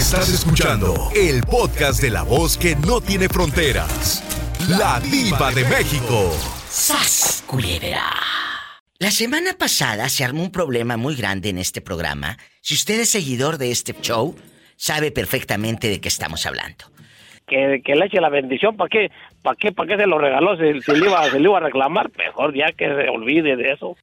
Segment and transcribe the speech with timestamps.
[0.00, 4.24] Estás escuchando el podcast de la voz que no tiene fronteras.
[4.66, 6.32] La diva de México.
[6.70, 8.00] ¡Sas, culebra!
[8.98, 12.38] La semana pasada se armó un problema muy grande en este programa.
[12.62, 14.34] Si usted es seguidor de este show,
[14.74, 16.86] sabe perfectamente de qué estamos hablando
[17.50, 19.10] que, que le eche la bendición, ¿para qué?
[19.42, 19.72] ¿Para qué?
[19.72, 20.56] ¿Para qué se lo regaló?
[20.56, 23.96] Si, le iba, se le iba a reclamar, mejor ya que se olvide de eso.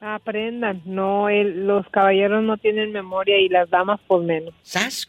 [0.00, 4.54] Aprendan, no, los caballeros no tienen memoria y las damas por menos.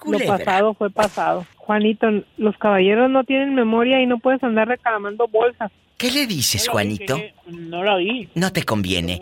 [0.05, 1.45] Lo pasado fue pasado.
[1.55, 2.07] Juanito,
[2.37, 5.71] los caballeros no tienen memoria y no puedes andar reclamando bolsas.
[5.97, 7.19] ¿Qué le dices, Juanito?
[7.47, 8.29] no la vi.
[8.35, 9.21] No te conviene.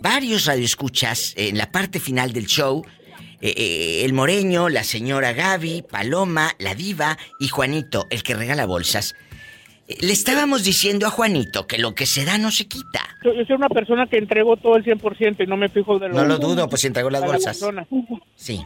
[0.00, 2.84] Varios radioescuchas en la parte final del show
[3.44, 8.64] eh, eh, el Moreño, la señora Gaby, Paloma, la Diva y Juanito, el que regala
[8.64, 9.14] bolsas.
[9.86, 13.06] Eh, le estábamos diciendo a Juanito que lo que se da no se quita.
[13.22, 16.14] Yo soy una persona que entregó todo el 100% y no me fijo de lo
[16.14, 17.60] No lo dudo, pues entregó las bolsas.
[18.34, 18.64] Sí.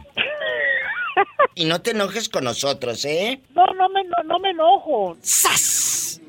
[1.55, 3.41] y no te enojes con nosotros, ¿eh?
[3.53, 5.17] No, no me, no, me enojo.
[5.21, 6.21] ¡Sas!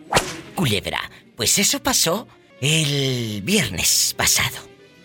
[0.57, 0.99] Culebra,
[1.37, 2.27] pues eso pasó
[2.61, 4.59] el viernes pasado,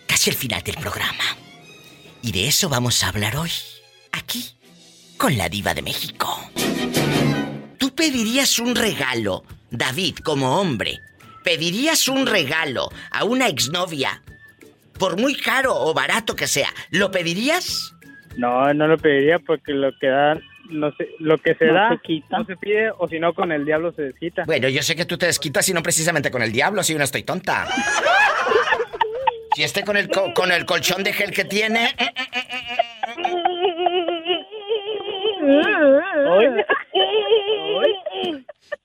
[0.07, 1.44] casi el final del programa.
[2.25, 3.51] Y de eso vamos a hablar hoy,
[4.11, 4.43] aquí,
[5.15, 6.27] con la diva de México.
[7.77, 11.01] ¿Tú pedirías un regalo, David, como hombre?
[11.43, 14.23] ¿Pedirías un regalo a una exnovia?
[14.97, 17.93] Por muy caro o barato que sea, ¿lo pedirías?
[18.37, 20.35] No, no lo pediría porque lo que da
[20.71, 21.91] no sé, lo que se da
[22.31, 24.45] no se pide o si no con el diablo se desquita.
[24.45, 27.03] Bueno, yo sé que tú te desquitas y no precisamente con el diablo, si no
[27.03, 27.67] estoy tonta.
[29.55, 31.95] Si esté con el, con el colchón de gel que tiene.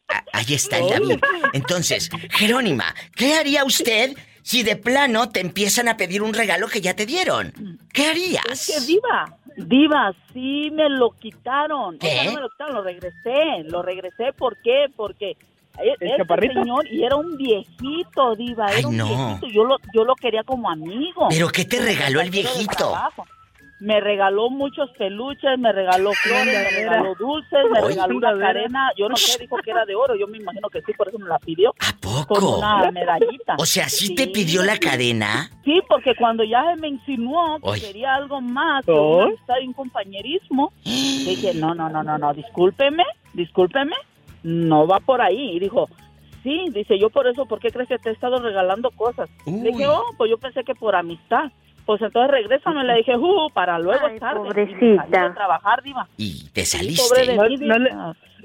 [0.06, 1.18] Ah, ahí está el David.
[1.54, 6.80] Entonces, Jerónima, ¿qué haría usted si de plano te empiezan a pedir un regalo que
[6.80, 7.80] ya te dieron?
[7.92, 8.44] ¿Qué harías?
[8.48, 11.98] Es que diva, diva, sí me lo quitaron.
[11.98, 12.26] ¿Qué?
[12.26, 13.64] no me lo quitaron, lo regresé.
[13.64, 14.86] Lo regresé, ¿por qué?
[14.94, 15.36] Porque
[15.82, 19.46] ¿El este señor y era un viejito, diva, era un viejito.
[19.48, 21.28] Yo lo, yo lo quería como amigo.
[21.28, 22.94] ¿Pero qué te regaló el viejito?
[23.80, 28.90] Me regaló muchos peluches, me regaló flores, me regaló dulces, me regaló una cadena.
[28.98, 30.14] Yo no sé, dijo que era de oro.
[30.16, 31.70] Yo me imagino que sí, por eso me la pidió.
[31.80, 32.34] ¿A poco?
[32.34, 33.54] Con una medallita.
[33.58, 35.50] O sea, ¿sí, te pidió la cadena?
[35.64, 39.34] Sí, porque cuando ya me insinuó que quería algo más, que un,
[39.66, 43.96] un compañerismo, dije, no, no, no, no, no, discúlpeme, discúlpeme
[44.42, 45.56] no va por ahí.
[45.56, 45.88] Y dijo,
[46.42, 49.28] sí, dice, yo por eso, ¿por qué crees que te he estado regalando cosas?
[49.46, 51.50] Le dije, oh, pues yo pensé que por amistad.
[51.90, 55.24] Pues entonces regrésame, le dije, uh, para luego estar Pobrecita.
[55.24, 56.06] a trabajar, diva.
[56.16, 57.02] Y te saliste.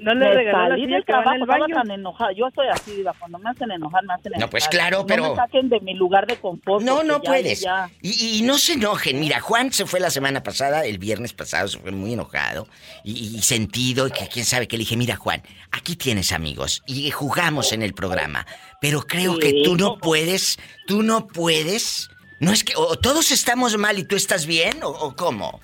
[0.00, 2.32] No le regaló salí del trabajo, estaba tan enojada.
[2.32, 3.14] Yo estoy así, diva.
[3.16, 4.40] Cuando me hacen enojar, me hacen enojar.
[4.40, 5.22] No, pues claro, pero...
[5.22, 6.84] No me saquen de mi lugar de confort.
[6.84, 7.64] No, no puedes.
[8.02, 9.20] Y, no se enojen.
[9.20, 12.66] Mira, Juan se fue la semana pasada, el viernes pasado, se fue muy enojado
[13.04, 15.40] y, sentido, y que quién sabe que le dije, mira, Juan,
[15.70, 18.44] aquí tienes amigos y jugamos en el programa.
[18.80, 20.58] Pero creo que tú no puedes,
[20.88, 22.10] tú no puedes...
[22.40, 25.60] No es que o todos estamos mal y tú estás bien, o, o cómo.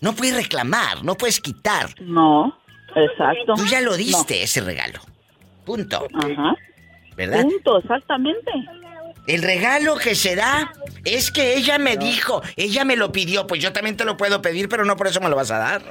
[0.00, 1.88] No puedes reclamar, no puedes quitar.
[2.00, 2.56] No.
[2.94, 3.54] Exacto.
[3.54, 5.00] Tú ya lo diste ese regalo.
[5.64, 6.06] Punto.
[6.14, 6.54] Ajá.
[7.16, 7.42] ¿Verdad?
[7.42, 8.50] Punto, exactamente.
[9.26, 10.72] El regalo que se da
[11.04, 14.40] es que ella me dijo, ella me lo pidió, pues yo también te lo puedo
[14.40, 15.82] pedir, pero no por eso me lo vas a dar.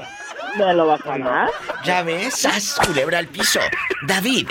[0.56, 1.50] ¿Me lo vas a dar?
[1.84, 3.60] Ya ves, haz culebra al piso.
[4.08, 4.48] David,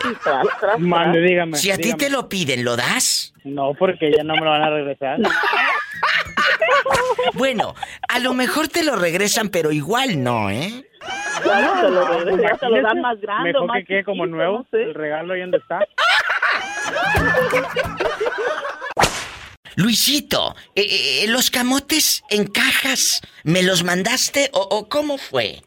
[0.78, 1.56] Mande, dígame.
[1.56, 3.32] Si a ti te lo piden, ¿lo das?
[3.44, 5.18] No, porque ya no me lo van a regresar.
[7.34, 7.74] bueno,
[8.08, 10.84] a lo mejor te lo regresan, pero igual no, ¿eh?
[11.42, 13.52] Claro, te lo, regresan, te lo dan más grande.
[13.52, 15.80] Mejor que quede como nuevo, el regalo ahí donde está.
[19.76, 25.60] Luisito, eh, eh, eh, ¿los camotes en cajas me los mandaste o, cómo fue?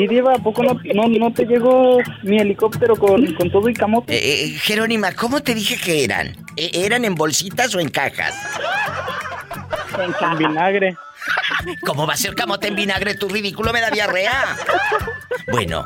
[0.00, 4.18] Sí, Diva, ¿a poco no, no, te llegó mi helicóptero con, con todo y camote?
[4.62, 6.34] Jerónima, ¿cómo te dije que eran?
[6.56, 8.34] ¿Eran en bolsitas o en cajas?
[9.98, 10.96] En, vinagre.
[11.84, 13.14] ¿Cómo va a ser camote en vinagre?
[13.14, 14.56] Tu ridículo me da diarrea.
[15.50, 15.84] Bueno,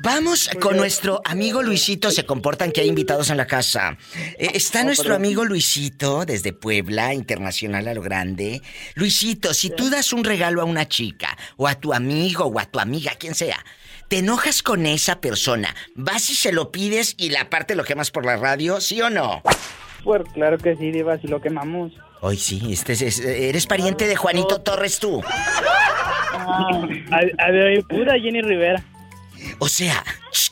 [0.00, 2.10] vamos con nuestro amigo Luisito.
[2.10, 3.96] Se comportan que hay invitados en la casa.
[4.38, 8.62] Eh, está nuestro amigo Luisito desde Puebla, internacional a lo grande.
[8.94, 12.66] Luisito, si tú das un regalo a una chica, o a tu amigo, o a
[12.66, 13.64] tu amiga, quien sea,
[14.08, 18.10] te enojas con esa persona, vas y se lo pides y la parte lo quemas
[18.10, 19.42] por la radio, ¿sí o no?
[20.04, 21.92] Pues claro que sí, Diva, si lo quemamos.
[22.26, 25.22] Hoy sí, este eres pariente de Juanito Torres tú.
[25.24, 26.80] Ah,
[27.38, 28.82] a, pura Jenny Rivera.
[29.60, 30.02] O sea,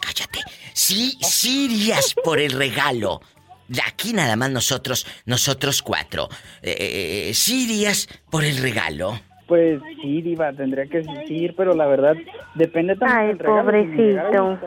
[0.00, 0.38] cállate.
[0.72, 3.20] Sí, sí irías por el regalo.
[3.66, 6.28] De aquí nada más nosotros, nosotros cuatro.
[6.62, 6.76] Eh,
[7.30, 9.20] eh, sí irías por el regalo.
[9.46, 12.14] Pues sí, Diva, tendría que existir, pero la verdad
[12.54, 14.58] depende también Ay, pobrecito.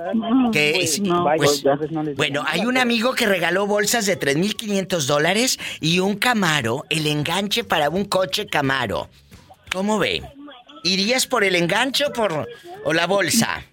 [1.38, 6.84] Pues, pues, bueno, hay un amigo que regaló bolsas de 3.500 dólares y un Camaro,
[6.90, 9.10] el enganche para un coche Camaro.
[9.72, 10.22] ¿Cómo ve?
[10.84, 12.48] ¿Irías por el enganche o por
[12.84, 13.64] o la bolsa?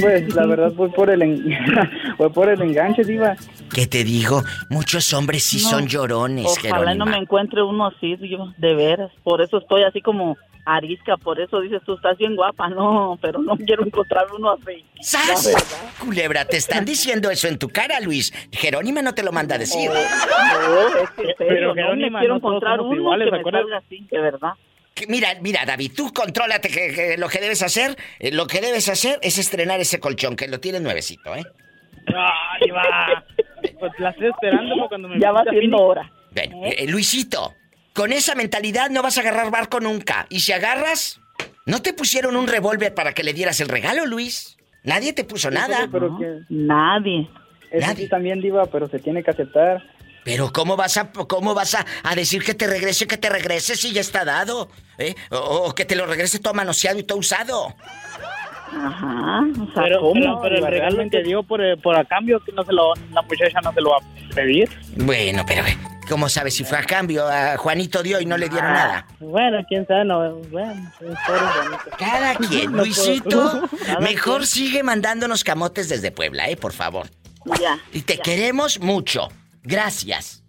[0.00, 1.18] Pues la verdad fue por el
[2.16, 3.36] fue por el enganche, diva.
[3.74, 4.42] ¿Qué te digo?
[4.70, 9.10] Muchos hombres sí son llorones, Ojalá no me encuentre uno así, yo, de veras.
[9.22, 13.40] Por eso estoy así como arisca, por eso dices tú estás bien guapa, no, pero
[13.40, 14.84] no quiero encontrar uno así.
[15.00, 15.54] ¡Sas!
[15.98, 18.32] Culebra, te están diciendo eso en tu cara, Luis.
[18.52, 19.90] Jerónima no te lo manda a decir.
[19.90, 24.20] No, es que pero Jerónima, no quiero encontrar uno iguales, que me salga así, de
[24.20, 24.52] verdad.
[25.06, 29.18] Mira, mira, David, tú contrólate que, lo que debes hacer, eh, lo que debes hacer
[29.22, 31.44] es estrenar ese colchón, que lo tienes nuevecito, ¿eh?
[32.06, 33.24] Ay, va.
[33.78, 36.10] Pues la estoy esperando cuando me Ya va siendo hora.
[36.34, 36.76] Bueno, ¿Eh?
[36.78, 37.54] Eh, Luisito,
[37.92, 40.26] con esa mentalidad no vas a agarrar barco nunca.
[40.30, 41.20] Y si agarras,
[41.66, 44.56] ¿no te pusieron un revólver para que le dieras el regalo, Luis?
[44.84, 45.88] Nadie te puso nada.
[45.90, 46.40] Pero que...
[46.48, 47.28] Nadie.
[47.72, 48.08] Nadie.
[48.08, 49.82] también, Diva, pero se tiene que aceptar.
[50.28, 53.94] Pero ¿cómo vas a cómo vas a, decir que te regrese, que te regrese si
[53.94, 54.68] ya está dado?
[54.98, 55.14] ¿Eh?
[55.30, 57.74] O, que te lo regrese todo manoseado y todo usado.
[58.70, 59.40] Ajá.
[59.58, 60.42] O sea, pero, ¿cómo?
[60.42, 63.22] Pero, el regalo que dio por, eh, por a cambio que no se lo, la
[63.22, 64.68] muchacha no se lo va a pedir.
[64.96, 67.26] Bueno, pero eh, ¿cómo sabes si fue a cambio?
[67.26, 69.06] A Juanito dio y no le dieron ah, nada.
[69.20, 70.92] Bueno, quién sabe, no, bueno,
[71.98, 73.62] Cada quien, Luisito,
[74.00, 77.06] mejor sigue mandándonos camotes desde Puebla, eh, por favor.
[77.58, 77.78] Ya.
[77.94, 79.30] Y te queremos mucho.
[79.62, 80.44] Gracias.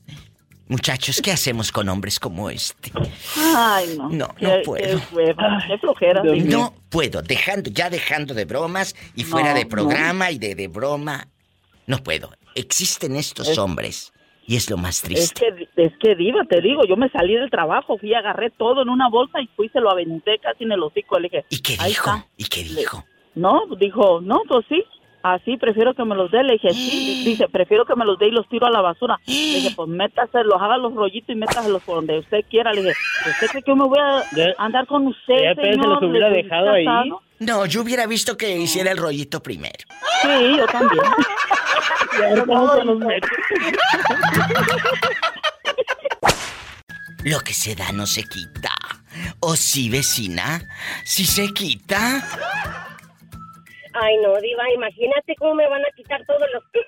[0.67, 2.91] Muchachos, ¿qué hacemos con hombres como este?
[3.35, 4.09] Ay, no.
[4.09, 4.99] No, no puedo.
[4.99, 6.21] Qué, flojera.
[6.23, 11.27] No puedo, dejando, ya dejando de bromas y fuera de programa y de, de, broma.
[11.87, 12.29] No puedo.
[12.53, 14.13] Existen estos hombres
[14.45, 15.47] y es lo más triste.
[15.47, 18.83] Es que, es que diva, te digo, yo me salí del trabajo, fui, agarré todo
[18.83, 21.19] en una bolsa y fui, se lo aventé casi en el hocico.
[21.19, 22.11] Le dije, ¿y qué dijo?
[22.37, 23.05] ¿Y qué dijo?
[23.33, 24.83] No, dijo, no, pues sí,
[25.21, 26.43] Así prefiero que me los dé.
[26.43, 27.23] Le dije, sí.
[27.25, 29.19] Dice, prefiero que me los dé y los tiro a la basura.
[29.27, 32.71] Le dije, pues métaselos, haga los rollitos y métaselos por donde usted quiera.
[32.73, 32.95] Le dije,
[33.29, 34.23] ¿usted cree que yo me voy a
[34.57, 35.81] andar con usted, señor?
[35.81, 36.85] se los hubiera dejado ahí.
[37.39, 39.85] No, yo hubiera visto que hiciera el rollito primero.
[40.21, 41.03] Sí, yo también.
[47.23, 48.71] Lo que se da no se quita.
[49.39, 50.61] ¿O sí, vecina?
[51.03, 52.88] ¿Si se quita?
[54.01, 56.63] Ay, no, Diva, imagínate cómo me van a quitar todos los.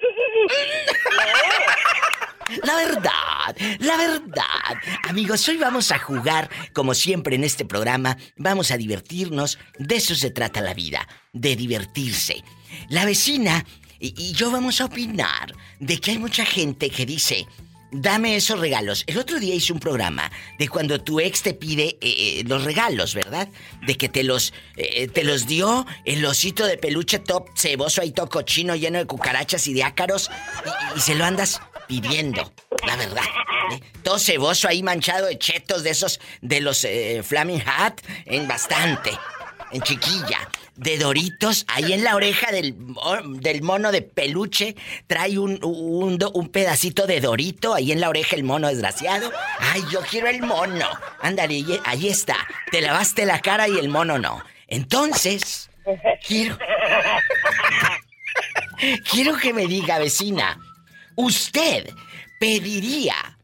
[2.63, 4.75] La verdad, la verdad.
[5.07, 9.57] Amigos, hoy vamos a jugar, como siempre en este programa, vamos a divertirnos.
[9.79, 12.43] De eso se trata la vida, de divertirse.
[12.89, 13.63] La vecina
[13.99, 17.47] y, y yo vamos a opinar de que hay mucha gente que dice,
[17.91, 19.03] dame esos regalos.
[19.07, 22.63] El otro día hice un programa de cuando tu ex te pide eh, eh, los
[22.63, 23.49] regalos, ¿verdad?
[23.85, 28.11] De que te los eh, te los dio el osito de peluche top ceboso ahí
[28.11, 30.31] todo cochino lleno de cucarachas y de ácaros
[30.95, 32.53] y, se lo andas pidiendo,
[32.87, 33.23] la verdad.
[34.03, 36.85] Todo ceboso ahí manchado de chetos de esos de los
[37.23, 39.11] Flaming Hat en bastante,
[39.71, 42.75] en chiquilla de Doritos ahí en la oreja del,
[43.39, 44.75] del mono de peluche.
[45.07, 49.31] Trae un, un, pedacito de Dorito ahí en la oreja el mono desgraciado.
[49.59, 50.87] Ay, yo quiero el mono.
[51.21, 52.37] Ándale, ahí está.
[52.71, 54.43] Te lavaste la cara y el mono no.
[54.67, 55.69] Entonces,
[56.25, 56.57] quiero...
[59.11, 60.57] quiero que me diga, vecina,
[61.15, 61.89] ¿usted
[62.39, 63.37] pediría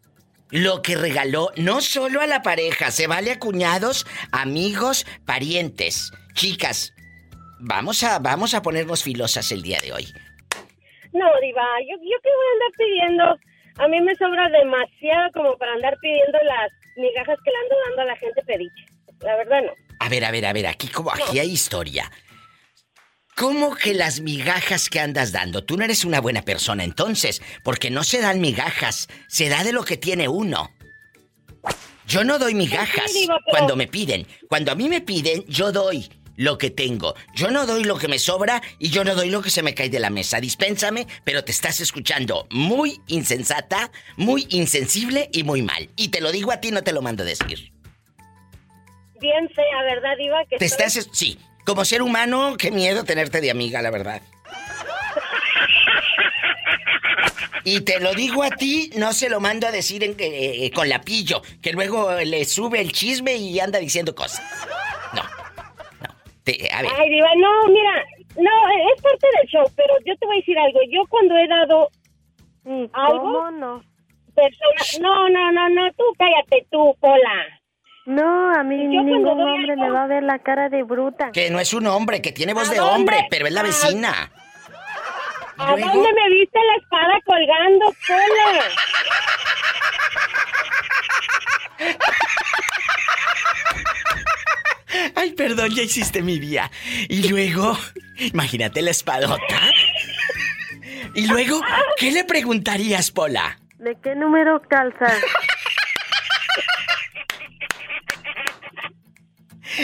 [0.49, 6.11] lo que regaló no solo a la pareja, se vale a cuñados, amigos, parientes.
[6.37, 6.93] Chicas,
[7.59, 10.05] Vamos a, vamos a ponernos filosas el día de hoy.
[11.13, 13.23] No, Diva, yo, yo qué voy a andar pidiendo.
[13.79, 18.01] A mí me sobra demasiado como para andar pidiendo las migajas que le ando dando
[18.01, 18.85] a la gente pediche.
[19.21, 19.71] La verdad no.
[19.99, 22.11] A ver, a ver, a ver, aquí como aquí hay historia.
[23.35, 25.63] ¿Cómo que las migajas que andas dando?
[25.63, 29.73] Tú no eres una buena persona entonces, porque no se dan migajas, se da de
[29.73, 30.69] lo que tiene uno.
[32.07, 33.11] Yo no doy migajas
[33.49, 34.25] cuando me piden.
[34.47, 37.15] Cuando a mí me piden, yo doy lo que tengo.
[37.33, 39.73] Yo no doy lo que me sobra y yo no doy lo que se me
[39.73, 40.39] cae de la mesa.
[40.39, 45.89] Dispénsame, pero te estás escuchando muy insensata, muy insensible y muy mal.
[45.97, 47.73] Y te lo digo a ti, no te lo mando a decir.
[49.19, 50.45] Bien sea, ¿verdad, Diva?
[50.45, 51.09] Que te estás...
[51.11, 54.21] Sí, como ser humano, qué miedo tenerte de amiga, la verdad.
[57.63, 60.87] Y te lo digo a ti, no se lo mando a decir en, eh, con
[60.87, 64.41] lapillo, que luego le sube el chisme y anda diciendo cosas.
[66.47, 66.89] No.
[66.97, 68.05] Ay, Diva, no, mira,
[68.37, 68.51] no,
[68.93, 70.79] es parte del show, pero yo te voy a decir algo.
[70.89, 71.89] Yo cuando he dado
[72.63, 73.51] mm, algo.
[73.51, 73.83] no?
[75.01, 77.45] no, no, no, no, tú cállate tú, Pola.
[78.05, 81.31] No, a mí ningún hombre me va a ver la cara de bruta.
[81.33, 84.31] Que no es un hombre, que tiene voz de hombre, pero es la vecina.
[85.57, 88.63] ¿A dónde me viste la espada colgando, sola?
[95.15, 96.71] Ay, perdón, ya hiciste mi día.
[97.09, 97.77] Y luego,
[98.19, 99.71] imagínate la espadota.
[101.13, 101.61] Y luego,
[101.97, 103.59] ¿qué le preguntarías, Pola?
[103.79, 105.13] ¿De qué número calza?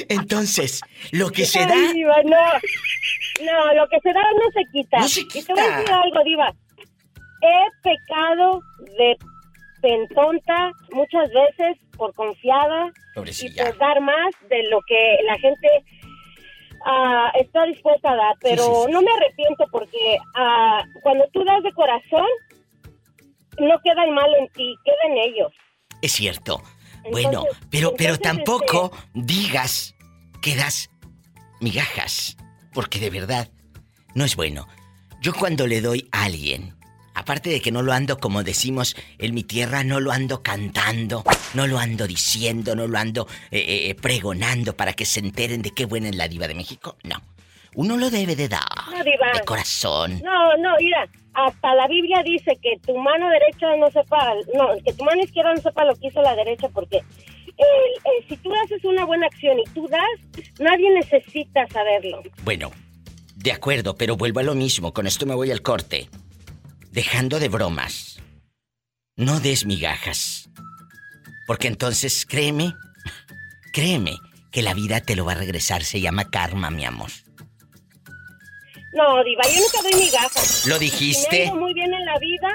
[0.09, 0.81] Entonces,
[1.11, 1.75] lo que se da.
[1.93, 2.37] Diva, no.
[3.45, 4.99] no, lo que se da no se quita.
[4.99, 5.39] No se quita.
[5.39, 6.53] Y te voy a decir algo, Diva.
[7.41, 8.61] He pecado
[8.97, 9.17] de
[9.81, 15.67] pentonta muchas veces por confiada y por dar más de lo que la gente
[16.85, 18.35] uh, está dispuesta a dar.
[18.41, 22.27] Pero no me arrepiento porque uh, cuando tú das de corazón,
[23.57, 25.53] no queda el mal en ti, queda en ellos.
[26.01, 26.61] Es cierto.
[27.09, 29.95] bueno, pero, pero tampoco digas
[30.41, 30.89] que das
[31.61, 32.35] migajas,
[32.73, 33.47] porque de verdad
[34.13, 34.67] no es bueno.
[35.21, 36.75] Yo cuando le doy a alguien
[37.15, 41.23] Aparte de que no lo ando, como decimos en mi tierra, no lo ando cantando,
[41.53, 45.61] no lo ando diciendo, no lo ando eh, eh, eh, pregonando para que se enteren
[45.61, 46.97] de qué buena es la diva de México.
[47.03, 47.21] No.
[47.75, 48.61] Uno lo debe de dar.
[49.03, 50.21] De corazón.
[50.23, 54.93] No, no, mira, hasta la Biblia dice que tu mano derecha no sepa, no, que
[54.93, 57.01] tu mano izquierda no sepa lo que hizo la derecha porque
[58.27, 62.23] si tú haces una buena acción y tú das, nadie necesita saberlo.
[62.43, 62.71] Bueno,
[63.35, 66.09] de acuerdo, pero vuelvo a lo mismo, con esto me voy al corte
[66.93, 68.21] dejando de bromas,
[69.15, 70.49] no des migajas.
[71.47, 72.73] Porque entonces créeme,
[73.73, 74.13] créeme
[74.51, 75.83] que la vida te lo va a regresar.
[75.83, 77.09] Se llama karma, mi amor.
[78.93, 80.67] No, Diva, yo nunca doy migajas.
[80.67, 81.29] ¿Lo dijiste?
[81.29, 82.49] Si me ha ido muy bien en la vida,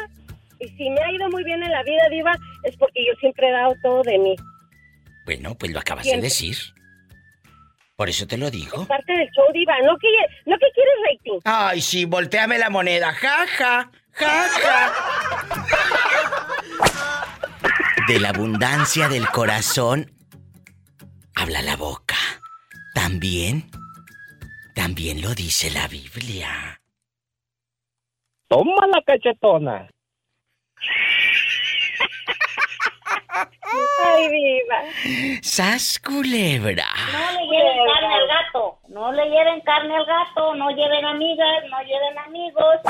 [0.60, 3.48] y si me ha ido muy bien en la vida, Diva, es porque yo siempre
[3.48, 4.36] he dado todo de mí.
[5.26, 6.56] Bueno, pues lo acabas de decir.
[7.96, 8.86] Por eso te lo digo.
[8.86, 9.74] parte del show, Diva.
[9.84, 10.06] ¿No que,
[10.46, 11.40] no que quieres rating?
[11.44, 13.12] Ay, sí, volteame la moneda.
[13.12, 13.90] Jaja.
[18.08, 20.10] De la abundancia del corazón
[21.36, 22.16] habla la boca.
[22.94, 23.70] También,
[24.74, 26.80] también lo dice la Biblia.
[28.48, 29.88] Toma la cachetona.
[34.04, 35.40] Ay, viva.
[35.42, 36.86] Sas culebra.
[37.12, 38.78] No le lleven carne al gato.
[38.88, 40.54] No le lleven carne al gato.
[40.54, 41.62] No lleven amigas.
[41.70, 42.80] No lleven amigos.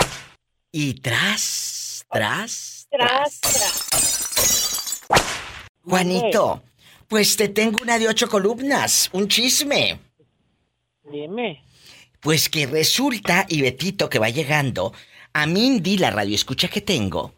[0.71, 5.01] Y tras, tras, tras, tras.
[5.83, 6.63] Juanito,
[7.09, 9.99] pues te tengo una de ocho columnas, un chisme.
[11.11, 11.65] Dime.
[12.21, 14.93] Pues que resulta, y Betito que va llegando,
[15.33, 17.35] a Mindy, la radio escucha que tengo,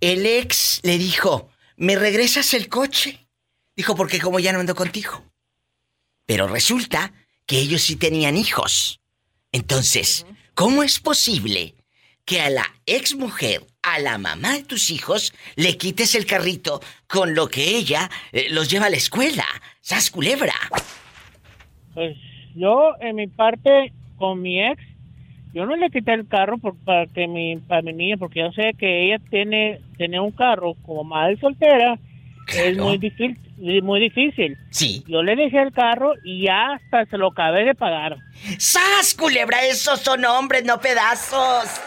[0.00, 3.28] el ex le dijo, ¿me regresas el coche?
[3.76, 5.22] Dijo, porque como ya no ando contigo.
[6.26, 7.12] Pero resulta
[7.46, 9.00] que ellos sí tenían hijos.
[9.52, 11.73] Entonces, ¿cómo es posible
[12.24, 16.80] que a la ex mujer, a la mamá de tus hijos, le quites el carrito
[17.06, 19.44] con lo que ella eh, los lleva a la escuela.
[19.80, 20.54] ¡Sas culebra!
[21.92, 22.16] Pues
[22.54, 24.82] yo, en mi parte, con mi ex,
[25.52, 28.50] yo no le quité el carro por, para, que mi, para mi niña, porque yo
[28.52, 31.98] sé que ella tiene, tiene un carro como madre soltera.
[32.48, 33.38] Es muy difícil,
[33.82, 34.58] muy difícil.
[34.70, 35.04] Sí.
[35.06, 38.16] Yo le dejé el carro y ya hasta se lo acabé de pagar.
[38.58, 39.64] ¡Sas, culebra!
[39.64, 41.80] Esos son hombres, no pedazos.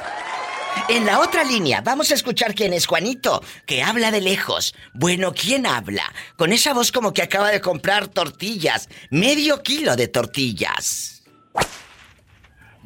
[0.90, 4.74] En la otra línea, vamos a escuchar quién es Juanito, que habla de lejos.
[4.94, 6.04] Bueno, ¿quién habla?
[6.38, 8.88] Con esa voz como que acaba de comprar tortillas.
[9.10, 11.24] Medio kilo de tortillas.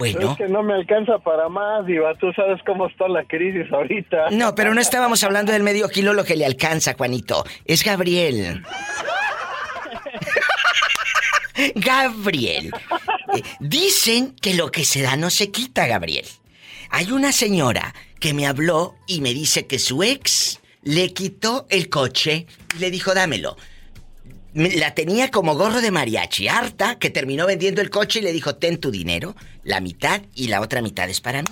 [0.01, 0.31] Bueno.
[0.31, 2.15] Es que no me alcanza para más, Diva.
[2.15, 4.31] Tú sabes cómo está la crisis ahorita.
[4.31, 7.46] No, pero no estábamos hablando del medio kilo lo que le alcanza, Juanito.
[7.65, 8.63] Es Gabriel.
[11.75, 12.72] Gabriel.
[13.36, 16.25] Eh, dicen que lo que se da no se quita, Gabriel.
[16.89, 21.89] Hay una señora que me habló y me dice que su ex le quitó el
[21.89, 23.55] coche y le dijo, dámelo.
[24.53, 28.55] La tenía como gorro de mariachi, harta, que terminó vendiendo el coche y le dijo,
[28.55, 31.50] ten tu dinero, la mitad y la otra mitad es para mí.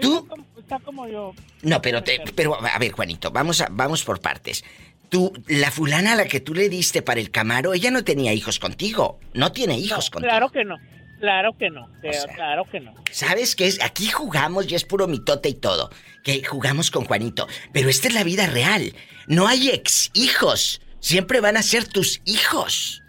[0.00, 0.26] ¿Tú?
[0.58, 1.32] Está como yo.
[1.62, 4.64] No, pero, te, pero a ver, Juanito, vamos, a, vamos por partes.
[5.08, 8.32] Tú, la fulana a la que tú le diste para el Camaro, ella no tenía
[8.32, 9.18] hijos contigo.
[9.34, 10.30] No tiene hijos contigo.
[10.30, 10.76] Claro que no.
[11.20, 11.86] Claro que no,
[12.34, 12.94] claro que no.
[13.10, 13.82] ¿Sabes qué es?
[13.82, 15.90] Aquí jugamos y es puro mitote y todo.
[16.24, 17.46] Que jugamos con Juanito.
[17.74, 18.94] Pero esta es la vida real.
[19.26, 20.80] No hay ex hijos.
[21.00, 23.02] Siempre van a ser tus hijos.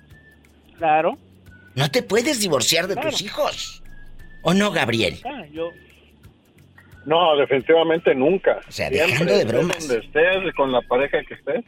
[0.77, 1.17] Claro.
[1.75, 3.83] No te puedes divorciar de tus hijos.
[4.41, 5.19] ¿O no, Gabriel?
[5.25, 5.69] Ah, yo...
[7.05, 8.59] No, definitivamente nunca.
[8.67, 9.87] O sea, dejando de bromas.
[9.87, 11.65] Donde estés, con la pareja que estés.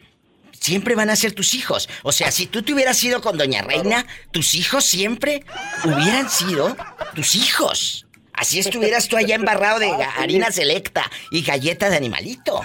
[0.51, 1.89] siempre van a ser tus hijos.
[2.03, 5.43] O sea, si tú te hubieras ido con Doña Reina, tus hijos siempre
[5.83, 6.75] hubieran sido
[7.15, 8.02] tus hijos.
[8.33, 12.61] Así estuvieras tú allá embarrado de harina selecta y galleta de animalito.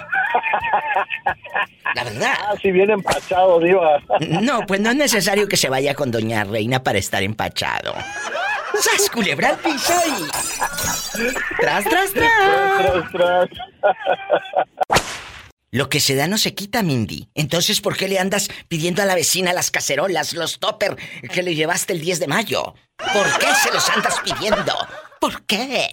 [1.94, 2.34] La verdad.
[2.38, 4.00] Ah, si bien empachado, Diva.
[4.20, 7.94] No, pues no es necesario que se vaya con Doña Reina para estar empachado.
[8.74, 10.28] ¡Sas, culebra al piso y...
[11.60, 12.30] ¡Tras, tras, tras!
[13.12, 13.48] ¡Tras, tras,
[15.70, 17.28] Lo que se da no se quita, Mindy.
[17.34, 20.96] Entonces, ¿por qué le andas pidiendo a la vecina las cacerolas, los topper
[21.32, 22.74] que le llevaste el 10 de mayo?
[22.96, 24.74] ¿Por qué se los andas pidiendo?
[25.20, 25.88] ¿Por qué?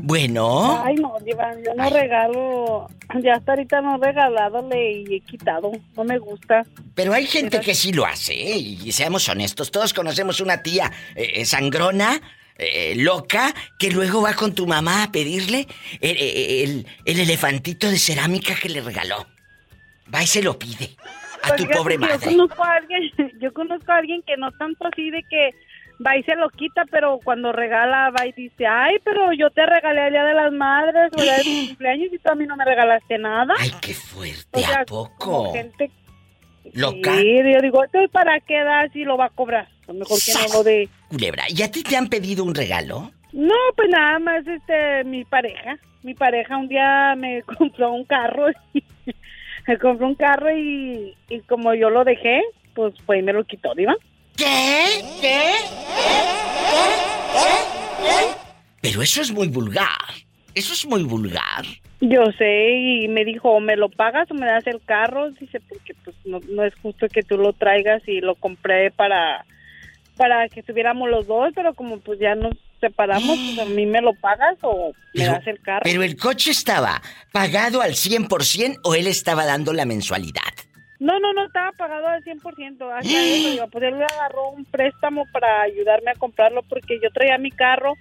[0.00, 0.82] Bueno.
[0.84, 2.88] Ay, no, Iván, yo no regalo.
[3.20, 5.72] Ya hasta ahorita no he regalado y he quitado.
[5.96, 6.64] No me gusta.
[6.94, 8.56] Pero hay gente que sí lo hace, ¿eh?
[8.56, 9.70] y seamos honestos.
[9.70, 12.20] Todos conocemos una tía eh, eh, sangrona,
[12.96, 15.66] loca, que luego va con tu mamá a pedirle
[16.00, 19.26] el, elefantito de cerámica que le regaló.
[20.14, 20.90] Va y se lo pide
[21.42, 22.18] a tu pobre madre.
[22.30, 25.50] Yo conozco a alguien, yo conozco a alguien que no tanto así de que
[26.04, 29.64] va y se lo quita, pero cuando regala va y dice, ay, pero yo te
[29.66, 32.34] regalé el Día de las Madres o el Día de tu cumpleaños y tú a
[32.34, 33.54] mí no me regalaste nada.
[33.58, 35.52] Ay, qué fuerte, ¿a poco?
[35.52, 35.90] Gente
[36.72, 37.16] ¿Loca?
[37.18, 39.68] Sí, yo digo, para qué da si lo va a cobrar?
[39.92, 40.88] mejor que no lo de...
[41.08, 43.12] Culebra, ¿y a ti te han pedido un regalo?
[43.32, 45.76] No, pues nada más, este, mi pareja.
[46.02, 48.82] Mi pareja un día me compró un carro y
[49.66, 52.42] me compró un carro y, y como yo lo dejé,
[52.74, 53.94] pues pues me lo quitó, ¿diva?
[54.36, 55.04] ¿Qué?
[55.20, 55.52] ¿Qué?
[58.02, 58.34] ¿Qué?
[58.80, 59.88] Pero eso es muy vulgar.
[60.54, 61.64] Eso es muy vulgar.
[62.00, 65.30] Yo sé, y me dijo, ¿me lo pagas o me das el carro?
[65.30, 69.46] Dice, porque pues no, no es justo que tú lo traigas y lo compré para,
[70.16, 74.02] para que estuviéramos los dos, pero como pues ya nos separamos, pues a mí me
[74.02, 75.82] lo pagas o me das el carro.
[75.84, 77.00] Pero el coche estaba
[77.32, 80.42] pagado al 100% o él estaba dando la mensualidad.
[81.04, 82.90] No, no, no estaba pagado al 100%.
[82.90, 87.36] Hasta eso, pues él me agarró un préstamo para ayudarme a comprarlo porque yo traía
[87.36, 87.92] mi carro,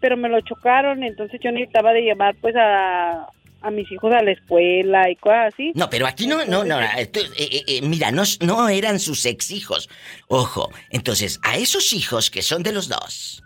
[0.00, 3.28] pero me lo chocaron, entonces yo necesitaba de llevar pues a,
[3.60, 5.72] a mis hijos a la escuela y cosas así.
[5.74, 9.50] No, pero aquí no, no, no, eh, eh, eh, mira, no, no eran sus ex
[9.50, 9.90] hijos.
[10.28, 13.42] Ojo, entonces a esos hijos que son de los dos,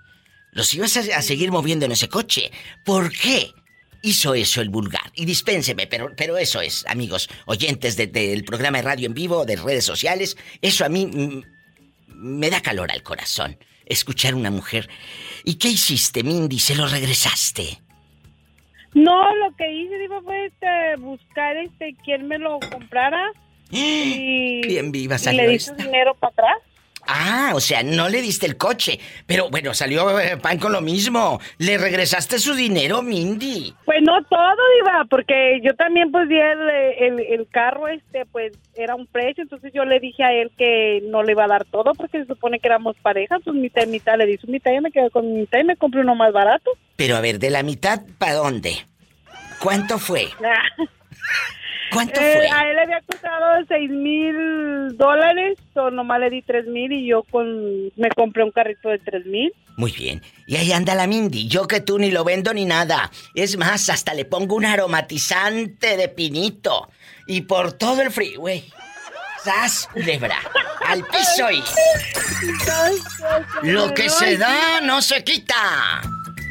[0.53, 2.53] los ibas a, a seguir moviendo en ese coche.
[2.85, 3.51] ¿Por qué?
[4.03, 5.13] Hizo eso el vulgar.
[5.15, 9.57] Y dispénseme, pero, pero eso es, amigos, oyentes del programa de radio en vivo, de
[9.57, 11.45] redes sociales, eso a mí
[12.09, 13.57] me da calor al corazón.
[13.87, 14.89] Escuchar a una mujer.
[15.45, 16.59] ¿Y qué hiciste, Mindy?
[16.59, 17.81] ¿Se lo regresaste?
[18.95, 23.33] No, lo que hice, digo, fue este, buscar este, quién me lo comprara.
[23.73, 26.59] Y, Bien viva y le di su dinero para atrás.
[27.13, 29.01] Ah, o sea, no le diste el coche.
[29.27, 31.41] Pero bueno, salió eh, pan con lo mismo.
[31.59, 33.75] ¿Le regresaste su dinero, Mindy?
[33.85, 38.95] Pues no todo, Diva, porque yo también pues di el, el, carro, este, pues era
[38.95, 39.43] un precio.
[39.43, 42.27] Entonces yo le dije a él que no le iba a dar todo porque se
[42.27, 43.39] supone que éramos pareja.
[43.43, 45.65] Pues mitad y mitad le di su mitad y me quedé con mi mitad y
[45.65, 46.71] me compré uno más barato.
[46.95, 48.87] Pero a ver, ¿de la mitad para dónde?
[49.59, 50.29] ¿Cuánto fue?
[51.93, 52.49] ¿Cuánto eh, fue?
[52.49, 57.07] A él le había costado seis mil dólares, o nomás le di tres mil y
[57.07, 59.53] yo con me compré un carrito de tres mil.
[59.77, 60.23] Muy bien.
[60.47, 61.49] Y ahí anda la Mindy.
[61.49, 63.11] Yo que tú ni lo vendo ni nada.
[63.35, 66.91] Es más, hasta le pongo un aromatizante de pinito.
[67.27, 68.65] Y por todo el freeway.
[69.43, 70.37] ¡Sas, lebra!
[70.87, 71.63] ¡Al piso y...
[73.63, 76.03] Lo que se da no se quita.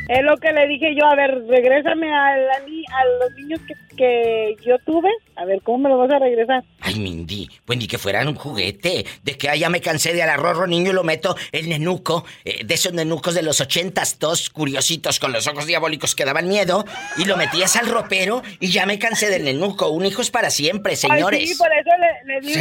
[0.09, 4.55] Es lo que le dije yo, a ver, regrésame a, a los niños que, que,
[4.65, 6.63] yo tuve, a ver, ¿cómo me lo vas a regresar?
[6.79, 10.67] Ay, Mindy, pues ni que fueran un juguete, de que ya me cansé de al
[10.67, 15.19] niño y lo meto el nenuco, eh, de esos nenucos de los ochentas, dos curiositos
[15.19, 16.85] con los ojos diabólicos que daban miedo,
[17.19, 20.49] y lo metías al ropero y ya me cansé del nenuco, un hijo es para
[20.49, 21.41] siempre, señores.
[21.41, 21.91] Ay, sí, por eso
[22.25, 22.59] le, digo,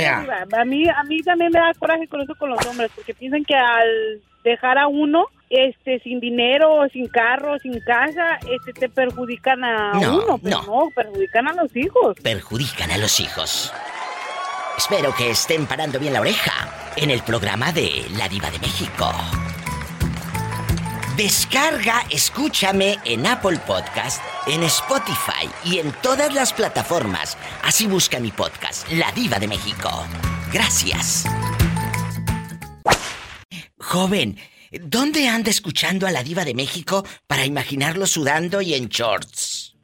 [0.53, 3.43] a mí, a mí también me da coraje con eso con los hombres, porque piensan
[3.47, 9.65] que al dejar a uno este sin dinero, sin carro, sin casa, este te perjudican
[9.65, 10.89] a uno, pero no.
[10.95, 12.17] perjudican a los hijos.
[12.23, 13.73] Perjudican a los hijos.
[14.77, 16.53] Espero que estén parando bien la oreja
[16.97, 19.11] en el programa de La Diva de México.
[21.17, 27.37] Descarga, escúchame en Apple Podcast, en Spotify y en todas las plataformas.
[27.65, 29.91] Así busca mi podcast, La Diva de México.
[30.53, 31.25] Gracias.
[33.81, 34.37] Joven,
[34.71, 39.75] ¿Dónde anda escuchando a la diva de México para imaginarlo sudando y en shorts?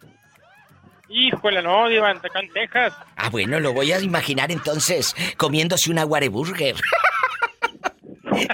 [1.09, 2.21] Híjole, no, diva, en
[2.53, 2.93] Texas.
[3.17, 6.77] Ah, bueno, lo voy a imaginar entonces comiéndose una Wareburger.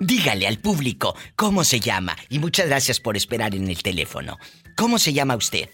[0.00, 4.38] Dígale al público cómo se llama y muchas gracias por esperar en el teléfono.
[4.76, 5.70] ¿Cómo se llama usted?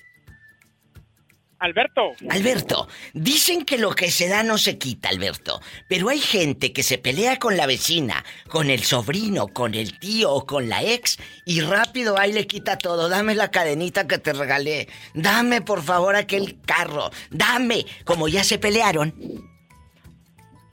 [1.63, 2.13] Alberto.
[2.29, 5.61] Alberto, dicen que lo que se da no se quita, Alberto.
[5.89, 10.33] Pero hay gente que se pelea con la vecina, con el sobrino, con el tío
[10.33, 13.09] o con la ex y rápido ahí le quita todo.
[13.09, 14.89] Dame la cadenita que te regalé.
[15.15, 17.13] Dame por favor aquel carro.
[17.31, 17.87] Dame.
[18.05, 19.15] Como ya se pelearon.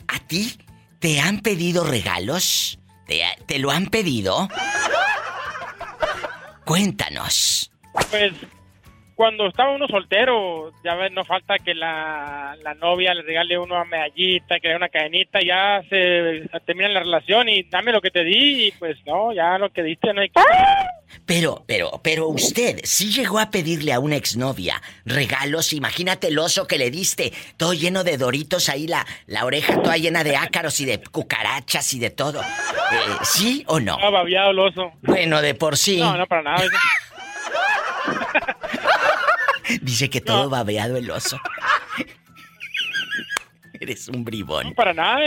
[0.08, 0.58] ¿A ti
[0.98, 2.80] te han pedido regalos?
[3.06, 4.50] ¿Te, te lo han pedido?
[6.66, 7.72] Cuéntanos.
[8.10, 8.34] Pues
[9.20, 13.84] cuando estaba uno soltero, ya ves, no falta que la, novia le regale uno una
[13.84, 18.12] medallita, que le dé una cadenita, ya se, termina la relación y dame lo que
[18.12, 20.40] te di y pues no, ya lo que diste no hay que...
[21.26, 26.66] Pero, pero, pero usted sí llegó a pedirle a una exnovia regalos, imagínate el oso
[26.66, 30.80] que le diste, todo lleno de doritos ahí, la, la oreja toda llena de ácaros
[30.80, 32.40] y de cucarachas y de todo.
[32.40, 32.46] Eh,
[33.24, 33.98] ¿Sí o no?
[34.02, 34.94] Ah, babiado el oso.
[35.02, 35.98] Bueno, de por sí.
[36.00, 36.64] No, no, para nada.
[39.82, 41.40] Dice que todo babeado el oso.
[43.80, 44.68] Eres un bribón.
[44.68, 45.20] No, para nada,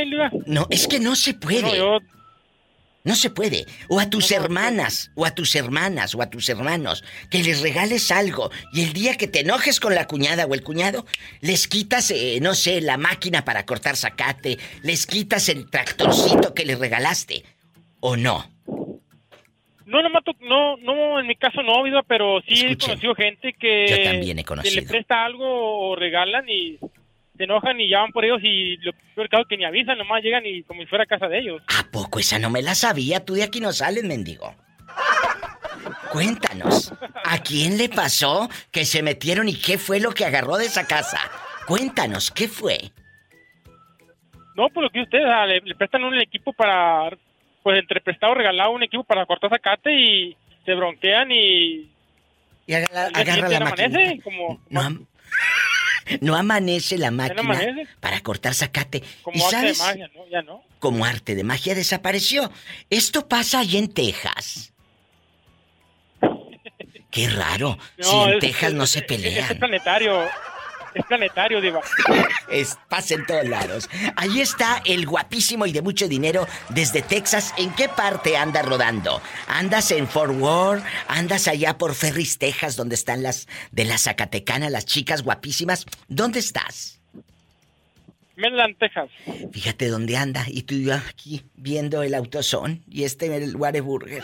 [0.47, 1.81] No, es que no se puede.
[3.05, 3.67] No, se puede.
[3.89, 8.13] O a tus hermanas, o a tus hermanas, o a tus hermanos, que les regales
[8.13, 8.51] algo.
[8.73, 11.05] Y el día que te enojes con la cuñada o el cuñado,
[11.41, 16.65] les quitas, eh, no sé, la máquina para cortar zacate, les quitas el tractorcito que
[16.65, 17.45] les regalaste.
[17.99, 18.52] ¿O no?
[19.93, 20.09] No, no,
[20.41, 24.39] no, no, en mi caso no, vida, pero sí he conocido gente que, Yo también
[24.39, 24.81] he conocido.
[24.81, 26.79] le presta algo o regalan y
[27.37, 30.47] se enojan y llaman por ellos y lo peor caso que ni avisan, nomás llegan
[30.47, 31.63] y como si fuera casa de ellos.
[31.79, 33.23] ¿A poco esa no me la sabía?
[33.23, 34.55] Tú de aquí no sales, mendigo.
[36.11, 40.65] Cuéntanos, ¿a quién le pasó que se metieron y qué fue lo que agarró de
[40.65, 41.21] esa casa?
[41.67, 42.79] Cuéntanos, ¿qué fue?
[44.57, 47.11] No, por lo que usted, le, le prestan un equipo para
[47.63, 51.91] pues entre prestado regalado un equipo para cortar zacate y se bronquean y...
[52.67, 53.11] Y agarra,
[53.49, 53.89] la máquina.
[56.21, 59.03] No, amanece la máquina para cortar zacate.
[59.23, 60.29] Como arte de magia, ¿no?
[60.29, 60.63] Ya no.
[60.79, 62.51] Como arte de magia desapareció.
[62.91, 64.73] Esto pasa allí en Texas.
[67.11, 67.79] Qué raro.
[67.99, 69.51] si en Texas no se pelean.
[69.51, 70.29] Es planetario.
[70.95, 71.81] Es planetario, Diva.
[72.51, 73.89] Es, pasa en todos lados.
[74.17, 77.55] Ahí está el guapísimo y de mucho dinero desde Texas.
[77.57, 79.23] ¿En qué parte anda rodando?
[79.47, 80.85] ¿Andas en Fort Worth?
[81.09, 85.87] ¿Andas allá por Ferris, Texas, donde están las de la Zacatecana, las chicas guapísimas?
[86.09, 87.01] ¿Dónde estás?
[88.37, 89.11] Midland, Texas.
[89.53, 90.45] Fíjate dónde anda.
[90.49, 94.23] Y tú y yo aquí viendo el autosón y este el Whataburger.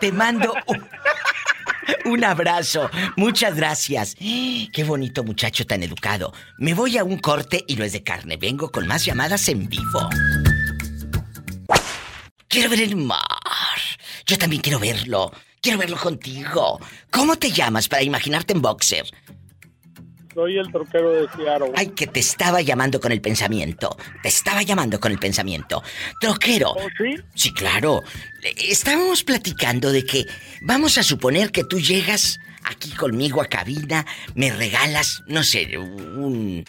[0.00, 0.88] Te mando un...
[2.04, 2.90] Un abrazo.
[3.16, 4.16] Muchas gracias.
[4.18, 6.32] Qué bonito muchacho tan educado.
[6.58, 8.36] Me voy a un corte y no es de carne.
[8.36, 10.08] Vengo con más llamadas en vivo.
[12.48, 13.20] Quiero ver el mar.
[14.26, 15.32] Yo también quiero verlo.
[15.60, 16.80] Quiero verlo contigo.
[17.10, 19.06] ¿Cómo te llamas para imaginarte en boxer?
[20.40, 21.72] Soy el troquero de Seattle.
[21.76, 23.94] Ay, que te estaba llamando con el pensamiento.
[24.22, 25.82] Te estaba llamando con el pensamiento.
[26.18, 26.70] Troquero.
[26.70, 27.16] ¿Oh, sí?
[27.34, 28.02] Sí, claro.
[28.56, 30.24] Estábamos platicando de que
[30.62, 36.64] vamos a suponer que tú llegas aquí conmigo a cabina, me regalas, no sé, un,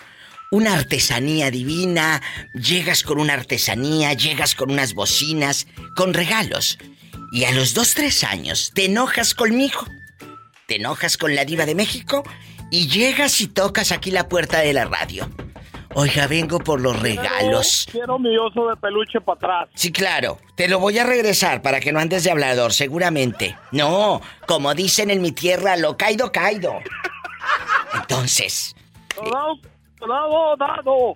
[0.52, 2.22] una artesanía divina,
[2.54, 6.78] llegas con una artesanía, llegas con unas bocinas, con regalos.
[7.32, 9.86] Y a los dos, tres años, te enojas conmigo.
[10.68, 12.24] Te enojas con la diva de México
[12.72, 15.30] y llegas y tocas aquí la puerta de la radio.
[15.94, 17.86] Oiga, vengo por los regalos.
[17.92, 19.70] Quiero, mi oso de peluche para atrás.
[19.76, 20.38] Sí, claro.
[20.56, 23.58] Te lo voy a regresar para que no andes de hablador, seguramente.
[23.74, 26.74] No, como dicen en mi tierra, lo caído, caído.
[27.94, 28.74] Entonces.
[29.22, 31.16] Dado, dado,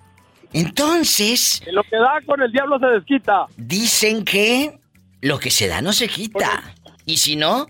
[0.51, 1.61] Entonces.
[1.71, 3.45] lo que da con el diablo se desquita.
[3.55, 4.77] Dicen que
[5.21, 6.75] lo que se da no se quita.
[7.05, 7.67] Y si no,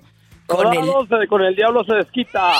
[0.47, 1.27] con el...
[1.27, 2.53] con el diablo se desquita.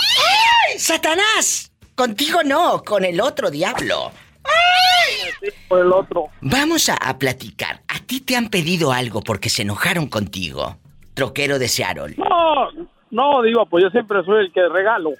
[0.78, 1.72] ¡Satanás!
[1.94, 4.12] Contigo no, con el otro diablo.
[5.68, 6.28] Con el otro.
[6.40, 7.82] Vamos a, platicar.
[7.88, 10.78] ¿A ti te han pedido algo porque se enojaron contigo?
[11.14, 12.14] Troquero de Seattle.
[12.18, 12.70] No,
[13.10, 15.10] no, digo, pues yo siempre soy el que regalo.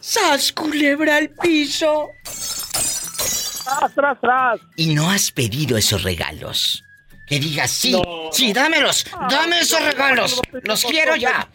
[0.00, 2.08] ¡Sas, culebra al piso!
[2.24, 4.60] ¡Tras, tras, tras!
[4.76, 6.84] ¿Y no has pedido esos regalos?
[7.26, 7.94] Que digas, sí,
[8.32, 11.48] sí, dámelos, dame esos regalos, los quiero ya.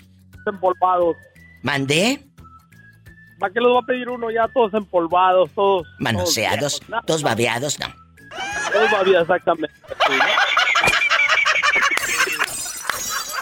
[0.46, 1.18] Empolvados.
[1.62, 2.27] ¿Mandé?
[3.40, 5.88] ¿Para qué los va a pedir uno ya todos empolvados, todos...
[6.00, 7.88] Manoseados, todos, babeados, no.
[8.72, 9.74] Todos babeados, exactamente.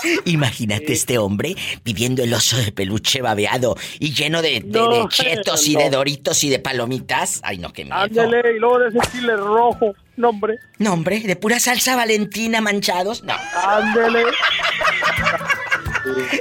[0.25, 4.63] Imagínate este hombre pidiendo el oso de peluche babeado y lleno de,
[5.09, 7.39] chetos y de doritos y de palomitas.
[7.43, 7.97] Ay, no, qué miedo.
[7.97, 9.93] Ándale, y luego de ese chile rojo.
[10.17, 10.59] Nombre.
[10.77, 13.23] Nombre, de pura salsa valentina manchados.
[13.23, 13.33] No.
[13.63, 14.23] Ándale.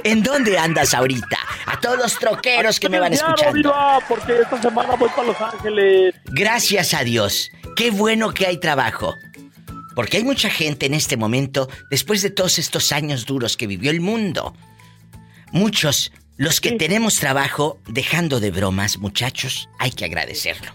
[0.03, 1.34] ¿En dónde andas ahorita?
[1.79, 3.73] Todos los troqueros que me van escuchando.
[4.07, 6.15] porque esta semana voy para Los Ángeles.
[6.25, 7.51] Gracias a Dios.
[7.75, 9.15] Qué bueno que hay trabajo.
[9.95, 13.91] Porque hay mucha gente en este momento, después de todos estos años duros que vivió
[13.91, 14.53] el mundo.
[15.51, 20.73] Muchos, los que tenemos trabajo, dejando de bromas, muchachos, hay que agradecerlo.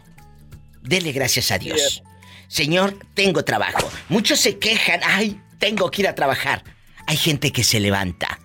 [0.81, 2.03] Dele gracias a Dios.
[2.49, 3.91] Señor, tengo trabajo.
[4.09, 6.65] Muchos se quejan, ay, tengo que ir a trabajar.
[7.07, 8.41] Hay gente que se levanta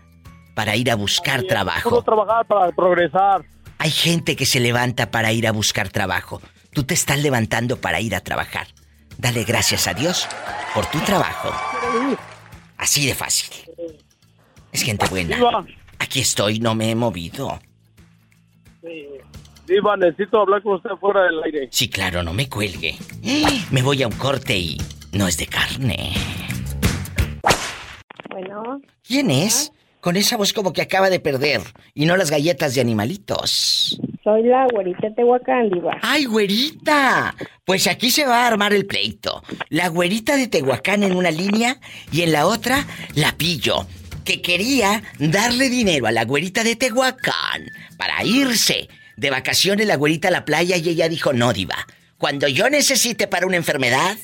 [0.55, 2.01] para ir a buscar trabajo.
[2.01, 3.45] trabajar para progresar.
[3.77, 6.41] Hay gente que se levanta para ir a buscar trabajo.
[6.71, 8.67] Tú te estás levantando para ir a trabajar.
[9.17, 10.27] Dale gracias a Dios
[10.73, 11.51] por tu trabajo.
[12.77, 13.53] Así de fácil.
[14.71, 15.37] Es gente buena.
[15.99, 17.59] Aquí estoy, no me he movido.
[19.67, 21.69] Diva, necesito hablar con usted fuera del aire.
[21.71, 22.97] Sí, claro, no me cuelgue.
[23.71, 24.77] Me voy a un corte y
[25.11, 26.13] no es de carne.
[28.29, 28.81] Bueno.
[29.03, 29.71] ¿Quién es?
[30.05, 31.61] Con esa voz como que acaba de perder.
[31.95, 33.99] Y no las galletas de animalitos.
[34.23, 35.97] Soy la güerita de Tehuacán, Diva.
[36.03, 37.33] ¡Ay, güerita!
[37.65, 39.41] Pues aquí se va a armar el pleito.
[39.69, 41.79] La güerita de Tehuacán en una línea
[42.11, 43.87] y en la otra, la pillo.
[44.23, 47.65] Que quería darle dinero a la güerita de Tehuacán
[47.97, 48.87] para irse
[49.17, 51.87] de vacaciones la güerita a la playa y ella dijo, no, diva.
[52.19, 54.15] Cuando yo necesite para una enfermedad,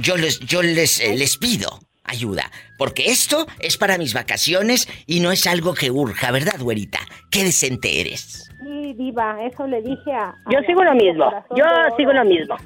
[0.00, 1.78] yo les, yo les, eh, les pido
[2.10, 2.50] ayuda.
[2.76, 6.98] Porque esto es para mis vacaciones y no es algo que urja, ¿verdad, güerita?
[7.30, 8.50] Qué decente eres.
[8.62, 10.34] Sí, diva, eso le dije a...
[10.50, 11.64] yo sigo lo mismo, yo
[11.96, 12.56] sigo lo mismo.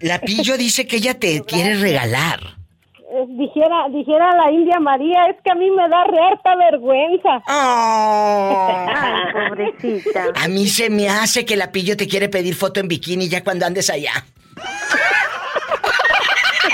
[0.00, 2.40] La Pillo dice que ella te quiere regalar.
[3.14, 7.42] Eh, dijera, dijera la India María, es que a mí me da harta vergüenza.
[7.46, 8.86] Oh.
[8.94, 10.24] Ay, pobrecita.
[10.34, 13.44] A mí se me hace que la Pillo te quiere pedir foto en bikini ya
[13.44, 14.12] cuando andes allá.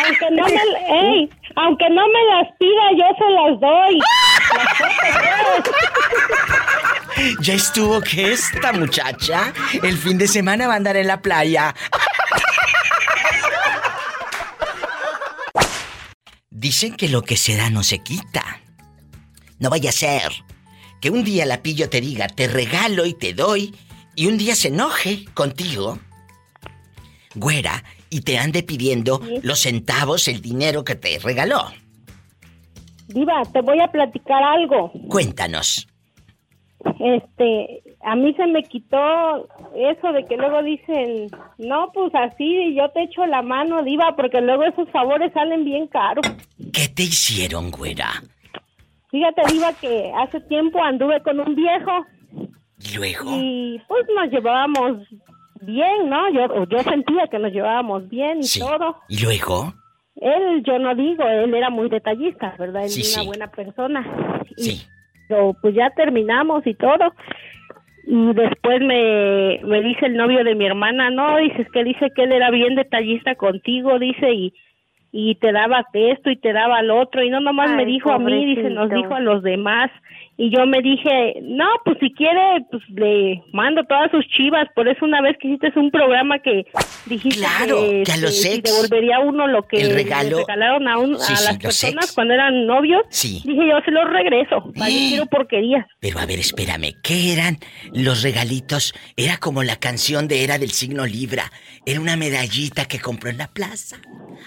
[0.06, 1.28] Aunque no me,
[1.60, 4.00] aunque no me las pida, yo se las doy.
[7.42, 11.74] ya estuvo que esta muchacha el fin de semana va a andar en la playa.
[16.50, 18.60] Dicen que lo que se da no se quita.
[19.58, 20.32] No vaya a ser
[21.00, 23.74] que un día la pillo te diga, te regalo y te doy,
[24.14, 25.98] y un día se enoje contigo.
[27.34, 31.62] Güera, y te ande pidiendo los centavos, el dinero que te regaló.
[33.08, 34.92] Diva, te voy a platicar algo.
[35.08, 35.88] Cuéntanos.
[37.00, 42.88] Este, a mí se me quitó eso de que luego dicen, no, pues así, yo
[42.90, 46.26] te echo la mano, Diva, porque luego esos favores salen bien caros.
[46.72, 48.22] ¿Qué te hicieron, güera?
[49.10, 52.06] Fíjate, Diva, que hace tiempo anduve con un viejo.
[52.80, 53.30] ¿Y luego?
[53.34, 54.98] Y pues nos llevábamos
[55.62, 56.30] bien, ¿no?
[56.32, 58.96] Yo, yo sentía que nos llevábamos bien y todo.
[59.08, 59.72] ¿Y luego?
[60.16, 62.84] Él, yo no digo, él era muy detallista, ¿verdad?
[62.84, 64.42] Él era una buena persona.
[64.56, 64.82] Sí.
[65.28, 67.12] Pero pues ya terminamos y todo.
[68.04, 72.24] Y después me, me dice el novio de mi hermana, no, dices que dice que
[72.24, 74.54] él era bien detallista contigo, dice, y,
[75.12, 78.18] y te daba esto y te daba lo otro, y no nomás me dijo a
[78.18, 79.90] mí, dice, nos dijo a los demás.
[80.40, 84.68] Y yo me dije, no, pues si quiere, pues le mando todas sus chivas.
[84.72, 86.64] Por eso una vez que hiciste un programa que
[87.07, 91.16] dijiste claro, que, a los ex, devolvería uno lo que el regalo, regalaron a, un,
[91.16, 93.03] a las personas cuando eran novios.
[93.11, 93.42] Sí.
[93.44, 94.72] Dije, yo se los regreso.
[94.79, 95.88] Para quiero porquería.
[95.98, 97.59] Pero a ver, espérame, ¿qué eran
[97.92, 98.94] los regalitos?
[99.16, 101.51] Era como la canción de Era del signo Libra.
[101.85, 103.96] Era una medallita que compró en la plaza.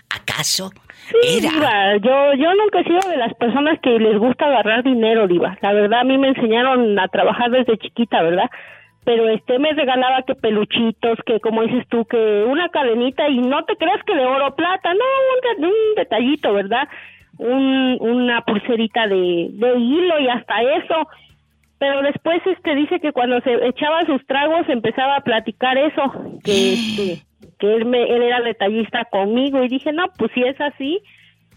[0.09, 0.71] ¿Acaso?
[1.09, 5.27] Sí, Diva, yo, yo nunca he sido de las personas que les gusta agarrar dinero,
[5.27, 5.57] Diva.
[5.61, 8.49] La verdad, a mí me enseñaron a trabajar desde chiquita, ¿verdad?
[9.03, 13.65] Pero este me regalaba que peluchitos, que como dices tú, que una cadenita y no
[13.65, 16.87] te creas que de oro plata, no, un, detallito, ¿verdad?
[17.39, 21.07] Un, una pulserita de, de hilo y hasta eso.
[21.79, 26.73] Pero después este dice que cuando se echaba sus tragos empezaba a platicar eso, que
[26.73, 27.30] este
[27.61, 30.99] que él, me, él era detallista conmigo y dije, no, pues si es así,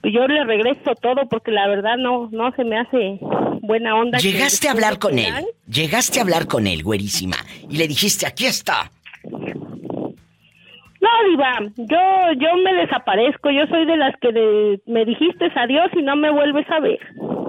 [0.02, 3.18] pues yo le regreso todo porque la verdad no, no se me hace
[3.62, 4.18] buena onda.
[4.18, 5.32] Llegaste a hablar con él,
[5.66, 7.36] llegaste a hablar con él, güerísima,
[7.70, 8.92] y le dijiste, aquí está.
[9.24, 16.02] No, Diva, yo, yo me desaparezco, yo soy de las que me dijiste adiós y
[16.02, 16.98] no me vuelves a ver.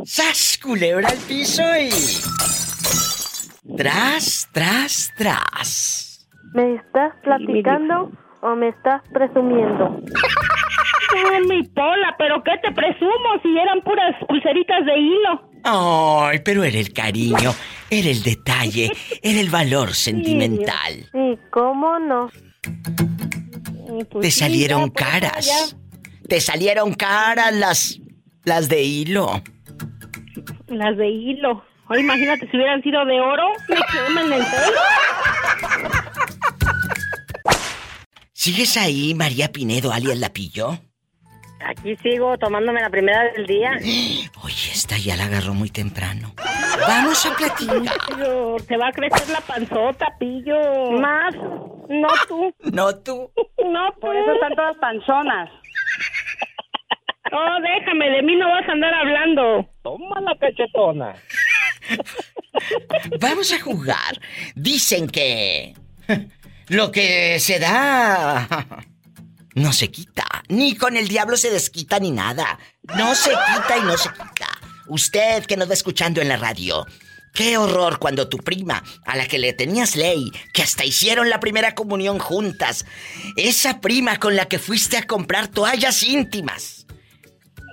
[0.05, 1.89] ¡Sas, culebra al piso y...
[3.75, 6.27] Tras, tras, tras.
[6.53, 8.11] ¿Me estás platicando?
[8.41, 10.01] O me estás presumiendo?
[11.31, 15.49] Ay, mi pola, pero ¿qué te presumo si eran puras pulseritas de hilo?
[15.63, 17.51] Ay, pero era el cariño,
[17.89, 21.09] era el detalle, era el valor sentimental.
[21.11, 22.29] Sí, ¿cómo no?
[24.11, 25.77] Pues te salieron pues, caras.
[26.27, 27.99] Te salieron caras las
[28.43, 29.41] las de hilo.
[30.67, 31.63] Las de hilo.
[31.87, 34.43] O imagínate si hubieran sido de oro, me queman el
[38.45, 40.77] ¿Sigues ahí, María Pinedo, alias Lapillo?
[41.65, 43.71] Aquí sigo tomándome la primera del día.
[44.43, 46.31] Oye, esta ya la agarró muy temprano.
[46.87, 47.81] Vamos a platicar.
[48.67, 50.91] te va a crecer la panzota, pillo.
[50.91, 51.33] Más.
[51.89, 52.53] No tú.
[52.71, 53.31] No tú.
[53.65, 55.49] No Por eso están todas panzonas.
[57.31, 59.67] Oh, déjame, de mí no vas a andar hablando.
[59.81, 61.15] Toma la cachetona.
[63.19, 64.21] Vamos a jugar.
[64.53, 65.73] Dicen que
[66.67, 68.47] lo que se da
[69.55, 70.25] no se quita.
[70.49, 72.59] Ni con el diablo se desquita ni nada.
[72.95, 74.47] No se quita y no se quita.
[74.87, 76.85] Usted que nos va escuchando en la radio.
[77.33, 81.41] Qué horror cuando tu prima, a la que le tenías ley, que hasta hicieron la
[81.41, 82.85] primera comunión juntas,
[83.35, 86.85] esa prima con la que fuiste a comprar toallas íntimas,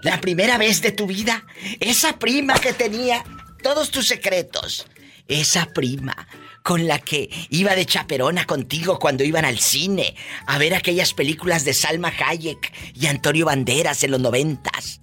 [0.02, 1.46] la primera vez de tu vida,
[1.78, 3.22] esa prima que tenía
[3.62, 4.88] todos tus secretos,
[5.28, 6.26] esa prima
[6.62, 10.14] con la que iba de chaperona contigo cuando iban al cine
[10.46, 15.00] a ver aquellas películas de Salma Hayek y Antonio Banderas en los noventas.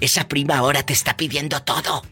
[0.00, 2.02] Esa prima ahora te está pidiendo todo.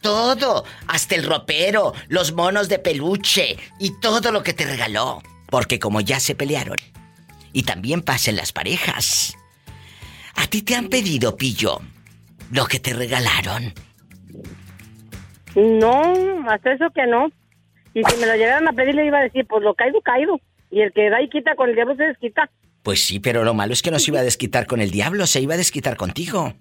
[0.00, 5.22] Todo, hasta el ropero, los monos de peluche y todo lo que te regaló.
[5.46, 6.76] Porque como ya se pelearon,
[7.52, 9.36] y también pasen las parejas,
[10.36, 11.80] ¿a ti te han pedido, Pillo,
[12.50, 13.74] lo que te regalaron?
[15.54, 17.30] No, hasta eso que no.
[17.94, 20.40] Y si me lo llegaran a pedir, le iba a decir, pues lo caído, caído.
[20.70, 22.48] Y el que da y quita con el diablo se desquita.
[22.82, 25.26] Pues sí, pero lo malo es que no se iba a desquitar con el diablo,
[25.26, 26.54] se iba a desquitar contigo.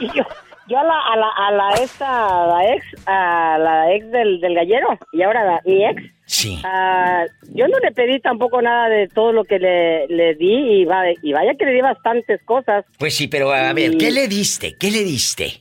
[0.00, 0.24] Y, yo,
[0.68, 4.40] yo a la, a la, a la esta, a la ex, a la ex del,
[4.40, 6.02] del gallero, y ahora mi ex.
[6.28, 6.60] Sí.
[7.54, 11.04] yo no le pedí tampoco nada de todo lo que le, le di y, va,
[11.22, 12.84] y vaya que le di bastantes cosas.
[12.98, 14.74] Pues sí, pero a ver, ¿qué le diste?
[14.78, 15.60] ¿Qué le diste?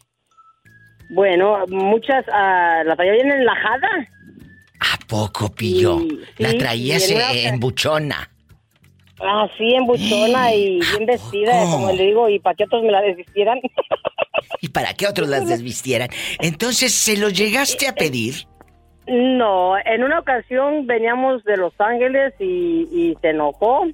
[1.11, 3.89] Bueno, muchas, uh, la traía bien enlajada.
[4.79, 5.99] ¿A poco, Pillo?
[6.37, 8.29] la traías en, buchona.
[9.19, 12.91] Ah, sí, en buchona y bien vestida, como le digo, y para que otros me
[12.91, 13.59] la desvistieran.
[14.61, 16.09] ¿Y para qué otros las desvistieran?
[16.39, 18.47] Entonces, ¿se lo llegaste a pedir?
[19.07, 23.85] No, en una ocasión veníamos de Los Ángeles y, y se enojó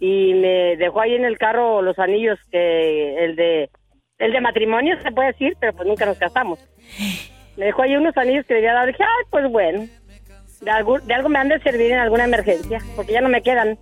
[0.00, 3.70] y me dejó ahí en el carro los anillos que el de
[4.18, 6.58] el de matrimonio se puede decir, pero pues nunca nos casamos.
[7.56, 8.86] Me dejó ahí unos anillos que debía dar.
[8.86, 9.86] Dije, ay, pues bueno.
[10.60, 13.42] De algo, de algo me han de servir en alguna emergencia, porque ya no me
[13.42, 13.78] quedan.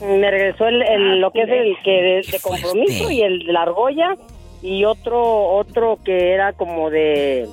[0.00, 1.90] Me regresó el, lo que es el que
[2.32, 4.16] de, compromiso y el de la argolla
[4.62, 7.46] y otro otro que era como de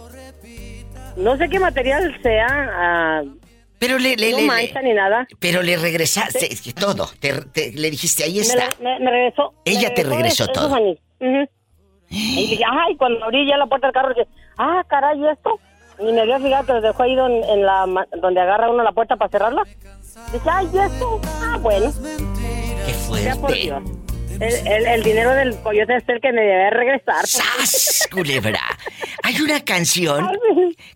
[1.18, 2.48] no sé qué material sea.
[2.50, 3.24] Ah,
[3.80, 5.28] pero le, le, no mancha ni nada.
[5.40, 6.50] Pero le regresaste
[6.80, 7.10] todo.
[7.22, 8.70] le dijiste, ahí está.
[8.80, 9.54] Me, regresó.
[9.66, 10.78] Ella te regresó todo.
[12.12, 15.60] Y dije, ay, cuando abrí ya la puerta del carro, dije, ah, caray, ¿y esto?
[16.00, 17.86] Y me había fijado que lo dejó ahí en la,
[18.22, 19.64] donde agarra uno la puerta para cerrarla.
[20.34, 21.22] Dije, ay, ¿y esto?
[21.42, 21.92] Ah, bueno.
[22.86, 23.74] Qué fuerte.
[24.40, 27.28] El, el, dinero del coyote es el que me debe regresar.
[27.28, 28.60] ¡Sas, culebra!
[29.22, 30.32] Hay una canción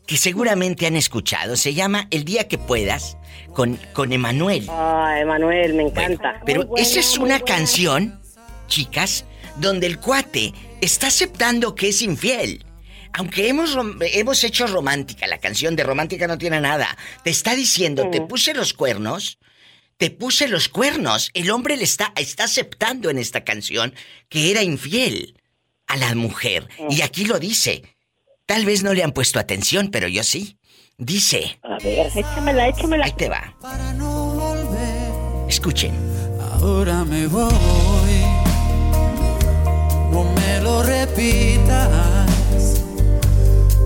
[0.08, 1.56] que seguramente han escuchado.
[1.56, 3.18] Se llama El día que puedas
[3.54, 4.66] con, con Emanuel.
[4.70, 6.42] Ah, Emanuel, me encanta.
[6.44, 8.20] pero esa es una canción,
[8.68, 9.26] chicas,
[9.58, 12.66] donde el cuate está aceptando que es infiel.
[13.14, 16.98] Aunque hemos, hemos hecho romántica, la canción de romántica no tiene nada.
[17.24, 19.40] Te está diciendo, te puse los cuernos,
[19.98, 21.32] te puse los cuernos.
[21.34, 23.94] El hombre le está, está aceptando en esta canción
[24.28, 25.42] que era infiel
[25.88, 26.68] a la mujer.
[26.90, 27.84] Y aquí lo dice.
[28.46, 30.60] Tal vez no le han puesto atención, pero yo sí.
[30.98, 31.60] Dice.
[31.64, 33.06] A ver, échamela, échamela.
[33.06, 33.56] Ahí te va.
[35.48, 35.94] Escuchen.
[36.62, 38.05] Ahora me voy
[40.16, 41.90] no me lo repitas.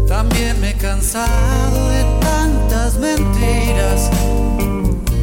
[0.07, 4.11] También me he cansado de tantas mentiras,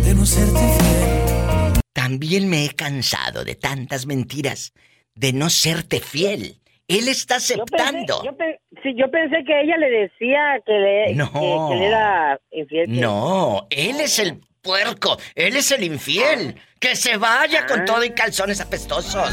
[0.04, 1.80] de no serte fiel.
[1.92, 4.72] También me he cansado de tantas mentiras,
[5.14, 6.60] de no serte fiel.
[6.88, 8.24] Él está aceptando.
[8.24, 13.00] Yo pensé, yo, yo pensé que ella le decía que le, que, le era infiel.
[13.00, 16.56] No, él es el puerco, él es el infiel.
[16.78, 17.84] Que se vaya con ah.
[17.86, 19.32] todo y calzones apestosos.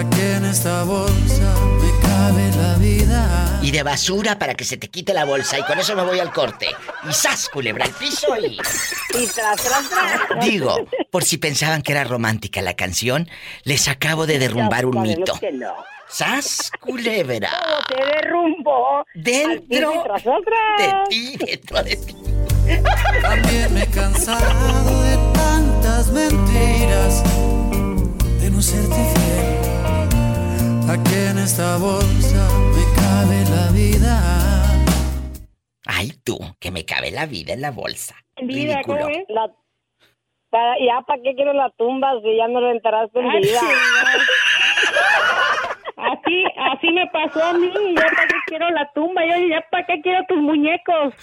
[0.00, 3.60] Aquí en esta bolsa me cabe la vida.
[3.60, 5.58] Y de basura para que se te quite la bolsa.
[5.58, 6.68] Y con eso me voy al corte.
[7.06, 8.52] Y sas, culebra al piso y.
[8.54, 10.42] Y tras, tras, tras.
[10.42, 13.28] Digo, por si pensaban que era romántica la canción,
[13.64, 15.38] les acabo de derrumbar un mito.
[16.08, 17.50] ¡Sas, culebra!
[17.86, 19.04] te derrumbo?
[19.14, 22.16] Dentro tras de ti, dentro de ti.
[23.20, 27.22] También me he cansado de tantas mentiras,
[28.40, 29.59] de no serte fiel
[30.94, 34.84] esta bolsa me cabe la vida.
[35.86, 38.16] Ay, tú, que me cabe la vida en la bolsa.
[38.42, 39.18] Vida, ¿cómo es?
[40.50, 43.60] para, ya, ¿para qué quiero la tumba si ya no lo enterraste en vida?
[45.96, 47.70] Así, así me pasó a mí.
[47.94, 49.22] Ya para qué quiero la tumba.
[49.26, 51.14] Yo ya para qué quiero tus muñecos.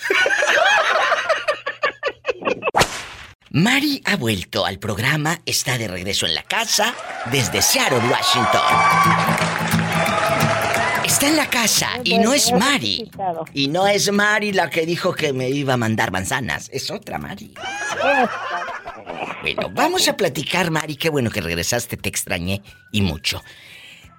[3.50, 6.94] Mari ha vuelto al programa, está de regreso en la casa
[7.32, 9.37] desde Seattle, Washington.
[11.08, 13.10] Está en la casa y no es Mari.
[13.54, 17.18] Y no es Mari la que dijo que me iba a mandar manzanas, es otra
[17.18, 17.54] Mari.
[19.42, 23.42] Bueno, vamos a platicar, Mari, qué bueno que regresaste, te extrañé y mucho.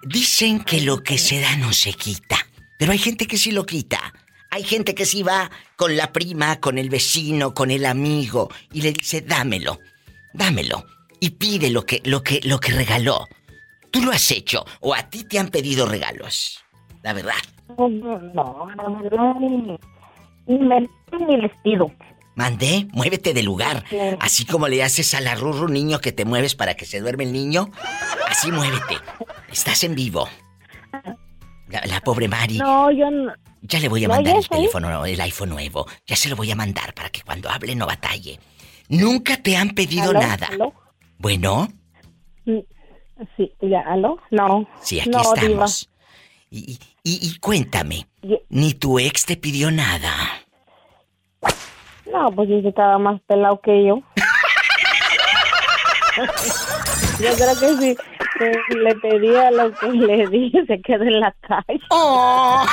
[0.03, 2.39] Dicen que lo que se da no se quita,
[2.79, 4.15] pero hay gente que sí lo quita.
[4.51, 8.81] Hay gente que sí va con la prima, con el vecino, con el amigo y
[8.81, 9.79] le dice, "Dámelo.
[10.33, 10.87] Dámelo."
[11.21, 13.29] Y pide lo que lo que lo que regaló.
[13.91, 16.65] ¿Tú lo has hecho o a ti te han pedido regalos?
[17.03, 17.35] La verdad.
[17.77, 18.71] No, no,
[19.11, 20.89] no, ni, me,
[21.27, 21.91] ni les pido.
[22.35, 23.85] Mandé, muévete de lugar.
[24.21, 27.25] Así como le haces a la rurru niño que te mueves para que se duerme
[27.25, 27.71] el niño.
[28.29, 28.97] Así muévete.
[29.51, 30.29] Estás en vivo.
[31.69, 32.59] La, pobre Mari.
[32.59, 33.33] No, yo no.
[33.63, 35.87] Ya le voy a mandar el teléfono, el iPhone nuevo.
[36.07, 38.39] Ya se lo voy a mandar para que cuando hable no batalle.
[38.89, 40.49] Nunca te han pedido nada.
[41.19, 41.69] Bueno.
[42.47, 42.61] Mm,
[43.37, 44.19] sí, ya, ¿aló?
[44.31, 44.67] No.
[44.81, 45.91] Sí, aquí estamos.
[46.51, 48.07] Y, y, cuéntame,
[48.49, 50.13] ni tu ex te pidió nada.
[52.13, 54.03] No, pues dice estaba más pelado que yo.
[57.21, 57.97] yo creo que sí
[58.71, 61.81] le pedía lo que le dije, se queda en la calle.
[61.91, 62.67] Oh.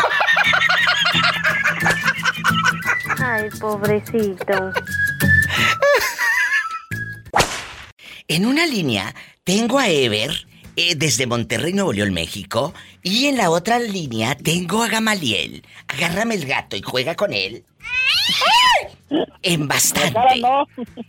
[3.19, 4.71] Ay, pobrecito.
[8.27, 9.13] En una línea
[9.43, 10.31] tengo a Ever
[10.75, 12.73] eh, desde Monterrey, Nuevo León, México.
[13.03, 15.63] Y en la otra línea tengo a Gamaliel.
[15.87, 17.63] Agárrame el gato y juega con él.
[19.41, 20.41] En bastante.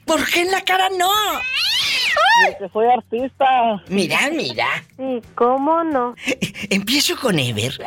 [0.05, 1.11] ¿Por qué en la cara no?
[2.51, 3.83] Porque soy artista.
[3.89, 4.85] Mira, mira.
[5.35, 6.15] ¿cómo no?
[6.71, 7.79] Empiezo con Ever,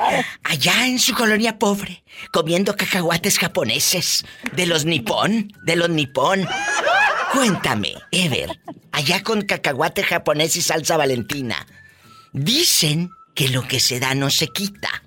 [0.44, 6.48] allá en su colonia pobre, comiendo cacahuates japoneses, de los nipón, de los nipón.
[7.32, 8.50] Cuéntame, Ever,
[8.92, 11.66] allá con cacahuate japonés y salsa valentina.
[12.34, 15.04] Dicen que lo que se da no se quita.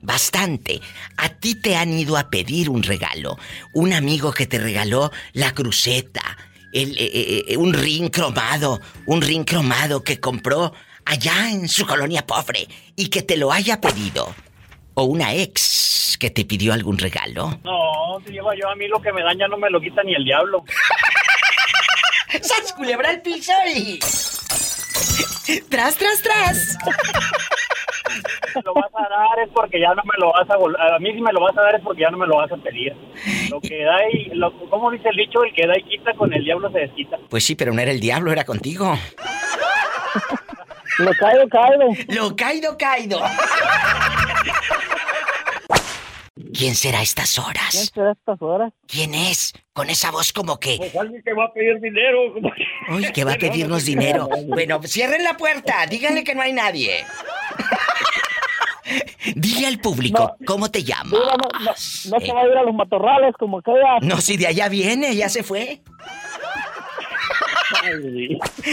[0.00, 0.80] Bastante.
[1.18, 3.36] A ti te han ido a pedir un regalo.
[3.74, 6.22] Un amigo que te regaló la cruceta,
[6.72, 10.72] el, eh, eh, eh, un ring cromado, un ring cromado que compró
[11.04, 14.34] allá en su colonia pobre y que te lo haya pedido.
[14.94, 17.60] O una ex que te pidió algún regalo.
[17.64, 20.14] No, si lleva yo a mí lo que me daña no me lo quita ni
[20.14, 20.64] el diablo.
[22.42, 23.98] ¡Sas culebra el piso y...
[25.68, 26.76] ¡Tras, tras, tras!
[28.64, 31.20] lo vas a dar es porque ya no me lo vas a a mí si
[31.20, 32.94] me lo vas a dar es porque ya no me lo vas a pedir.
[33.50, 35.42] Lo que da y lo, ¿cómo dice el dicho?
[35.42, 37.18] El que da y quita con el diablo se desquita.
[37.28, 38.96] Pues sí, pero no era el diablo, era contigo.
[40.98, 41.88] lo caído, caído.
[42.08, 43.20] Lo caído, caído.
[46.52, 47.70] ¿Quién será a estas horas?
[47.70, 48.72] ¿Quién será a estas horas?
[48.86, 49.52] ¿Quién es?
[49.72, 50.76] Con esa voz como que...
[50.78, 52.34] Pues alguien que va a pedir dinero.
[52.88, 54.28] Uy, que va a pedirnos dinero.
[54.48, 55.86] Bueno, cierren la puerta.
[55.86, 57.04] Díganle que no hay nadie.
[59.36, 61.12] Dile al público, ¿cómo te llamas?
[62.10, 64.00] No, se va a ir a los matorrales como queda.
[64.02, 65.80] No, si de allá viene, ya se fue.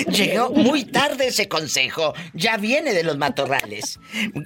[0.10, 2.14] Llegó muy tarde ese consejo.
[2.34, 4.00] Ya viene de los matorrales.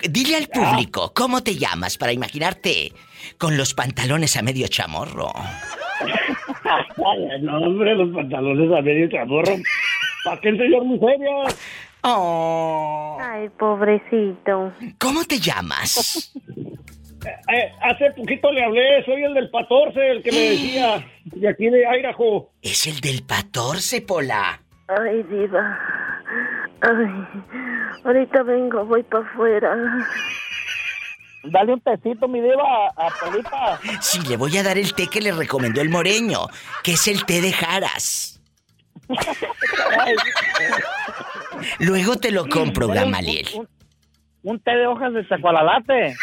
[0.10, 2.93] Dile al público, ¿cómo te llamas para imaginarte
[3.38, 5.32] con los pantalones a medio chamorro?
[7.41, 9.56] no, hombre, los pantalones a medio chamorro.
[10.24, 11.32] ¿Para qué enseñar serio?
[12.04, 13.18] Oh.
[13.22, 14.74] Ay, pobrecito.
[14.97, 16.34] ¿Cómo te llamas?
[17.26, 21.69] Eh, hace poquito le hablé, soy el del 14, el que me decía, de aquí
[21.69, 22.51] de Airajo.
[22.61, 24.61] Es el del 14, Pola.
[24.88, 25.80] Ay, diva.
[26.82, 27.43] Ay,
[28.03, 29.76] ahorita vengo, voy para afuera.
[31.43, 33.80] Dale un tecito, mi diva, a Polita.
[34.01, 36.47] Sí, le voy a dar el té que le recomendó el moreño,
[36.84, 38.41] que es el té de jaras.
[41.80, 43.47] Luego te lo compro, Gamaliel.
[44.43, 46.15] Un, té de hojas de zacualalate.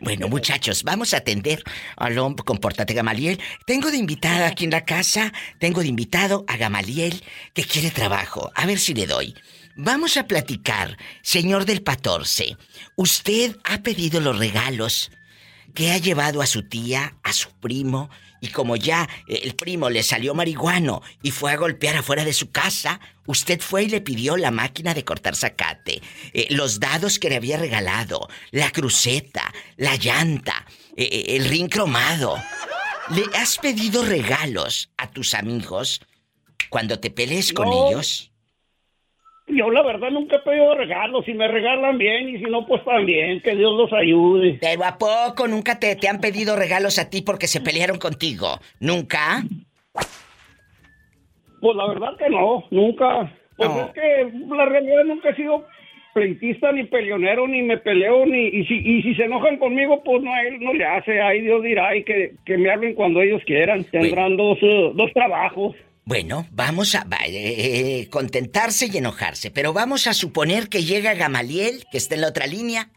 [0.00, 1.62] Bueno, muchachos, vamos a atender.
[1.96, 3.40] Aló, compórtate, Gamaliel.
[3.66, 7.22] Tengo de invitada aquí en la casa, tengo de invitado a Gamaliel
[7.54, 8.50] que quiere trabajo.
[8.54, 9.34] A ver si le doy.
[9.76, 12.56] Vamos a platicar, señor del 14.
[12.96, 15.10] Usted ha pedido los regalos
[15.74, 18.10] que ha llevado a su tía, a su primo,
[18.42, 22.50] y como ya el primo le salió marihuano y fue a golpear afuera de su
[22.50, 26.02] casa, usted fue y le pidió la máquina de cortar zacate,
[26.34, 30.66] eh, los dados que le había regalado, la cruceta, la llanta,
[30.96, 32.36] eh, eh, el ring cromado.
[33.10, 36.00] ¿Le has pedido regalos a tus amigos
[36.68, 38.31] cuando te pelees con ellos?
[39.54, 42.84] Yo la verdad nunca he pedido regalos, si me regalan bien y si no pues
[42.84, 44.58] también, que Dios los ayude.
[44.60, 48.58] Pero ¿a poco nunca te, te han pedido regalos a ti porque se pelearon contigo?
[48.80, 49.42] ¿Nunca?
[51.60, 53.32] Pues la verdad que no, nunca.
[53.56, 55.64] Pues es que la realidad nunca he sido
[56.12, 60.22] pleitista ni peleonero ni me peleo ni y si y si se enojan conmigo pues
[60.22, 63.42] no él no le hace ahí Dios dirá y que, que me hablen cuando ellos
[63.46, 65.74] quieran tendrán dos, uh, dos trabajos
[66.04, 71.98] bueno, vamos a eh, contentarse y enojarse, pero vamos a suponer que llega Gamaliel, que
[71.98, 72.90] está en la otra línea,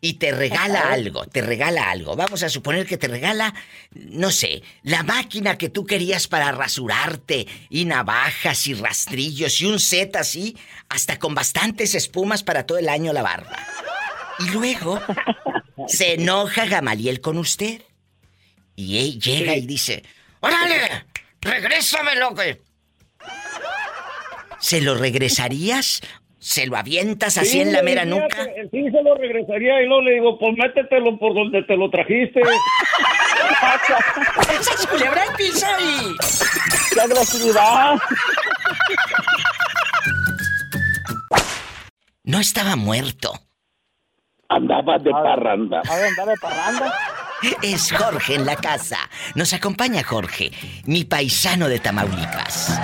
[0.00, 2.16] y te regala algo, te regala algo.
[2.16, 3.54] Vamos a suponer que te regala,
[3.92, 9.78] no sé, la máquina que tú querías para rasurarte, y navajas y rastrillos, y un
[9.78, 10.56] set así,
[10.88, 13.58] hasta con bastantes espumas para todo el año la barba.
[14.38, 15.00] Y luego
[15.88, 17.82] se enoja Gamaliel con usted.
[18.76, 20.02] Y él llega y dice,
[20.40, 21.06] ¡Órale!
[21.46, 22.60] ¡Regrésamelo, que!
[24.58, 26.00] ¿Se lo regresarías?
[26.38, 28.44] ¿Se lo avientas así en la mera nuca?
[28.70, 32.40] sí, se lo regresaría y luego le digo, pues métetelo por donde te lo trajiste.
[34.60, 36.14] ¡Esa culebra el piso y...
[36.94, 37.96] ¡Qué agresividad!
[42.24, 43.32] No estaba muerto.
[44.48, 45.80] Andaba de parranda.
[45.80, 46.92] Andaba de parranda.
[47.62, 48.98] Es Jorge en la casa.
[49.34, 50.50] Nos acompaña Jorge,
[50.86, 52.80] mi paisano de Tamaulipas.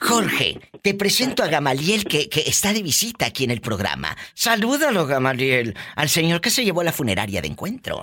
[0.00, 4.08] Jorge, te presento a Gamaliel que, está de visita aquí en el programa.
[4.34, 8.02] Salúdalo, Gamaliel, al señor que se llevó a la funeraria de encuentro.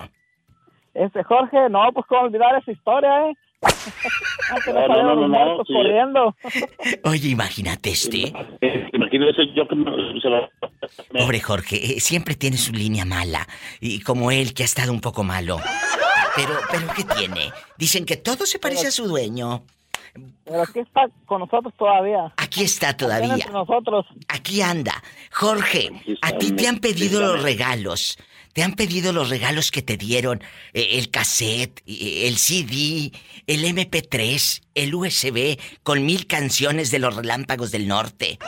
[0.93, 3.33] Este Jorge, no, pues cómo olvidar esa historia, ¿eh?
[4.77, 6.35] No, no, no, corriendo.
[7.03, 8.33] Oye, imagínate este.
[8.93, 9.75] Imagínate yo que
[10.21, 10.49] se lo...
[11.11, 13.47] Pobre Jorge, eh, siempre tiene su línea mala.
[13.79, 15.59] Y como él, que ha estado un poco malo.
[16.35, 17.51] Pero, pero, ¿qué tiene?
[17.77, 19.63] Dicen que todo se parece a su dueño.
[20.45, 22.33] Pero aquí está con nosotros todavía.
[22.37, 23.35] Aquí está todavía.
[23.35, 24.05] Aquí nosotros.
[24.27, 25.03] Aquí anda.
[25.31, 25.91] Jorge,
[26.21, 28.17] a ti te han pedido los regalos.
[28.55, 30.41] Te han pedido los regalos que te dieron,
[30.71, 33.11] eh, el cassette, eh, el CD,
[33.47, 38.39] el MP3, el USB con mil canciones de los relámpagos del norte.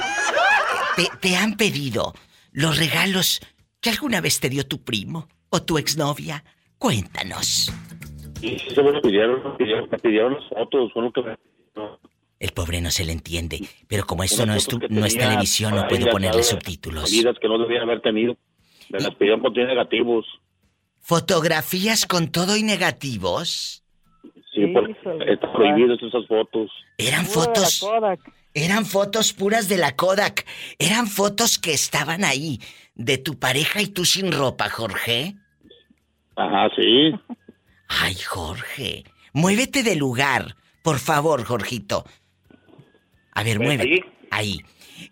[1.19, 2.13] Te, han pedido
[2.53, 3.41] los regalos
[3.81, 6.41] que alguna vez te dio tu primo o tu exnovia.
[6.77, 7.69] Cuéntanos.
[8.39, 10.89] Sí, se me pidieron, me pidieron, las fotos,
[12.39, 15.75] El pobre no se le entiende, pero como esto no es, tu, no es televisión,
[15.75, 17.11] no puedo ponerle subtítulos.
[17.11, 18.37] que no debía haber tenido.
[18.89, 20.25] Me las pidieron con negativos.
[20.99, 23.83] ¿Fotografías con todo y negativos?
[24.53, 26.71] Sí, porque están prohibidas esas fotos.
[26.97, 27.85] Eran fotos.
[28.53, 30.45] Eran fotos puras de la Kodak.
[30.79, 32.59] Eran fotos que estaban ahí.
[32.95, 35.35] De tu pareja y tú sin ropa, Jorge.
[36.35, 37.13] Ajá, sí.
[37.87, 39.03] Ay, Jorge.
[39.33, 40.55] Muévete de lugar.
[40.81, 42.03] Por favor, Jorgito.
[43.33, 44.03] A ver, pues muévete.
[44.31, 44.59] Ahí.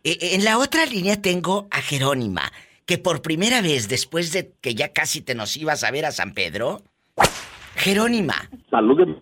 [0.03, 2.51] E, en la otra línea tengo a Jerónima
[2.85, 6.11] que por primera vez después de que ya casi te nos ibas a ver a
[6.11, 6.81] San Pedro,
[7.75, 8.35] Jerónima.
[8.69, 9.21] Salúdeme.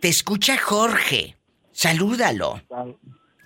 [0.00, 1.36] Te escucha Jorge.
[1.72, 2.60] Salúdalo.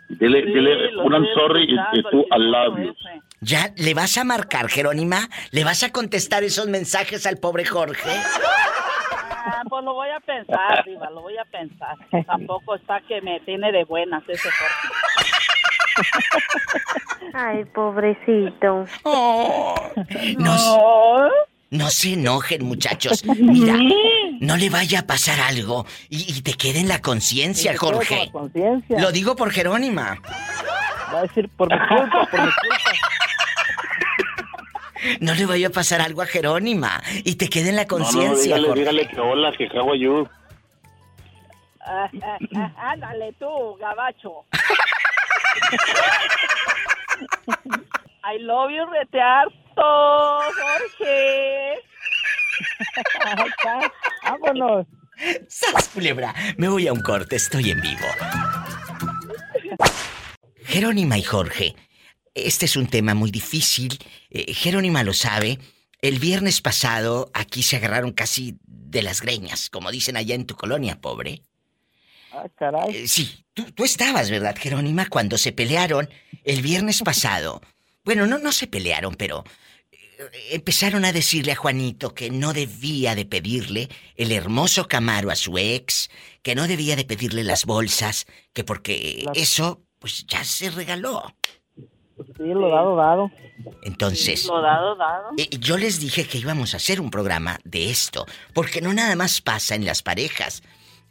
[0.09, 2.95] Dile, dile un sorry y, tú al labio.
[3.41, 5.29] ¿Ya le vas a marcar, Jerónima?
[5.51, 8.11] ¿Le vas a contestar esos mensajes al pobre Jorge?
[9.45, 11.97] Ah, pues lo voy a pensar, Diva, lo voy a pensar.
[12.27, 15.52] Tampoco está que me tiene de buenas ese Jorge.
[17.35, 18.85] Ay, pobrecito.
[19.05, 19.75] Oh,
[20.39, 21.29] no,
[21.71, 23.25] no se enojen, muchachos.
[23.25, 23.77] Mira,
[24.41, 28.31] no le vaya a pasar algo y, te quede en la conciencia, Jorge.
[28.91, 30.21] Lo digo por Jerónima.
[31.13, 32.77] Va a decir por mi culpa, por mi culpa.
[35.21, 38.57] No le vaya a pasar algo a Jerónima y te quede en la conciencia.
[38.57, 40.29] No, no, dígale, dígale que hola, que how you.
[41.85, 44.45] Ah, ah, ah, ándale tú, gabacho.
[48.25, 49.83] I love you, retearto,
[50.57, 51.81] Jorge.
[54.25, 54.87] Vámonos.
[55.49, 56.35] ¡Sas, culebra!
[56.57, 58.07] Me voy a un corte, estoy en vivo.
[60.65, 61.75] Jerónima y Jorge,
[62.35, 63.99] este es un tema muy difícil.
[64.31, 65.59] Eh, Jerónima lo sabe.
[66.01, 70.57] El viernes pasado aquí se agarraron casi de las greñas, como dicen allá en tu
[70.57, 71.43] colonia, pobre.
[72.33, 72.97] Ah, caray.
[72.97, 75.07] Eh, sí, tú, estabas, ¿verdad, Jerónima?
[75.09, 76.09] Cuando se pelearon
[76.45, 77.61] el viernes pasado.
[78.05, 79.45] Bueno, no, no se pelearon, pero
[79.81, 85.37] eh, empezaron a decirle a Juanito que no debía de pedirle el hermoso Camaro a
[85.37, 86.11] su ex,
[86.43, 91.23] que no debía de pedirle las bolsas, que porque eso pues ya se regaló.
[92.37, 93.31] Sí, lo dado, dado.
[93.83, 95.31] Entonces, lo dado, dado.
[95.39, 99.17] Eh, yo les dije que íbamos a hacer un programa de esto, porque no nada
[99.17, 100.63] más pasa en las parejas.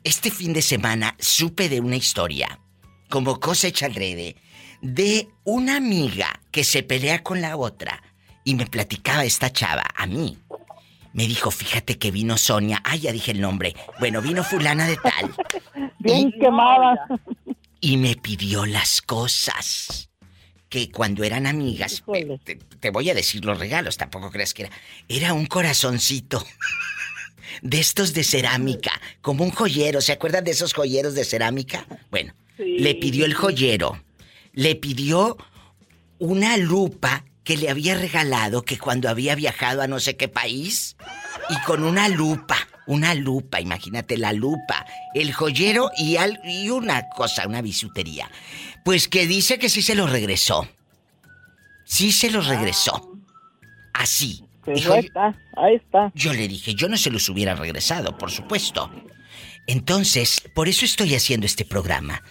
[0.04, 2.60] Este fin de semana supe de una historia,
[3.08, 4.34] como cosa hecha alrededor,
[4.82, 8.02] de una amiga que se pelea con la otra
[8.44, 10.40] y me platicaba esta chava, a mí.
[11.14, 12.82] Me dijo, fíjate que vino Sonia.
[12.84, 13.76] Ah, ya dije el nombre.
[14.00, 15.36] Bueno, vino fulana de tal.
[16.00, 17.08] Bien quemada.
[17.84, 20.12] Y me pidió las cosas.
[20.70, 22.04] Que cuando eran amigas,
[22.46, 24.72] te, te, voy a decir los regalos, tampoco creas que era.
[25.08, 26.46] Era un corazoncito.
[27.62, 28.92] De estos de cerámica,
[29.22, 30.02] como un joyero.
[30.02, 31.86] ¿Se acuerdan de esos joyeros de cerámica?
[32.10, 34.04] Bueno, le pidió el joyero.
[34.54, 35.38] Le pidió
[36.20, 40.96] una lupa que le había regalado que cuando había viajado a no sé qué país
[41.50, 47.48] y con una lupa, una lupa, imagínate la lupa, el joyero y, y una cosa,
[47.48, 48.30] una bisutería.
[48.86, 50.68] Pues que dice que sí se lo regresó.
[51.86, 53.12] Sí se lo regresó.
[53.94, 54.46] Así.
[54.64, 56.12] Pues ahí está, ahí está.
[56.14, 58.92] Yo le dije, yo no se los hubiera regresado, por supuesto.
[59.68, 62.22] Entonces, por eso estoy haciendo este programa.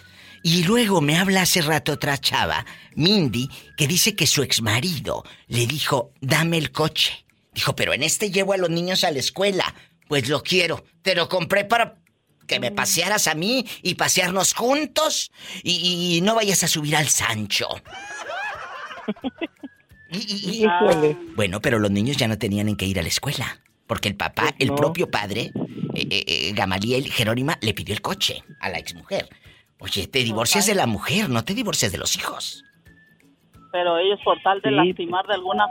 [0.43, 2.65] Y luego me habla hace rato otra chava,
[2.95, 7.25] Mindy, que dice que su exmarido le dijo, dame el coche.
[7.53, 9.75] Dijo, pero en este llevo a los niños a la escuela.
[10.07, 10.83] Pues lo quiero.
[11.01, 12.01] Te lo compré para
[12.47, 15.31] que me pasearas a mí y pasearnos juntos
[15.63, 17.67] y, no vayas a subir al Sancho.
[20.11, 20.65] y,
[21.35, 23.45] bueno, pero los niños ya no tenían en qué ir a la escuela.
[23.87, 25.51] Porque el papá, pues el propio padre,
[25.95, 29.27] eh, eh, eh, Gamaliel Jerónima, le pidió el coche a la exmujer.
[29.79, 32.63] Oye, te divorcias de la mujer, no te divorcias de los hijos.
[33.71, 35.65] Pero ellos por tal de lastimar de alguna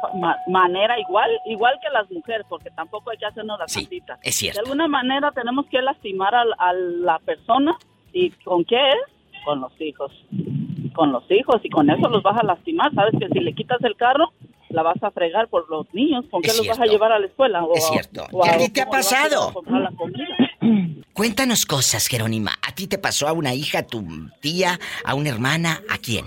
[0.49, 3.88] manera igual, igual que las mujeres, porque tampoco hay que hacernos las sí,
[4.22, 4.61] Es cierto.
[4.61, 7.76] De alguna manera tenemos que lastimar a, a la persona
[8.12, 9.45] y ¿con qué es?
[9.45, 10.12] Con los hijos.
[10.95, 12.93] Con los hijos y con eso los vas a lastimar.
[12.95, 14.32] Sabes que si le quitas el carro,
[14.70, 16.24] la vas a fregar por los niños.
[16.30, 17.64] ¿Con qué los vas a llevar a la escuela?
[17.74, 18.26] es cierto.
[18.43, 19.53] ¿Qué a, ti te ha pasado?
[21.12, 22.53] Cuéntanos cosas, Jerónima.
[22.66, 24.05] ¿A ti te pasó a una hija, a tu
[24.41, 25.80] tía, a una hermana?
[25.91, 26.24] ¿A quién?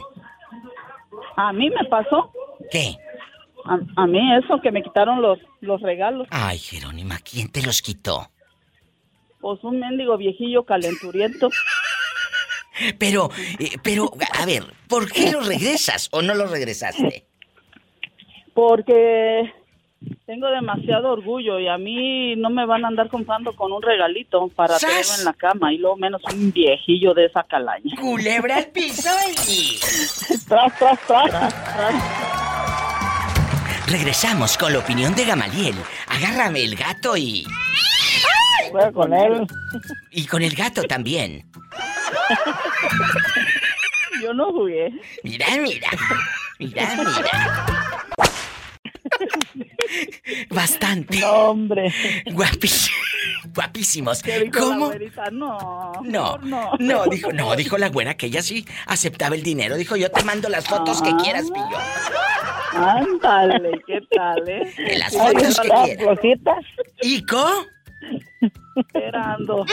[1.35, 2.31] A mí me pasó.
[2.71, 2.95] ¿Qué?
[3.65, 6.27] A, mí eso, que me quitaron los, los regalos.
[6.31, 8.29] Ay, Jerónima, ¿quién te los quitó?
[9.39, 11.49] Pues un mendigo viejillo calenturiento.
[12.97, 17.25] Pero, eh, pero, a ver, ¿por qué los regresas o no los regresaste?
[18.53, 19.51] porque
[20.25, 24.47] tengo demasiado orgullo y a mí no me van a andar comprando con un regalito
[24.49, 27.95] para tenerlo en la cama y luego menos un viejillo de esa calaña.
[27.99, 29.09] Culebra el piso
[29.47, 29.79] y...
[30.47, 31.33] tras, tras, tras,
[33.87, 35.75] Regresamos con la opinión de Gamaliel.
[36.07, 37.45] Agárrame el gato y...
[38.73, 38.93] ¡Ay!
[38.93, 39.47] con él.
[40.11, 41.45] Y con el gato también.
[44.21, 44.91] Yo no jugué.
[45.23, 45.89] Mira, mira.
[46.59, 47.95] Mira, mira.
[50.49, 51.23] Bastante.
[51.23, 51.93] hombre.
[53.53, 54.23] guapísimos.
[54.53, 54.91] ¿Cómo?
[55.31, 56.37] no, no,
[56.79, 59.75] no, dijo, no, dijo la buena que ella sí aceptaba el dinero.
[59.75, 61.77] Dijo, yo te mando las fotos que quieras, pillo.
[62.73, 64.73] Ándale, ¿qué tal, eh?
[64.77, 66.19] De las fotos que quieras.
[67.01, 67.67] ¿Ico?
[68.75, 69.65] Esperando.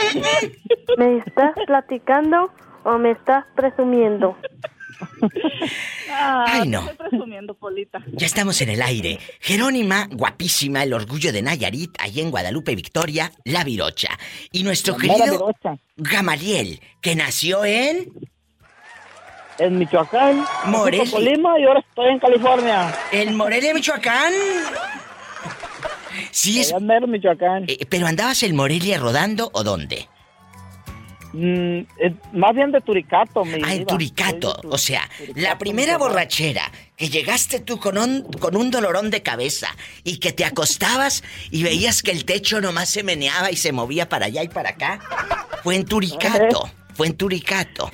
[0.97, 2.51] ¿Me estás platicando
[2.83, 4.37] o me estás presumiendo?
[6.09, 6.81] Ay, no.
[6.81, 8.03] Estoy presumiendo, Polita.
[8.11, 9.19] Ya estamos en el aire.
[9.39, 14.09] Jerónima, guapísima, el orgullo de Nayarit, allí en Guadalupe, Victoria, La Virocha.
[14.51, 15.53] Y nuestro querido
[15.97, 18.11] Gamaliel, que nació en...
[19.57, 20.43] En Michoacán.
[20.65, 21.11] Morelia.
[21.11, 22.95] Colima y ahora estoy en California.
[23.11, 24.33] ¿En Morelia, Michoacán?
[26.31, 26.73] Sí, es...
[27.07, 27.65] Michoacán.
[27.67, 30.07] Eh, ¿Pero andabas en Morelia rodando o dónde?
[31.33, 31.83] Mm,
[32.33, 34.59] más bien de Turicato, mi Ah, en Turicato.
[34.69, 39.69] O sea, la primera borrachera que llegaste tú con un, con un dolorón de cabeza
[40.03, 44.09] y que te acostabas y veías que el techo nomás se meneaba y se movía
[44.09, 44.99] para allá y para acá,
[45.63, 46.69] fue en Turicato.
[46.93, 47.89] Fue en Turicato.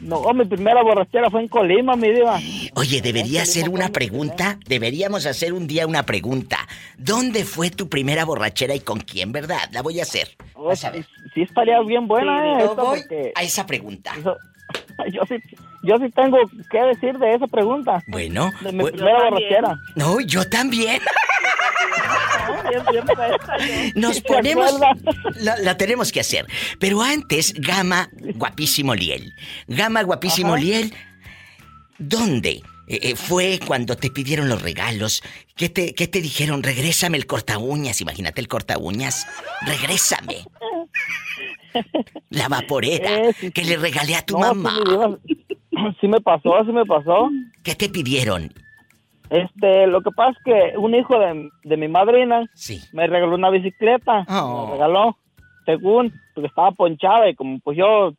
[0.00, 2.38] No, mi primera borrachera fue en Colima, mi diva.
[2.74, 4.58] Oye, debería hacer una pregunta.
[4.66, 6.58] Deberíamos hacer un día una pregunta.
[6.96, 9.68] ¿Dónde fue tu primera borrachera y con quién, verdad?
[9.72, 10.28] La voy a hacer.
[10.54, 14.12] Oh, sí, estaría bien buena, eh, a esa pregunta.
[15.12, 15.36] yo sí,
[15.82, 16.38] yo sí tengo
[16.70, 18.02] que decir de esa pregunta.
[18.06, 18.50] Bueno.
[18.60, 19.78] De mi primera borrachera.
[19.96, 21.00] No, yo también.
[23.94, 24.78] Nos ponemos.
[25.36, 26.46] La, tenemos que hacer.
[26.78, 29.32] Pero antes, Gama Guapísimo Liel.
[29.66, 30.92] Gama Guapísimo Liel,
[31.98, 35.22] ¿dónde eh, eh, fue cuando te pidieron los regalos.
[35.54, 36.64] ¿Qué te, ¿Qué te dijeron?
[36.64, 38.00] Regrésame el corta uñas.
[38.00, 39.28] Imagínate el corta uñas.
[39.64, 40.44] Regrésame.
[42.30, 44.74] La vaporera que le regalé a tu mamá.
[45.24, 45.39] Sí,
[46.02, 47.30] me pasó, sí me pasó.
[47.64, 48.52] ¿Qué te pidieron?
[49.30, 52.82] Este, lo que pasa es que un hijo de, mi madrina sí.
[52.92, 54.24] me regaló una bicicleta.
[54.28, 54.66] Oh.
[54.66, 55.16] Me regaló,
[55.64, 58.12] según, porque estaba ponchada y como pues yo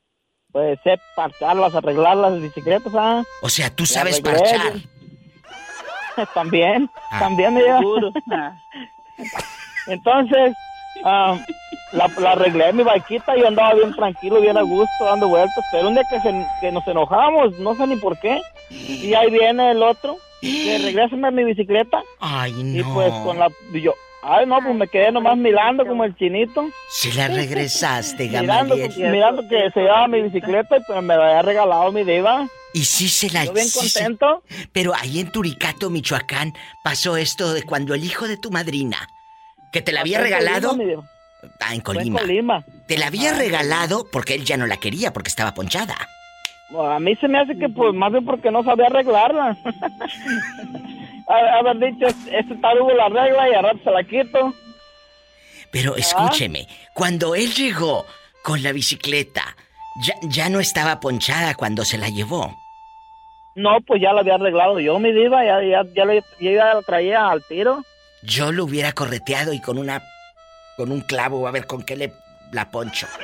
[0.52, 3.24] pues sé parcharlas, arreglar las bicicletas, ¿ah?
[3.42, 4.74] O sea, tú sabes parchar.
[6.34, 7.20] también, ah.
[7.20, 7.62] también me
[9.88, 10.54] Entonces,
[11.04, 11.38] ah,
[11.92, 15.64] la, la, arreglé mi vaquita y andaba bien tranquilo, bien a gusto, dando vueltas.
[15.72, 19.72] Pero un día que, que nos enojamos, no sé ni por qué, y ahí viene
[19.72, 22.02] el otro, que regrésame a mi bicicleta.
[22.20, 22.80] Ay, no.
[22.80, 23.50] Y pues con la.
[23.74, 23.94] yo,
[24.24, 26.70] Ay, no, pues me quedé nomás mirando como el chinito.
[26.90, 28.92] Si la regresaste, Gamaliel.
[28.96, 32.48] Mirando, mirando que se llevaba mi bicicleta y pues me la había regalado mi diva.
[32.74, 33.46] Y sí se la...
[33.46, 34.44] Yo bien contento.
[34.72, 39.08] Pero ahí en Turicato, Michoacán, pasó esto de cuando el hijo de tu madrina,
[39.72, 40.78] que te la había regalado...
[41.60, 42.20] ah, en Colima.
[42.20, 42.64] En Colima.
[42.88, 45.96] Te la había regalado porque él ya no la quería, porque estaba ponchada.
[46.78, 49.58] a mí se me hace que pues más bien porque no sabía arreglarla.
[51.60, 54.54] haber dicho, este tarugo la regla y ahora se la quito.
[55.72, 58.06] Pero escúcheme, cuando él llegó
[58.44, 59.56] con la bicicleta,
[60.06, 62.58] ya, ya no estaba ponchada cuando se la llevó.
[63.56, 66.06] No, pues ya la había arreglado yo, mi diva, ya, ya, ya,
[66.40, 67.84] ya la traía al tiro.
[68.24, 70.02] Yo lo hubiera correteado y con una
[70.78, 72.14] con un clavo a ver con qué le
[72.52, 73.08] la poncho.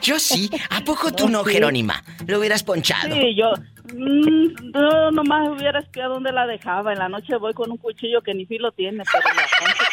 [0.00, 0.50] Yo sí.
[0.70, 2.02] ¿A poco tú no, Jerónima?
[2.26, 3.14] Lo hubieras ponchado.
[3.14, 3.52] Sí, yo.
[3.92, 6.92] Mm, yo nomás hubiera espiado dónde la dejaba.
[6.92, 9.84] En la noche voy con un cuchillo que ni filo tiene, pero la poncho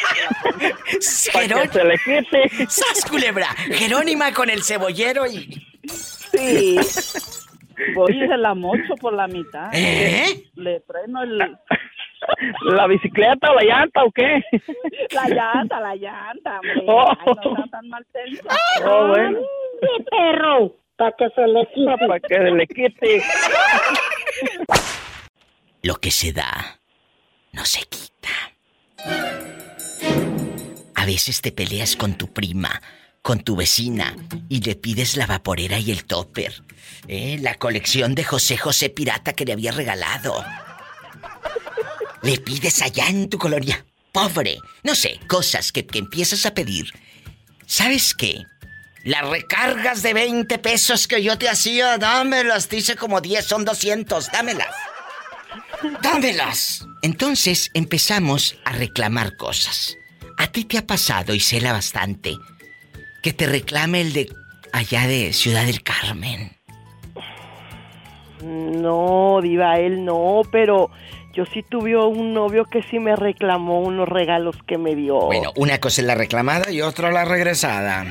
[1.00, 2.66] se le quite.
[2.68, 3.48] ¡Sas, culebra!
[3.72, 5.62] Jerónima con el cebollero y.
[5.86, 6.78] Sí.
[7.94, 9.70] Voy y se la mocho por la mitad.
[9.72, 10.50] ¿Eh?
[10.54, 11.38] Le freno el.
[12.62, 14.42] ¿La bicicleta o la llanta o qué?
[15.12, 16.84] La llanta, la llanta, hombre.
[16.86, 17.12] Oh.
[17.24, 18.06] no tan mal
[18.84, 19.40] Oh, bueno.
[19.82, 20.76] ¡Mi perro!
[20.96, 22.06] Para que se le quite.
[22.06, 23.22] Para que se le quite.
[25.82, 26.78] Lo que se da,
[27.52, 28.30] no se quita.
[30.94, 32.80] A veces te peleas con tu prima,
[33.22, 34.14] con tu vecina,
[34.48, 36.52] y le pides la vaporera y el topper.
[37.08, 37.38] ¿eh?
[37.40, 40.44] La colección de José José Pirata que le había regalado.
[42.22, 43.84] Le pides allá en tu colonia.
[44.12, 44.58] Pobre.
[44.82, 46.92] No sé, cosas que, que empiezas a pedir.
[47.66, 48.44] ¿Sabes qué?
[49.04, 52.68] Las recargas de 20 pesos que yo te hacía, dámelas.
[52.68, 54.30] Dice como 10, son 200.
[54.30, 54.74] Dámelas.
[56.02, 56.86] Dámelas.
[57.02, 59.96] Entonces empezamos a reclamar cosas.
[60.38, 62.36] A ti te ha pasado, y cela bastante,
[63.22, 64.32] que te reclame el de
[64.72, 66.56] allá de Ciudad del Carmen.
[68.42, 70.90] No, diva, él no, pero
[71.32, 75.18] yo sí tuve un novio que sí me reclamó unos regalos que me dio.
[75.20, 78.04] Bueno, una cosa es la reclamada y otra la regresada.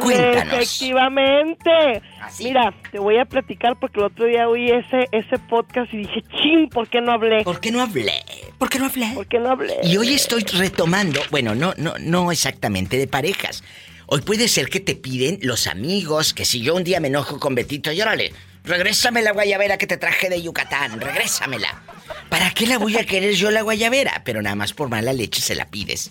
[0.00, 0.54] Cuéntanos.
[0.54, 2.02] Efectivamente.
[2.38, 6.22] Mira, te voy a platicar porque el otro día oí ese, ese podcast y dije,
[6.40, 7.42] ching, ¿por qué no hablé?
[7.42, 8.22] ¿Por qué no hablé?
[8.58, 9.10] ¿Por qué no hablé?
[9.14, 9.78] ¿Por qué no hablé?
[9.82, 13.64] Y hoy estoy retomando, bueno, no, no, no exactamente de parejas.
[14.06, 17.38] Hoy puede ser que te piden los amigos, que si yo un día me enojo
[17.38, 18.32] con Betito, llórale,
[18.64, 21.82] regrésame la guayabera que te traje de Yucatán, regrésamela.
[22.30, 24.22] ¿Para qué la voy a querer yo la guayabera?
[24.24, 26.08] Pero nada más por mala leche se la pides.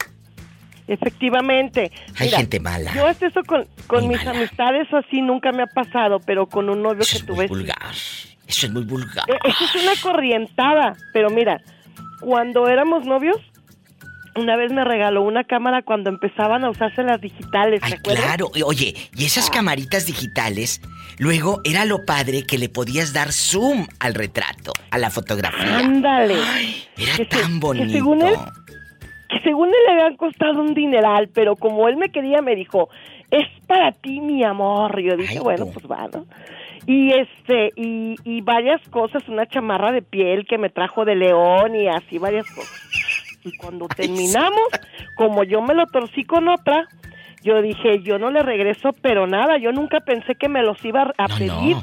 [0.88, 1.92] Efectivamente.
[2.18, 2.94] Hay gente mala.
[2.94, 7.04] Yo es eso con, mis amistades así nunca me ha pasado, pero con un novio
[7.10, 7.46] que tuve.
[7.46, 7.94] Es muy vulgar.
[8.48, 9.30] Eso es muy vulgar.
[9.30, 10.98] Eh, eso es una corrientada.
[11.14, 11.62] Pero mira,
[12.20, 13.38] cuando éramos novios,
[14.40, 17.82] una vez me regaló una cámara cuando empezaban a usarse las digitales.
[17.84, 18.50] Ay, claro.
[18.66, 20.82] Oye, y esas camaritas digitales,
[21.18, 25.78] luego era lo padre que le podías dar zoom al retrato, a la fotografía.
[25.80, 26.36] Ándale.
[26.98, 27.92] era tan bonito.
[27.92, 28.36] según él,
[29.30, 32.90] que según él le habían costado un dineral, pero como él me quería, me dijo,
[33.32, 35.00] es para ti, mi amor.
[35.02, 36.10] Yo dije, bueno, pues va,
[36.88, 41.76] Y este, y, y varias cosas, una chamarra de piel que me trajo de León
[41.76, 42.90] y así varias cosas.
[43.44, 44.68] Y cuando terminamos,
[45.16, 46.88] como yo me lo torcí con otra,
[47.44, 51.14] yo dije, yo no le regreso, pero nada, yo nunca pensé que me los iba
[51.18, 51.78] a pedir.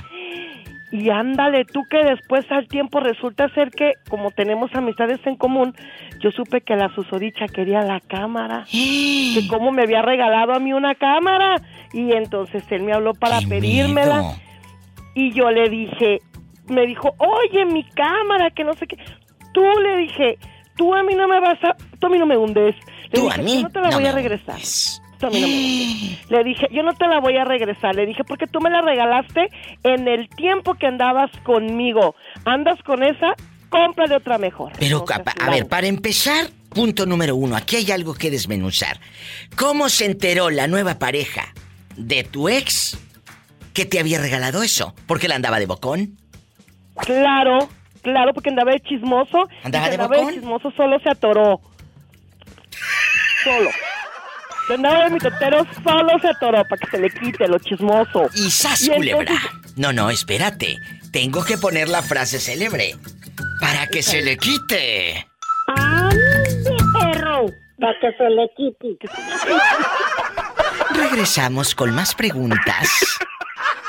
[0.92, 5.74] Y ándale, tú que después al tiempo resulta ser que, como tenemos amistades en común,
[6.20, 8.64] yo supe que la susodicha quería la cámara.
[8.70, 11.56] que como me había regalado a mí una cámara.
[11.92, 14.36] Y entonces él me habló para pedírmela.
[15.14, 16.20] Y yo le dije,
[16.68, 18.96] me dijo, oye, mi cámara, que no sé qué.
[19.52, 20.38] Tú le dije,
[20.76, 22.74] tú a mí no me vas a, tú a mí no me hundes.
[23.12, 24.56] tú a mí no te la voy a regresar.
[24.56, 27.94] a mí no me Le dije, yo no te la voy a regresar.
[27.94, 29.48] Le dije, porque tú me la regalaste
[29.82, 32.14] en el tiempo que andabas conmigo.
[32.44, 33.34] Andas con esa,
[33.68, 34.72] cómprale otra mejor.
[34.78, 39.00] Pero, a, ver, para empezar, punto número uno, aquí hay algo que desmenuzar.
[39.56, 41.54] ¿Cómo se enteró la nueva pareja
[41.96, 42.98] de tu ex
[43.72, 44.94] que te había regalado eso?
[45.06, 46.18] ¿Porque la andaba de bocón?
[46.96, 47.68] Claro,
[48.06, 49.48] claro, porque andaba de chismoso.
[49.64, 51.60] ¿Andaba, de, andaba de chismoso, solo se atoró.
[53.42, 53.70] Solo.
[54.70, 58.28] andaba de mi totero, solo se atoró para que se le quite lo chismoso.
[58.34, 59.34] Y sas, culebra.
[59.76, 60.76] No, no, espérate.
[61.12, 62.94] Tengo que poner la frase célebre.
[63.60, 65.26] Para que se le quite.
[65.68, 67.46] ¡Ande, perro!
[67.80, 68.98] Para que se le quite.
[70.94, 72.88] Regresamos con más preguntas.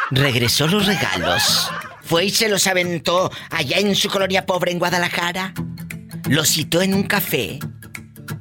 [0.09, 1.71] Regresó los regalos.
[2.07, 5.53] Fue y se los aventó allá en su colonia pobre en Guadalajara.
[6.29, 7.59] Los citó en un café.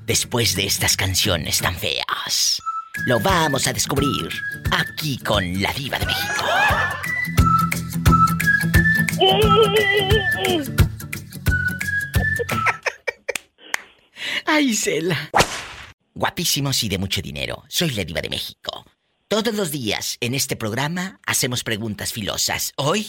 [0.06, 2.62] Después de estas canciones tan feas.
[3.06, 4.30] Lo vamos a descubrir
[4.70, 6.44] aquí con la diva de México.
[14.44, 15.28] Ay, Cela.
[16.14, 17.64] Guapísimos y de mucho dinero.
[17.66, 18.84] Soy la diva de México.
[19.28, 22.72] Todos los días en este programa hacemos preguntas filosas.
[22.76, 23.08] Hoy,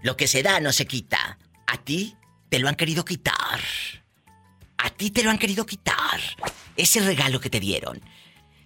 [0.00, 1.40] lo que se da no se quita.
[1.66, 2.16] A ti
[2.48, 3.60] te lo han querido quitar.
[4.76, 6.20] A ti te lo han querido quitar.
[6.76, 8.00] Ese regalo que te dieron.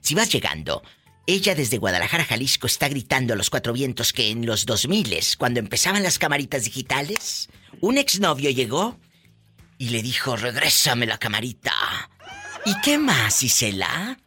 [0.02, 0.82] Si vas llegando,
[1.26, 5.58] ella desde Guadalajara, Jalisco, está gritando a los cuatro vientos que en los 2000, cuando
[5.58, 7.48] empezaban las camaritas digitales,
[7.80, 9.00] un exnovio llegó
[9.78, 11.72] y le dijo, regrésame la camarita.
[12.66, 14.18] ¿Y qué más, Isela?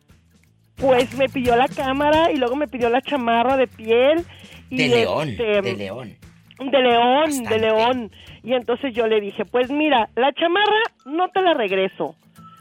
[0.77, 4.25] Pues me pidió la cámara y luego me pidió la chamarra de piel.
[4.69, 6.17] Y de león, este, de león.
[6.59, 8.11] De león, de león.
[8.43, 12.15] Y entonces yo le dije, pues mira, la chamarra no te la regreso.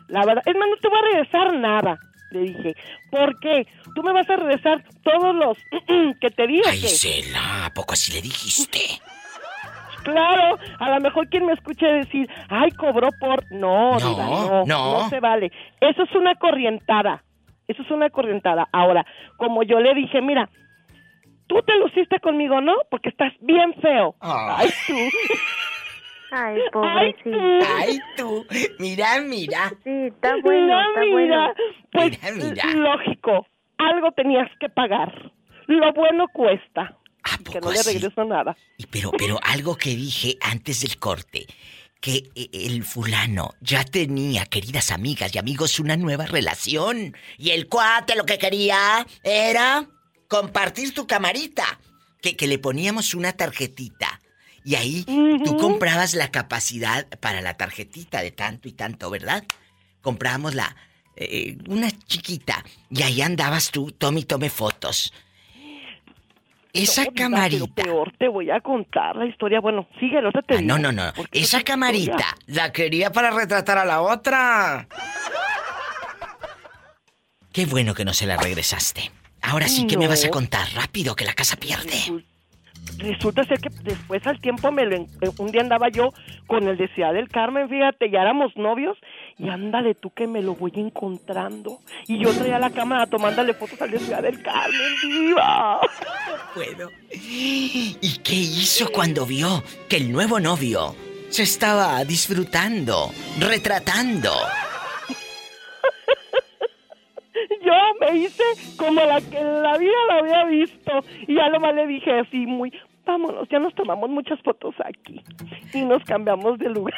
[0.08, 1.98] La verdad, es más, no te voy a regresar nada.
[2.30, 2.74] Le dije,
[3.10, 3.66] ¿por qué?
[3.94, 5.56] Tú me vas a regresar todos los
[6.20, 6.62] que te dije.
[6.68, 8.80] Ay, Isela, ¿a poco así le dijiste?
[10.04, 13.50] Claro, a lo mejor quien me escuche decir, ay, cobró por...
[13.52, 15.50] No, no, no, no, se vale.
[15.80, 17.24] Eso es una corrientada.
[17.68, 18.68] Eso es una corrientada.
[18.72, 19.06] Ahora,
[19.36, 20.48] como yo le dije, mira,
[21.46, 22.74] tú te luciste conmigo, ¿no?
[22.90, 24.14] Porque estás bien feo.
[24.20, 24.58] Ah.
[24.60, 24.94] Ay, tú.
[26.32, 27.76] Ay, pobrecita.
[27.78, 28.44] Ay, tú.
[28.78, 29.68] Mira, mira.
[29.84, 31.12] Sí, está bueno, mira, está mira.
[31.12, 31.54] bueno.
[31.92, 32.74] Pues, Mira, mira.
[32.74, 33.46] lógico.
[33.78, 35.30] Algo tenías que pagar.
[35.66, 36.96] Lo bueno cuesta.
[37.22, 38.56] ¿A Que no le regreso nada.
[38.76, 41.46] Y pero, pero algo que dije antes del corte,
[42.04, 47.16] que eh, el fulano ya tenía, queridas amigas y amigos, una nueva relación.
[47.38, 49.88] Y el cuate lo que quería era
[50.28, 51.80] compartir tu camarita.
[52.20, 54.20] Que, que le poníamos una tarjetita.
[54.66, 55.04] Y ahí
[55.46, 59.42] tú comprabas la capacidad para la tarjetita de tanto y tanto, ¿verdad?
[60.02, 60.76] Comprábamos la...
[61.16, 62.66] eh, una chiquita.
[62.90, 65.14] Y ahí andabas tú, tome y tome fotos.
[66.74, 67.66] Esa No, camarita.
[67.74, 69.60] Pero peor te voy a contar la historia.
[69.60, 71.12] Bueno, sigue, no te Ah, no, no, no.
[71.32, 72.36] Esa es camarita historia.
[72.46, 74.86] la quería para retratar a la otra.
[77.52, 79.12] Qué bueno que no se la regresaste.
[79.40, 82.24] Ahora sí que me vas a contar rápido que la casa pierde.
[82.98, 84.96] Resulta ser que después al tiempo me lo
[85.38, 86.12] un día andaba yo
[86.46, 88.96] con el de Ciudad del Carmen, fíjate, ya éramos novios
[89.38, 91.80] y ándale tú que me lo voy encontrando.
[92.06, 95.80] Y yo traía la cámara tomándole fotos al de Ciudad del Carmen, viva.
[96.54, 96.90] puedo.
[97.10, 100.94] ¿Y qué hizo cuando vio que el nuevo novio
[101.30, 104.30] se estaba disfrutando, retratando?
[107.64, 108.44] Yo me hice
[108.76, 110.92] como la que en la vida la había visto
[111.26, 112.72] y ya nomás le dije así muy,
[113.04, 115.20] vámonos, ya nos tomamos muchas fotos aquí
[115.72, 116.94] y nos cambiamos de lugar.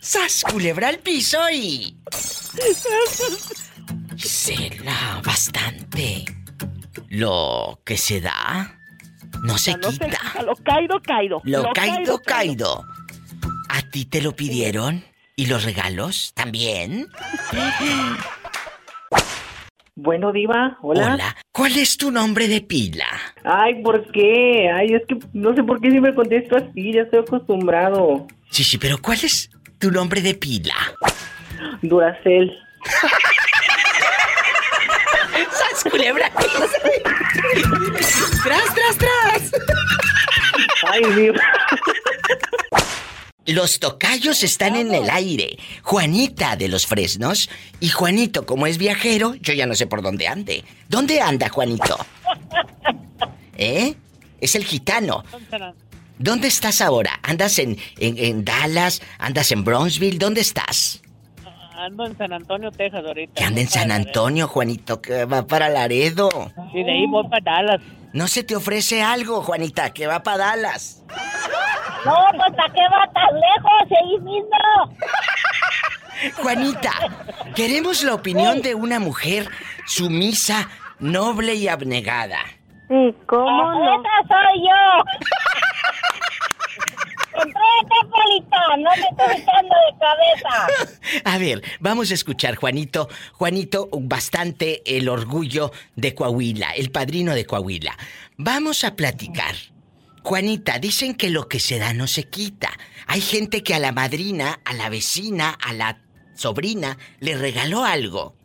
[0.00, 1.96] ¡Sas, culebra al piso y...
[4.16, 6.24] Cela, bastante.
[7.08, 8.78] Lo que se da,
[9.42, 10.42] no se no quita.
[10.44, 11.40] lo caído, caído.
[11.44, 12.84] Lo caído, caído.
[13.68, 15.04] ¿A ti te lo pidieron?
[15.36, 17.06] ¿Y los regalos también?
[19.96, 21.14] Bueno, Diva, hola.
[21.14, 21.36] Hola.
[21.52, 23.06] ¿Cuál es tu nombre de pila?
[23.44, 24.70] Ay, ¿por qué?
[24.70, 28.26] Ay, es que no sé por qué siempre contesto así, ya estoy acostumbrado.
[28.50, 29.49] Sí, sí, pero ¿cuál es
[29.80, 30.74] tu nombre de pila?
[31.82, 32.52] Duracel.
[35.50, 36.30] ¡Sas, culebra!
[38.44, 39.52] ¡Tras, tras, tras!
[40.86, 41.40] Ay, Diva.
[43.46, 45.58] Los tocayos están en el aire.
[45.82, 47.48] Juanita de los Fresnos
[47.80, 50.62] y Juanito, como es viajero, yo ya no sé por dónde ande.
[50.88, 51.96] ¿Dónde anda Juanito?
[53.56, 53.94] ¿Eh?
[54.40, 55.24] Es el gitano.
[56.20, 57.18] ¿Dónde estás ahora?
[57.22, 59.00] ¿Andas en, en, en Dallas?
[59.18, 60.18] ¿Andas en Brownsville?
[60.18, 61.00] ¿Dónde estás?
[61.78, 63.32] ando en San Antonio, Texas ahorita.
[63.34, 65.00] ¿Qué anda en San Antonio, Juanito?
[65.00, 66.28] Que va para Laredo.
[66.72, 67.80] Sí, de ahí voy para Dallas.
[68.12, 71.02] ¿No se te ofrece algo, Juanita, que va para Dallas?
[72.04, 73.98] No, pues ¿para qué va tan lejos?
[74.02, 74.96] Ahí mismo.
[76.42, 76.92] Juanita,
[77.54, 79.48] queremos la opinión de una mujer
[79.86, 80.68] sumisa,
[80.98, 82.40] noble y abnegada.
[82.88, 84.02] Sí, ¿cómo no?
[84.02, 85.60] Esa soy yo.
[87.46, 91.00] no me estoy echando de cabeza.
[91.24, 93.08] A ver, vamos a escuchar, Juanito.
[93.32, 97.96] Juanito, bastante el orgullo de Coahuila, el padrino de Coahuila.
[98.36, 99.54] Vamos a platicar.
[100.22, 102.70] Juanita, dicen que lo que se da no se quita.
[103.06, 106.00] Hay gente que a la madrina, a la vecina, a la
[106.34, 108.36] sobrina le regaló algo.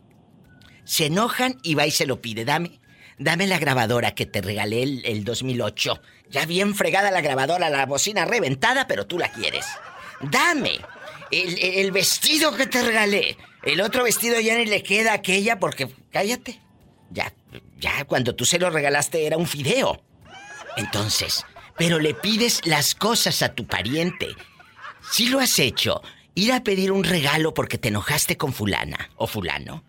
[0.84, 2.44] Se enojan y va y se lo pide.
[2.44, 2.80] Dame,
[3.18, 6.00] dame la grabadora que te regalé el, el 2008.
[6.30, 9.66] Ya bien fregada la grabadora, la bocina reventada, pero tú la quieres.
[10.20, 10.80] Dame
[11.30, 13.36] el, vestido que te regalé.
[13.62, 15.88] El otro vestido ya ni le queda a aquella porque...
[16.10, 16.60] Cállate.
[17.10, 17.32] Ya,
[17.78, 20.02] ya cuando tú se lo regalaste era un fideo.
[20.76, 21.44] Entonces,
[21.76, 24.28] pero le pides las cosas a tu pariente.
[25.10, 26.02] Si lo has hecho,
[26.34, 29.84] ir a pedir un regalo porque te enojaste con fulana o fulano.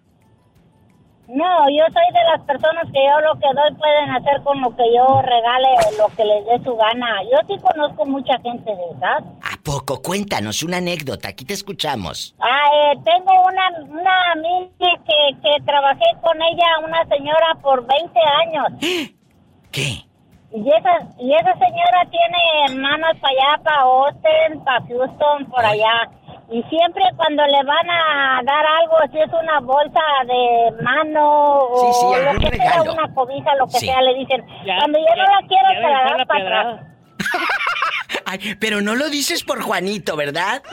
[1.27, 4.73] No, yo soy de las personas que yo lo que doy pueden hacer con lo
[4.75, 5.67] que yo regale
[5.97, 7.21] lo que les dé su gana.
[7.23, 9.23] Yo sí conozco mucha gente de esas.
[9.43, 10.01] ¿A poco?
[10.01, 12.33] Cuéntanos una anécdota, aquí te escuchamos.
[12.39, 18.19] Ah, eh, tengo una, una amiga que, que trabajé con ella, una señora por 20
[18.45, 18.67] años.
[19.71, 20.07] ¿Qué?
[20.53, 22.37] Y esa, y esa señora tiene
[22.69, 26.09] hermanos para allá, para Austin, para Houston, por allá.
[26.49, 32.17] Y siempre cuando le van a dar algo, si es una bolsa de mano o
[32.17, 35.67] lo que sea, una cobija, lo que sea, le dicen, cuando yo no la quiero,
[35.67, 36.85] te la dan para atrás.
[38.25, 40.63] Ay, pero no lo dices por Juanito, ¿verdad?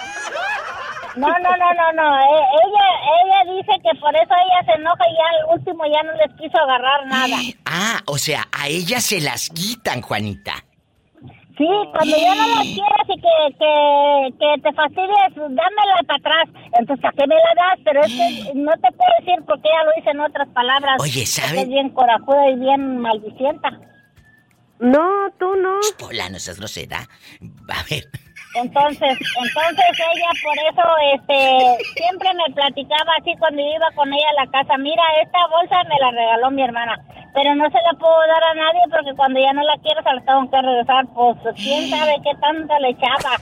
[1.17, 2.19] No, no, no, no, no.
[2.21, 2.87] Eh, ella,
[3.25, 6.35] ella dice que por eso ella se enoja y ya al último ya no les
[6.37, 7.37] quiso agarrar nada.
[7.67, 10.53] Ah, o sea, a ella se las quitan, Juanita.
[11.57, 16.63] Sí, cuando ya no la quieres y que, que, que te fastidies, dámela para atrás.
[16.79, 17.81] Entonces, ¿a qué me la das?
[17.85, 21.01] Pero es que no te puedo decir porque ella lo dice en otras palabras.
[21.01, 21.63] Oye, ¿sabes?
[21.63, 23.71] Es bien corajuda y bien maldicienta.
[24.81, 25.79] No, tú no.
[26.05, 27.09] Hola, no seas grosera.
[27.69, 28.05] A ver.
[28.55, 30.83] Entonces, entonces ella por eso,
[31.15, 34.79] este, siempre me platicaba así cuando iba con ella a la casa.
[34.79, 36.97] Mira, esta bolsa me la regaló mi hermana
[37.35, 40.15] pero no se la puedo dar a nadie porque cuando ya no la quiero se
[40.15, 43.35] la tengo que regresar, pues quién sabe qué tanto le echaba.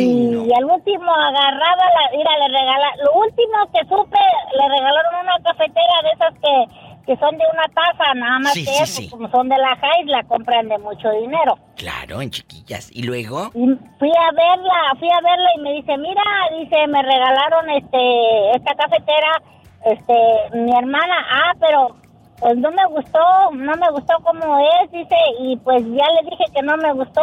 [0.00, 4.18] y, al último agarraba la, mira, le regala, lo último que supe,
[4.56, 8.60] le regalaron una cafetera de esas que, que son de una taza, nada más que
[8.60, 11.56] eso, como son de la Jais, la compran de mucho dinero.
[11.74, 12.90] Claro, en chiquillas.
[12.92, 13.50] ¿Y luego?
[13.50, 16.22] fui a verla, fui a verla y me dice, mira,
[16.58, 19.40] dice, me regalaron este, esta cafetera,
[19.86, 21.96] este, mi hermana, ah, pero
[22.40, 23.20] pues no me gustó,
[23.54, 27.22] no me gustó como es, dice, y pues ya le dije que no me gustó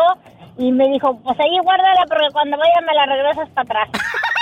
[0.58, 3.90] y me dijo, pues ahí guárdala porque cuando vaya me la regresas para atrás.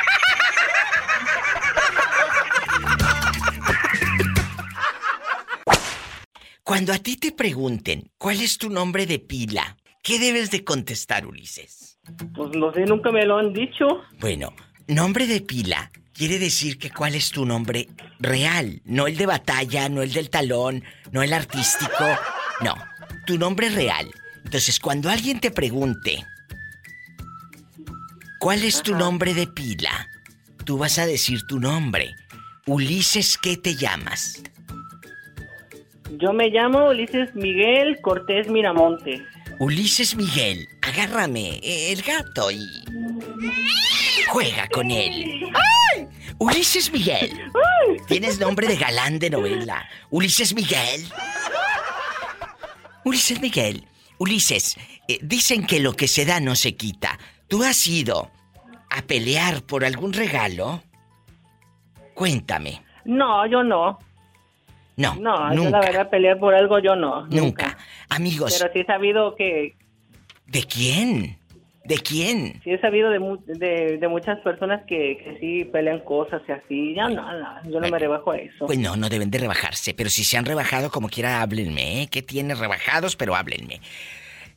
[6.63, 11.27] Cuando a ti te pregunten cuál es tu nombre de pila, ¿qué debes de contestar,
[11.27, 11.99] Ulises?
[12.33, 13.85] Pues no sé, nunca me lo han dicho.
[14.21, 14.55] Bueno,
[14.87, 19.89] nombre de pila quiere decir que cuál es tu nombre real, no el de batalla,
[19.89, 22.05] no el del talón, no el artístico,
[22.61, 22.75] no,
[23.27, 24.09] tu nombre real.
[24.45, 26.25] Entonces, cuando alguien te pregunte,
[28.39, 30.07] ¿cuál es tu nombre de pila?
[30.63, 32.15] Tú vas a decir tu nombre.
[32.67, 34.41] Ulises, ¿qué te llamas?
[36.19, 39.25] Yo me llamo Ulises Miguel Cortés Miramonte.
[39.59, 42.67] Ulises Miguel, agárrame el gato y
[44.27, 45.51] juega con él.
[45.95, 46.07] ¡Ay!
[46.37, 47.31] Ulises Miguel.
[48.07, 49.87] Tienes nombre de galán de novela.
[50.11, 51.07] Ulises Miguel.
[53.05, 53.87] Ulises Miguel.
[54.19, 57.17] Ulises, eh, dicen que lo que se da no se quita.
[57.47, 58.31] ¿Tú has ido
[58.89, 60.83] a pelear por algún regalo?
[62.13, 62.83] Cuéntame.
[63.05, 63.97] No, yo no.
[64.95, 65.69] No, no, nunca.
[65.71, 67.25] la verdad pelear por algo yo no.
[67.27, 67.77] Nunca.
[68.09, 68.57] Amigos.
[68.59, 69.75] Pero sí he sabido que...
[70.45, 71.37] ¿De quién?
[71.85, 72.61] ¿De quién?
[72.63, 76.93] Sí he sabido de, de, muchas personas que, sí pelean cosas y así.
[76.95, 78.67] Ya no, no yo no me rebajo a eso.
[78.67, 79.93] Pues no, no deben de rebajarse.
[79.93, 82.03] Pero si se han rebajado, como quiera, háblenme.
[82.03, 82.07] ¿eh?
[82.07, 83.17] ¿Qué tiene rebajados?
[83.17, 83.81] Pero háblenme.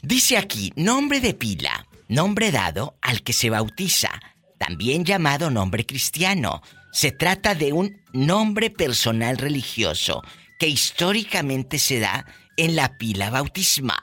[0.02, 4.10] Dice aquí, nombre de pila, nombre dado al que se bautiza,
[4.56, 6.62] también llamado nombre cristiano.
[6.92, 10.22] Se trata de un nombre personal religioso
[10.58, 12.24] que históricamente se da
[12.56, 14.00] en la pila bautismal.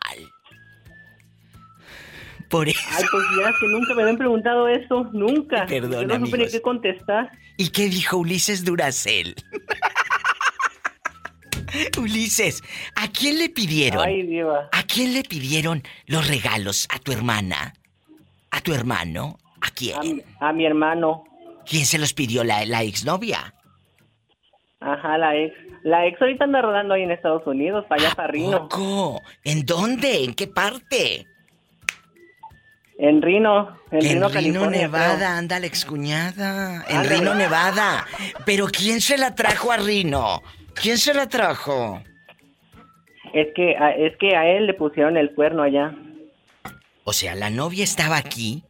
[2.49, 2.79] Por eso.
[2.91, 5.65] Ay, pues ya, que nunca me habían preguntado eso, nunca.
[5.65, 7.31] Perdón, Yo no supe qué contestar.
[7.57, 9.35] ¿Y qué dijo Ulises Duracel?
[11.97, 12.63] Ulises,
[12.95, 14.05] ¿a quién le pidieron?
[14.05, 14.69] Ay, diva.
[14.71, 16.87] ¿A quién le pidieron los regalos?
[16.93, 17.73] ¿A tu hermana?
[18.51, 19.39] ¿A tu hermano?
[19.61, 20.23] ¿A quién?
[20.39, 21.23] A, mi hermano.
[21.65, 22.43] ¿Quién se los pidió?
[22.43, 23.53] ¿La, la exnovia?
[24.79, 25.55] Ajá, la ex.
[25.83, 28.69] La ex ahorita anda rodando ahí en Estados Unidos, para allá, para Rino.
[29.43, 30.23] ¿En dónde?
[30.23, 31.27] ¿En qué parte?
[32.97, 36.85] En Rino, en, Rino, Rino Nevada, anda la excuñada.
[36.87, 38.05] En Rino, Nevada.
[38.45, 40.41] Pero ¿quién se la trajo a Rino?
[40.73, 42.01] ¿Quién se la trajo?
[43.33, 45.95] Es que, es que a él le pusieron el cuerno allá.
[47.03, 48.63] O sea, la novia estaba aquí.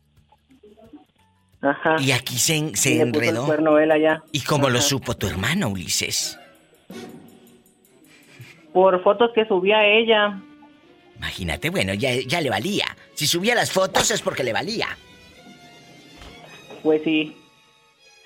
[1.63, 1.95] Ajá.
[1.99, 3.47] Y aquí se, se enredó.
[3.91, 4.21] allá.
[4.31, 6.37] ¿Y cómo lo supo tu hermano, Ulises?
[8.73, 10.39] Por fotos que subía ella.
[11.17, 12.85] Imagínate, bueno, ya, ya le valía.
[13.13, 14.89] Si subía las fotos es porque le valía.
[16.81, 17.37] Pues sí.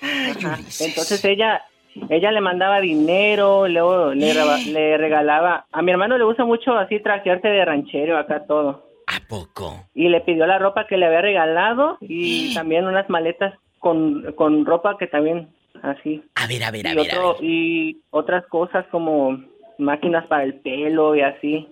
[0.00, 1.62] Entonces ella
[2.10, 4.34] ella le mandaba dinero, luego le,
[4.66, 5.66] le, regalaba.
[5.72, 8.87] A mi hermano le gusta mucho así trajearse de ranchero acá todo.
[9.28, 9.84] ¿A poco?
[9.94, 14.64] Y le pidió la ropa que le había regalado y también unas maletas con, con
[14.64, 15.50] ropa que también
[15.82, 16.22] así.
[16.34, 17.08] A ver, a ver, a, ver,
[17.42, 19.38] Y otras cosas como
[19.76, 21.68] máquinas para el pelo y así.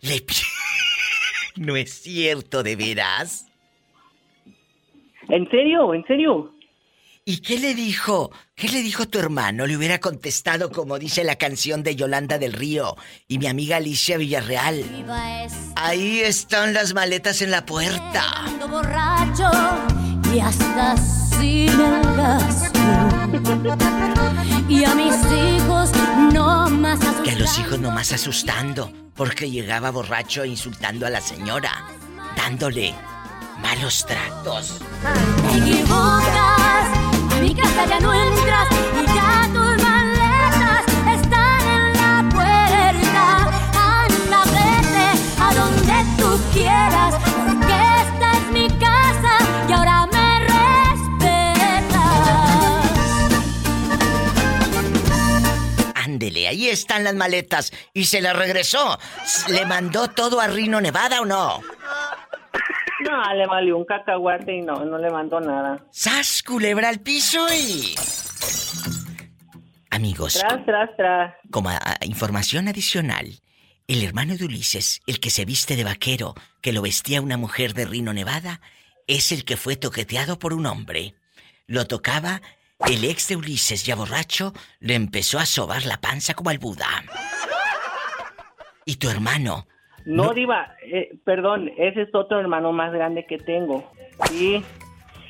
[0.00, 0.22] Le...
[1.56, 3.50] no es cierto, de veras.
[5.28, 5.94] ¿En serio?
[5.94, 6.52] ¿En serio?
[7.24, 8.32] ¿Y qué le dijo?
[8.56, 9.64] ¿Qué le dijo tu hermano?
[9.68, 12.96] Le hubiera contestado como dice la canción de Yolanda del Río
[13.28, 14.84] y mi amiga Alicia Villarreal.
[15.76, 18.44] Ahí están las maletas en la puerta.
[18.68, 19.48] borracho
[20.34, 21.70] y hasta sin
[24.68, 25.90] Y a mis hijos
[26.32, 31.20] no más Que a los hijos no más asustando porque llegaba borracho insultando a la
[31.20, 31.86] señora,
[32.36, 32.92] dándole
[33.60, 34.80] malos tratos.
[35.52, 36.51] Te equivocas
[37.88, 40.84] ya no entras y ya tus maletas
[41.16, 43.24] están en la puerta.
[43.74, 45.08] Anda, vete
[45.40, 47.14] a donde tú quieras,
[47.44, 51.92] porque esta es mi casa y ahora me respetas.
[55.94, 58.98] Ándele, ahí están las maletas y se las regresó.
[59.48, 61.60] ¿Le mandó todo a Rino Nevada o no?
[63.12, 65.84] No, le valió un cacahuate y no, no le mandó nada.
[65.90, 67.94] ¡Sas, culebra al piso y...
[69.90, 70.38] Amigos.
[70.38, 71.34] Tras, tras, tras.
[71.50, 71.70] Como
[72.06, 73.42] información adicional,
[73.86, 77.74] el hermano de Ulises, el que se viste de vaquero, que lo vestía una mujer
[77.74, 78.62] de Rino Nevada,
[79.06, 81.14] es el que fue toqueteado por un hombre.
[81.66, 82.40] Lo tocaba,
[82.86, 86.88] el ex de Ulises, ya borracho, le empezó a sobar la panza como al Buda.
[88.86, 89.66] Y tu hermano,
[90.04, 93.90] no, Diva, eh, perdón, ese es otro hermano más grande que tengo.
[94.28, 94.62] Sí.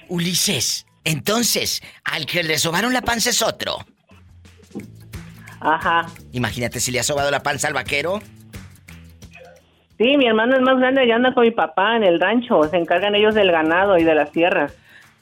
[0.08, 3.78] Ulises, entonces, al que le sobaron la panza es otro.
[5.60, 6.06] Ajá.
[6.32, 8.20] Imagínate si le ha sobado la panza al vaquero.
[9.98, 12.64] Sí, mi hermano es más grande, ya anda con mi papá en el rancho.
[12.64, 14.72] Se encargan ellos del ganado y de las tierras.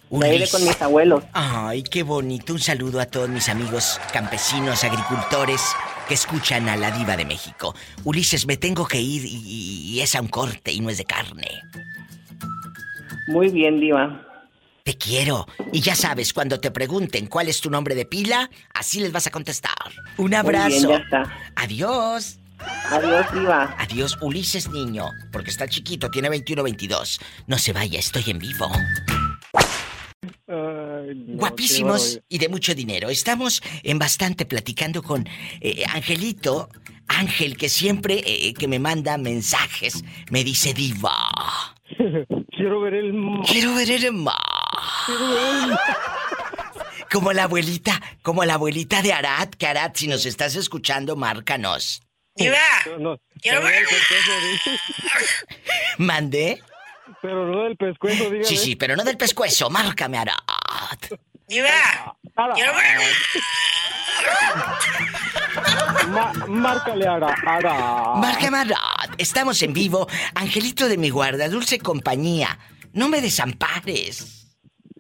[0.08, 0.50] Ulises.
[0.50, 1.22] con mis abuelos.
[1.32, 2.52] Ay, qué bonito.
[2.52, 5.76] Un saludo a todos mis amigos campesinos, agricultores
[6.10, 7.72] que escuchan a la diva de México.
[8.02, 11.62] Ulises, me tengo que ir y, es a un corte y no es de carne.
[13.28, 14.20] Muy bien, diva.
[14.82, 15.46] Te quiero.
[15.72, 19.28] Y ya sabes, cuando te pregunten cuál es tu nombre de pila, así les vas
[19.28, 19.72] a contestar.
[20.16, 20.68] Un abrazo.
[20.68, 21.36] Muy bien, ya está.
[21.54, 22.40] Adiós.
[22.90, 23.76] Adiós, diva.
[23.78, 27.20] Adiós, Ulises niño, porque está chiquito, tiene 21 22.
[27.46, 28.68] No se vaya, estoy en vivo.
[31.14, 33.08] Guapísimos y de mucho dinero.
[33.08, 35.28] Estamos en bastante platicando con
[35.60, 36.68] eh, Angelito.
[37.08, 41.16] Ángel, que siempre eh, que me manda mensajes me dice diva.
[42.56, 43.46] Quiero ver el mar.
[43.46, 44.36] Quiero ver el mar.
[47.10, 52.02] Como la abuelita, como la abuelita de Arad, que Arad, si nos estás escuchando, márcanos.
[52.36, 52.56] Diva.
[53.40, 53.86] quiero ver el.
[55.98, 56.62] ¿Mande?
[57.20, 58.44] Pero no del pescuezo, dígame.
[58.44, 59.68] Sí, sí, pero no del pescuezo.
[59.68, 60.18] Márcame,
[60.70, 61.18] Arad.
[61.48, 61.68] Diva,
[62.54, 62.98] quiero ver...
[66.48, 68.16] márcale, Arad.
[68.16, 69.10] Márcame, Arad.
[69.18, 70.06] Estamos en vivo.
[70.34, 72.58] Angelito de mi guarda, dulce compañía.
[72.92, 74.39] No me desampares.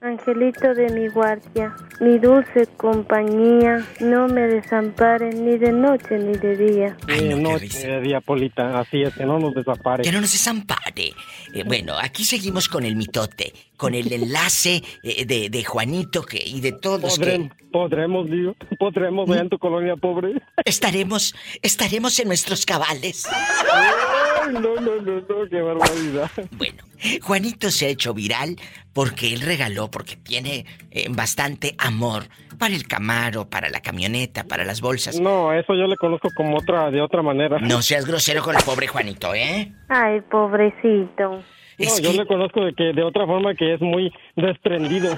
[0.02, 6.56] Angelito de mi guardia, mi dulce compañía, no me desampares ni de noche ni de
[6.56, 6.96] día.
[7.06, 10.02] Ni de noche ni de día, Polita, así es, que no nos desampare.
[10.02, 11.12] Que no nos desampare.
[11.52, 16.42] Eh, bueno, aquí seguimos con el mitote, con el enlace eh, de, de, Juanito que,
[16.46, 17.50] y de todos que...
[17.70, 20.40] Podremos, digo, podremos, ver en tu colonia pobre.
[20.64, 23.28] Estaremos, estaremos en nuestros cabales.
[23.30, 26.30] Ay, no, no, no, no, qué barbaridad.
[26.52, 26.82] Bueno,
[27.22, 28.56] Juanito se ha hecho viral
[28.92, 32.24] porque él regaló, porque tiene eh, bastante amor
[32.58, 35.20] para el camaro, para la camioneta, para las bolsas.
[35.20, 37.58] No, eso yo le conozco como otra, de otra manera.
[37.60, 39.72] No seas grosero con el pobre Juanito, ¿eh?
[39.88, 41.42] Ay, pobrecito.
[41.78, 45.16] No, yo le conozco de que de otra forma que es muy desprendido.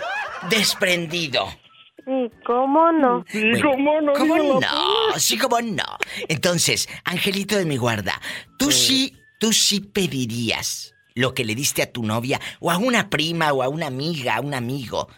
[0.48, 1.48] Desprendido.
[2.04, 3.24] Sí, ¿cómo no?
[3.28, 4.12] Sí, ¿cómo no?
[4.12, 4.60] ¿Cómo no?
[5.16, 5.84] Sí, ¿cómo no?
[6.28, 8.20] Entonces, Angelito de mi guarda,
[8.58, 13.10] tú sí, tú sí pedirías lo que le diste a tu novia o a una
[13.10, 15.08] prima o a una amiga, a un amigo.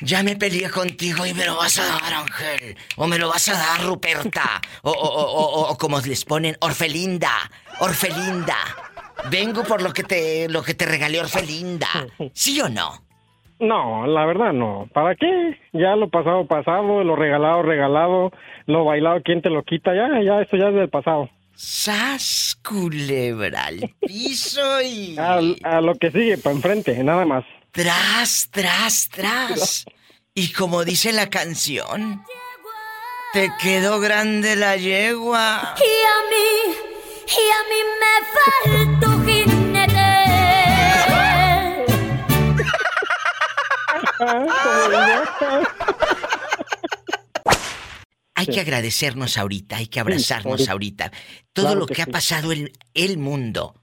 [0.00, 2.76] Ya me peleé contigo y me lo vas a dar, Ángel.
[2.96, 4.60] O me lo vas a dar, Ruperta.
[4.82, 7.32] O, o, o, o como les ponen, Orfelinda.
[7.80, 8.56] Orfelinda.
[9.30, 11.88] Vengo por lo que te, lo que te regalé Orfelinda.
[12.32, 13.08] ¿Sí o no?
[13.58, 14.88] No, la verdad no.
[14.92, 15.58] ¿Para qué?
[15.72, 18.30] Ya lo pasado, pasado, lo regalado, regalado,
[18.66, 19.94] lo bailado, ¿quién te lo quita?
[19.96, 21.28] Ya, ya, eso ya es del pasado.
[21.60, 25.18] ¡Sas, culebra al piso y...
[25.18, 27.44] A, a lo que sigue, para enfrente, nada más.
[27.72, 29.84] Tras, tras, tras.
[30.34, 32.22] Y como dice la canción,
[33.32, 35.74] te quedó grande la yegua.
[35.78, 36.76] Y a mí,
[37.26, 38.14] y a mí me
[39.00, 40.18] faltó jinete.
[48.48, 51.10] Hay que agradecernos ahorita, hay que abrazarnos ahorita.
[51.52, 52.10] Todo Claro lo que que ha sí.
[52.10, 53.74] pasado en el mundo.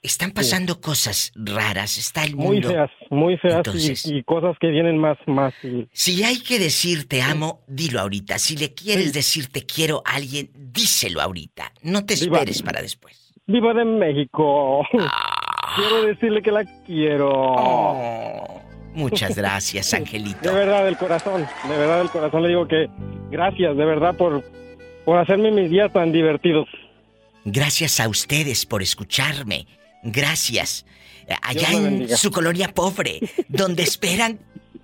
[0.00, 2.68] Están pasando cosas raras, está el Muy mundo.
[2.70, 5.52] feas, muy feas Entonces- y, cosas que vienen más, más.
[5.64, 8.38] y- Si hay que decir te amo, dilo ahorita.
[8.38, 11.72] Si le quieres decir te quiero a alguien, díselo ahorita.
[11.82, 13.32] No te esperes para después.
[13.46, 14.82] Viva de México.
[15.00, 15.74] Ah.
[15.76, 17.30] Quiero decirle que la quiero.
[17.32, 18.62] Oh,
[18.98, 20.48] Muchas gracias, Angelito.
[20.48, 22.88] De verdad, del corazón, de verdad, del corazón le digo que
[23.30, 24.44] gracias, de verdad, por,
[25.04, 26.68] por hacerme mis días tan divertidos.
[27.44, 29.66] Gracias a ustedes por escucharme.
[30.02, 30.84] Gracias.
[31.42, 34.38] Allá en su colonia pobre, donde esperan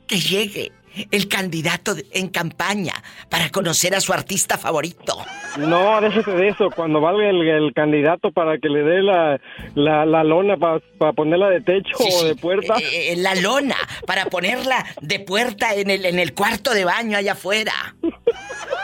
[0.07, 0.73] que llegue
[1.11, 2.95] el candidato en campaña
[3.29, 5.19] para conocer a su artista favorito.
[5.59, 9.41] No, déjese de eso, cuando valga el, el candidato para que le dé la,
[9.75, 12.77] la, la lona para ponerla de techo Sí, o de puerta.
[12.79, 13.77] Eh, eh, la lona
[14.07, 17.73] para ponerla de puerta en el, en el cuarto de baño allá afuera.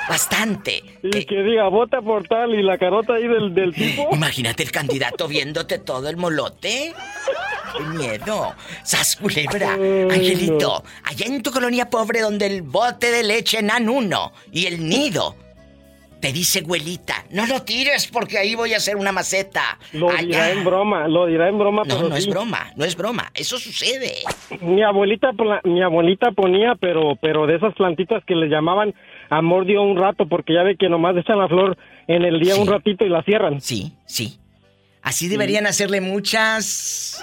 [0.08, 0.82] Bastante.
[1.02, 4.08] Y que diga, vota por tal y la carota ahí del, del tipo.
[4.12, 6.94] Imagínate el candidato viéndote todo el molote.
[7.76, 8.54] ¡Qué miedo!
[8.82, 9.72] ¡Sas culebra!
[9.72, 14.88] Angelito, allá en tu colonia pobre donde el bote de leche nan uno y el
[14.88, 15.36] nido.
[16.20, 19.78] Te dice güelita, no lo tires porque ahí voy a hacer una maceta.
[19.94, 22.94] Lo dirá en broma, lo dirá en broma, No, pero no es broma, no es
[22.94, 23.30] broma.
[23.34, 24.16] Eso sucede.
[24.60, 25.30] Mi abuelita,
[25.64, 28.94] mi abuelita ponía, pero, pero de esas plantitas que le llamaban
[29.30, 32.56] amor dio un rato, porque ya ve que nomás echan la flor en el día
[32.56, 33.62] un ratito y la cierran.
[33.62, 34.39] Sí, sí.
[35.02, 37.22] Así deberían hacerle muchas.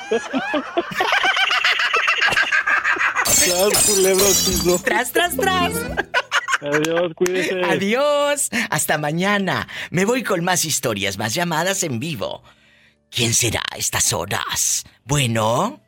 [4.84, 5.74] Tras, tras, tras.
[6.62, 7.62] Adiós, cuídese.
[7.64, 8.50] Adiós.
[8.70, 9.68] Hasta mañana.
[9.92, 12.44] Me voy con más historias, más llamadas en vivo.
[13.10, 14.84] ¿Quién será a estas horas?
[15.06, 15.80] Bueno.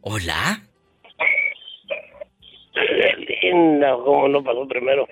[0.00, 0.62] Hola.
[3.42, 5.06] Linda, ¿cómo no pasó primero?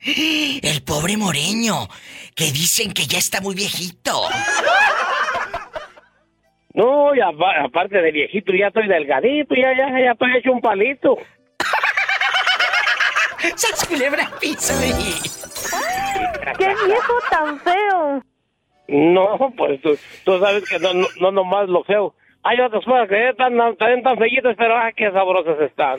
[0.00, 1.88] El pobre Moreño,
[2.34, 4.28] que dicen que ya está muy viejito.
[6.76, 10.60] No, y apa- aparte de viejito, ya estoy delgadito, ya, ya, ya estoy hecho un
[10.60, 11.16] palito.
[13.56, 14.74] ¡Sas culebra piso!
[16.58, 18.22] ¡Qué viejo tan feo!
[18.88, 22.14] No, pues tú, tú sabes que no, no, no nomás lo feo.
[22.42, 25.96] Hay otras cosas que están tan, tan fellitas, pero ah, qué sabrosas están.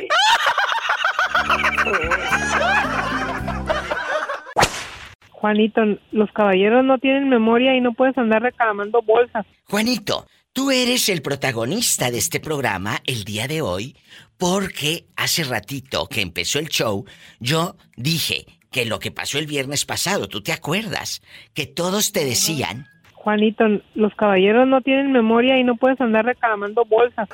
[5.32, 5.82] Juanito,
[6.12, 9.46] los caballeros no tienen memoria y no puedes andar reclamando bolsas.
[9.70, 10.26] Juanito,
[10.58, 13.96] tú eres el protagonista de este programa el día de hoy
[14.40, 17.06] porque hace ratito que empezó el show,
[17.40, 21.22] yo dije que lo que pasó el viernes pasado, ¿tú te acuerdas?
[21.54, 26.84] Que todos te decían, Juanito, los caballeros no tienen memoria y no puedes andar reclamando
[26.86, 27.30] bolsas.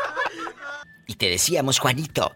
[1.08, 2.30] y te decíamos, Juanito,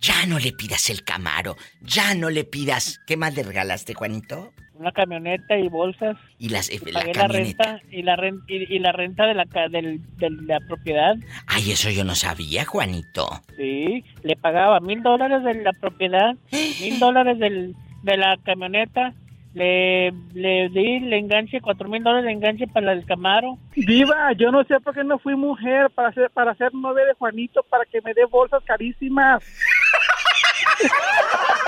[0.00, 2.98] ya no le pidas el camaro, ya no le pidas...
[3.06, 4.50] ¿Qué más le regalaste, Juanito?
[4.78, 6.16] Una camioneta y bolsas.
[6.38, 9.46] Y las, la Pagué la renta y la renta y, y la renta de la
[9.46, 11.14] ca- del- de la propiedad.
[11.46, 13.26] Ay, eso yo no sabía, Juanito.
[13.56, 16.34] Sí, le pagaba mil dólares de la propiedad,
[16.80, 19.12] mil dólares del, de la camioneta.
[19.54, 23.56] Le, le di el enganche, cuatro mil dólares de enganche para el Camaro.
[23.74, 27.14] Diva, yo no sé por qué no fui mujer para ser, para ser novia de
[27.14, 29.42] Juanito para que me dé bolsas carísimas.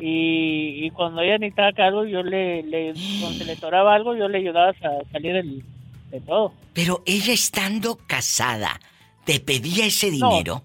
[0.00, 4.28] Y, y cuando ella necesitaba algo, yo le, le cuando se le toraba algo, yo
[4.28, 5.62] le ayudaba a salir
[6.10, 6.52] de todo.
[6.72, 8.80] Pero ella estando casada,
[9.24, 10.62] ¿te pedía ese dinero?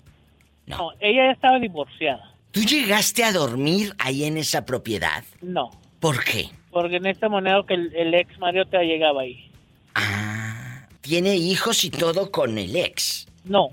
[0.65, 2.31] No, no ella ya estaba divorciada.
[2.51, 5.23] ¿Tú llegaste a dormir ahí en esa propiedad?
[5.41, 5.71] No.
[5.99, 6.49] ¿Por qué?
[6.71, 9.51] Porque en este moneda que el, ex Mario te llegaba ahí.
[9.93, 13.27] Ah, tiene hijos y todo con el ex.
[13.43, 13.71] No,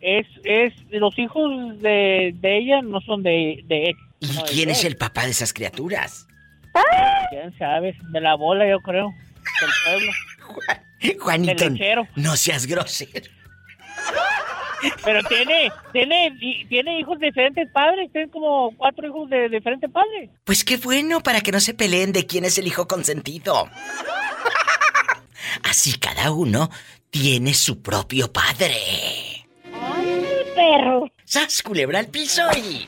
[0.00, 3.96] es, es, los hijos de, ella no son de, de él.
[4.20, 6.26] ¿Y quién es el papá de esas criaturas?
[7.30, 7.96] ¿Quién sabe?
[8.12, 9.12] De la bola, yo creo.
[9.60, 10.12] Del pueblo.
[11.20, 11.64] Juanito,
[12.16, 13.30] no seas grosero.
[15.04, 16.36] Pero tiene, tiene,
[16.68, 20.30] tiene hijos de diferentes padres, tiene como cuatro hijos de diferentes padres.
[20.44, 23.68] Pues qué bueno para que no se peleen de quién es el hijo consentido.
[25.64, 26.70] Así cada uno
[27.10, 28.76] tiene su propio padre.
[29.72, 30.24] ¡Ay,
[30.54, 31.10] perro!
[31.26, 32.86] ¡Sas, culebra al piso y...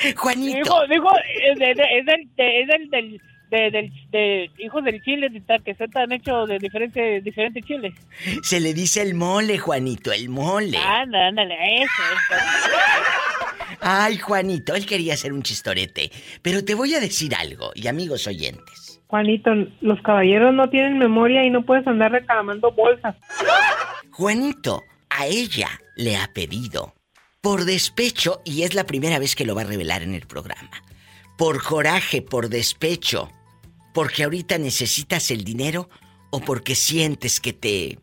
[0.16, 0.58] Juanito.
[0.58, 1.10] Dijo, dijo,
[1.50, 2.06] es, del, es
[2.66, 3.20] del
[3.50, 5.30] de, de, de, hijos del chile
[5.64, 7.92] que se están hechos de diferentes diferentes chiles.
[8.42, 10.78] Se le dice el mole, Juanito, el mole.
[10.78, 12.02] Ándale, ándale, eso.
[13.80, 16.10] Ay, Juanito, él quería hacer un chistorete.
[16.42, 19.02] Pero te voy a decir algo, y amigos oyentes.
[19.08, 19.50] Juanito,
[19.80, 23.16] los caballeros no tienen memoria y no puedes andar reclamando bolsas.
[24.12, 26.94] Juanito, a ella le ha pedido
[27.40, 30.70] por despecho, y es la primera vez que lo va a revelar en el programa.
[31.38, 33.30] Por coraje, por despecho,
[33.94, 35.88] porque ahorita necesitas el dinero
[36.30, 37.98] o porque sientes que te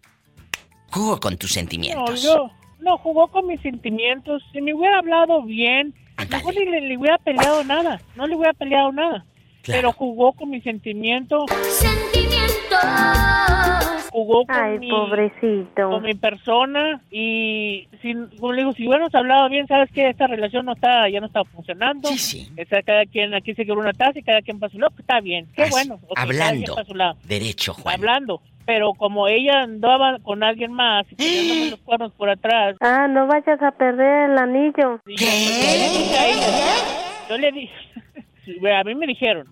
[0.91, 2.23] jugó con tus sentimientos.
[2.23, 4.41] No, yo no jugó con mis sentimientos.
[4.51, 8.01] Si me hubiera hablado bien, no le, le, hubiera peleado nada.
[8.15, 9.25] No le hubiera peleado nada.
[9.65, 11.45] Pero jugó con mis sentimientos.
[11.69, 13.46] Sentimientos.
[14.17, 15.91] Jugó con mi, pobrecito.
[15.91, 20.25] Con mi persona y si, como le digo, si hubiéramos hablado bien, sabes que esta
[20.25, 22.09] relación no está, ya no está funcionando.
[22.09, 22.51] Sí, sí.
[22.83, 25.45] cada quien aquí se quedó una taza y cada quien pasó su lado, está bien,
[25.55, 25.99] qué bueno.
[26.15, 26.75] hablando.
[27.25, 27.93] Derecho, Juan.
[27.93, 32.75] Hablando pero como ella andaba con alguien más y los cuernos por atrás.
[32.81, 34.99] Ah, no vayas a perder el anillo.
[35.05, 36.09] ¿Qué?
[37.29, 37.73] Yo le dije,
[38.75, 39.47] a mí me dijeron,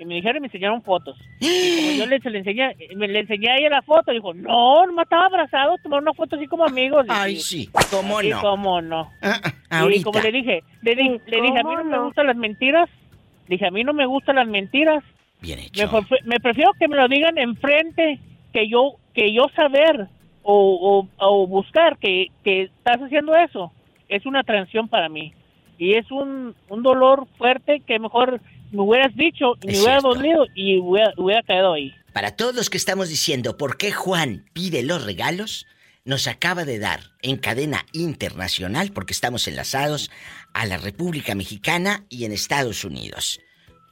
[0.00, 1.18] y me dijeron y me enseñaron fotos.
[1.40, 4.86] Y como yo le, le enseñé, me, le enseñé a ella la foto, dijo, no,
[4.86, 7.04] no estaba abrazado, tomar una foto así como amigos.
[7.08, 8.40] Ay, sí, cómo no.
[8.40, 9.10] cómo no.
[9.20, 12.36] Ah, ah, y como le dije, le, le dije, a mí no, me gustan las
[12.36, 12.88] mentiras.
[13.46, 15.04] Dije, a mí no me gustan las mentiras.
[15.42, 15.90] Bien hecho.
[16.24, 18.18] Me, prefiero que me lo digan enfrente,
[18.54, 20.08] que yo, que yo saber
[20.42, 23.70] o, o, o buscar que, que estás haciendo eso.
[24.08, 25.34] Es una transición para mí.
[25.78, 28.40] Y es un, un dolor fuerte que mejor
[28.72, 31.94] me hubieras dicho, me hubiera dolido y hubiera, hubiera quedado ahí.
[32.12, 35.66] Para todos los que estamos diciendo por qué Juan pide los regalos,
[36.04, 40.10] nos acaba de dar en cadena internacional, porque estamos enlazados
[40.52, 43.40] a la República Mexicana y en Estados Unidos.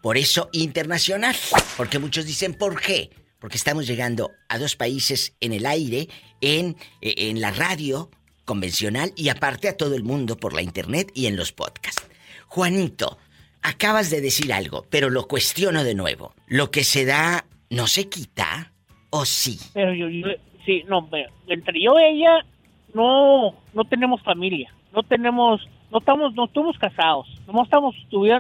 [0.03, 1.37] Por eso internacional,
[1.77, 3.11] porque muchos dicen ¿por qué?
[3.39, 6.09] Porque estamos llegando a dos países en el aire,
[6.41, 8.11] en, en la radio
[8.45, 12.03] convencional y aparte a todo el mundo por la internet y en los podcasts.
[12.47, 13.19] Juanito,
[13.69, 16.33] acabas de decir algo, pero lo cuestiono de nuevo.
[16.47, 18.73] ¿Lo que se da no se quita
[19.11, 19.59] o sí?
[19.75, 20.07] Pero yo,
[20.65, 21.09] sí, no,
[21.49, 22.45] entre yo y ella
[22.95, 27.95] no, no tenemos familia, no tenemos, no estamos, no estuvimos casados, nomás estamos,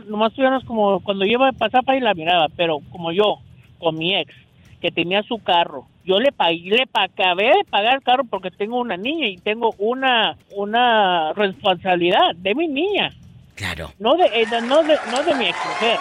[0.06, 0.32] nomás
[0.64, 3.38] como cuando yo iba a pasar para la miraba, pero como yo,
[3.78, 4.34] con mi ex,
[4.80, 8.80] que tenía su carro, yo le pagué, le acabé de pagar el carro porque tengo
[8.80, 13.12] una niña y tengo una, una responsabilidad de mi niña.
[13.58, 13.92] Claro.
[13.98, 15.98] No de, eh, no de, no de mi ex mujer.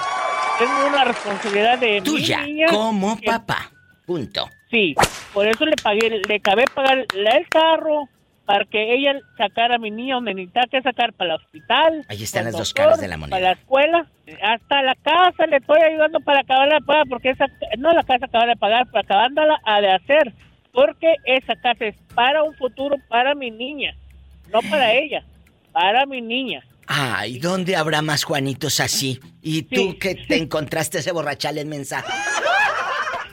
[0.59, 3.71] Tengo una responsabilidad de Tuya, mi niña como papá.
[4.05, 4.47] Punto.
[4.69, 4.95] Sí,
[5.33, 8.07] por eso le pagué, le acabé de pagar el carro
[8.45, 12.05] para que ella sacara a mi niña donde necesitaba que sacar para el hospital.
[12.07, 13.35] Ahí están las dos caras de la moneda.
[13.35, 14.07] Para la escuela,
[14.43, 17.47] hasta la casa le estoy ayudando para acabar de pagar, porque esa,
[17.79, 20.31] no la casa acaba de pagar, para acabándola a de hacer,
[20.71, 23.95] porque esa casa es para un futuro para mi niña,
[24.53, 25.23] no para ella,
[25.73, 26.63] para mi niña.
[26.87, 29.19] Ay, ¿dónde habrá más Juanitos así?
[29.41, 32.11] ¿Y tú que te encontraste ese borrachal en mensaje?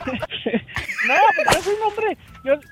[1.07, 1.13] No,
[1.53, 2.17] yo soy un hombre,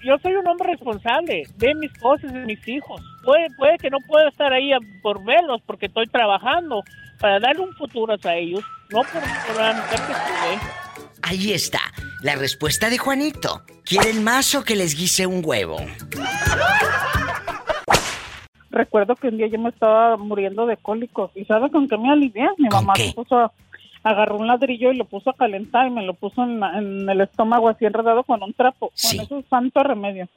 [0.03, 2.99] yo, soy un hombre responsable de mis cosas, de mis hijos.
[3.23, 4.71] Puede, puede que no pueda estar ahí
[5.03, 6.83] por verlos porque estoy trabajando
[7.19, 10.59] para darle un futuro a ellos, no por, por la mujer que estuve.
[11.21, 11.81] Ahí está,
[12.21, 13.63] la respuesta de Juanito.
[13.85, 15.77] ¿Quieren más o que les guise un huevo?
[18.73, 22.11] recuerdo que un día yo me estaba muriendo de cólicos y ¿sabes con qué me
[22.11, 22.49] alivié?
[22.57, 23.51] Mi mamá me puso,
[24.03, 27.69] agarró un ladrillo y lo puso a calentar y me lo puso en, el estómago
[27.69, 28.91] así enredado con un trapo.
[28.93, 29.17] Sí.
[29.17, 30.27] Con eso es santo remedio.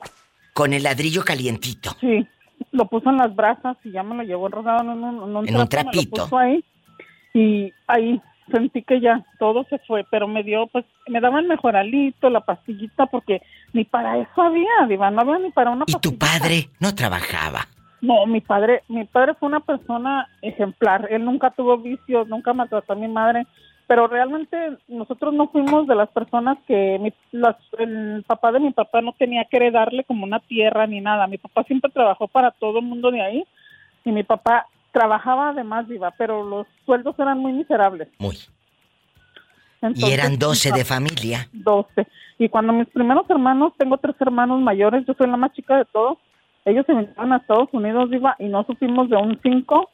[0.52, 1.96] Con el ladrillo calientito.
[2.00, 2.26] Sí,
[2.72, 5.68] lo puso en las brasas y ya me lo llevó enredado en un, en un,
[5.68, 6.28] trapito.
[6.38, 6.62] ahí
[7.34, 12.30] y ahí sentí que ya todo se fue, pero me dio, pues, me daban mejoralito,
[12.30, 13.42] la pastillita, porque
[13.72, 17.66] ni para eso había, Diva, no había ni para una ¿Y tu padre no trabajaba?
[18.06, 22.92] No, mi padre, mi padre fue una persona ejemplar, él nunca tuvo vicios, nunca maltrató
[22.92, 23.48] a mi madre,
[23.88, 24.56] pero realmente
[24.86, 27.12] nosotros no fuimos de las personas que mi,
[27.78, 31.36] el papá de mi papá no tenía que heredarle como una tierra ni nada, mi
[31.36, 33.44] papá siempre trabajó para todo el mundo de ahí,
[34.04, 38.06] y mi papá trabajaba además, Diva, pero los sueldos eran muy miserables.
[38.18, 38.36] Muy.
[39.96, 41.48] y eran 12 de familia.
[41.52, 42.06] 12.
[42.38, 45.86] Y cuando mis primeros hermanos, tengo tres hermanos mayores, yo soy la más chica de
[45.86, 46.18] todos,
[46.66, 49.90] ellos se vinieron a Estados Unidos, Diva, y no supimos de un 5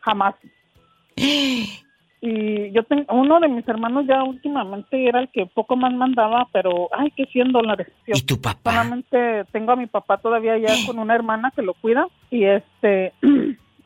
[0.00, 0.34] jamás.
[1.16, 6.48] y yo tengo, uno de mis hermanos ya últimamente era el que poco más mandaba,
[6.52, 7.88] pero, ay, que 100 dólares.
[8.06, 8.70] ¿Y tu papá?
[8.70, 13.12] Solamente tengo a mi papá todavía ya con una hermana que lo cuida, y este...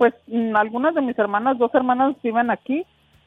[0.02, 2.84] pues mm, algunas de mis hermanas, dos hermanas viven aquí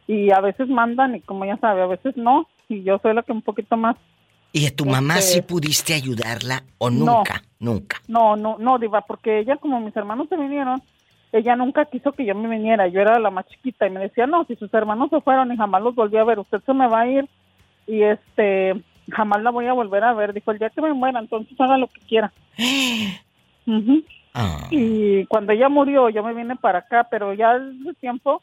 [0.08, 3.24] y a veces mandan y como ya sabe, a veces no y yo soy la
[3.24, 3.96] que un poquito más.
[4.56, 7.44] ¿Y a tu mamá este, sí pudiste ayudarla o nunca?
[7.60, 8.02] nunca.
[8.08, 10.82] No, no, no, Diva, porque ella como mis hermanos se vinieron,
[11.34, 14.28] ella nunca quiso que yo me viniera, yo era la más chiquita y me decía,
[14.28, 16.88] no, si sus hermanos se fueron y jamás los volví a ver, usted se me
[16.88, 17.28] va a ir
[17.86, 20.32] y este, jamás la voy a volver a ver.
[20.32, 22.32] Dijo, el día que me muera, entonces haga lo que quiera.
[24.38, 24.68] Ah.
[24.70, 28.42] Y cuando ella murió, yo me vine para acá, pero ya hace tiempo,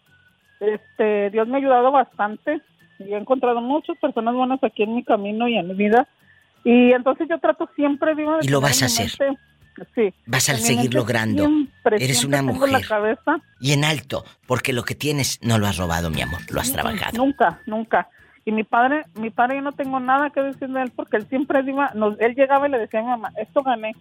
[0.58, 2.62] este, Dios me ha ayudado bastante
[3.06, 6.08] y he encontrado muchas personas buenas aquí en mi camino y en mi vida.
[6.64, 9.10] Y entonces yo trato siempre, digo, y lo vas a hacer.
[9.94, 10.14] sí.
[10.26, 11.48] Vas a seguir logrando.
[11.84, 12.82] Eres una mujer.
[13.60, 16.72] Y en alto, porque lo que tienes no lo has robado, mi amor, lo has
[16.72, 17.16] trabajado.
[17.16, 18.08] Nunca, nunca.
[18.44, 21.26] Y mi padre, mi padre yo no tengo nada que decir de él porque él
[21.28, 23.94] siempre iba, nos, él llegaba y le decía a mi mamá, esto gané,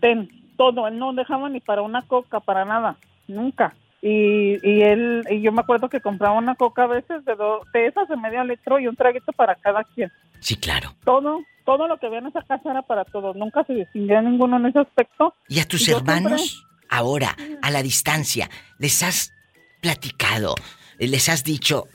[0.00, 2.96] ten, todo, él no dejaba ni para una coca, para nada,
[3.28, 3.74] nunca.
[4.08, 7.34] Y, y él, y yo me acuerdo que compraba una coca a veces de,
[7.72, 10.12] de esas de medio litro y un traguito para cada quien.
[10.38, 10.94] Sí, claro.
[11.04, 14.58] Todo, todo lo que había en esa casa era para todos, nunca se distinguía ninguno
[14.58, 15.34] en ese aspecto.
[15.48, 16.64] ¿Y a tus hermanos?
[16.88, 19.32] Ahora, a la distancia, ¿les has
[19.80, 20.54] platicado?
[21.00, 21.86] ¿Les has dicho,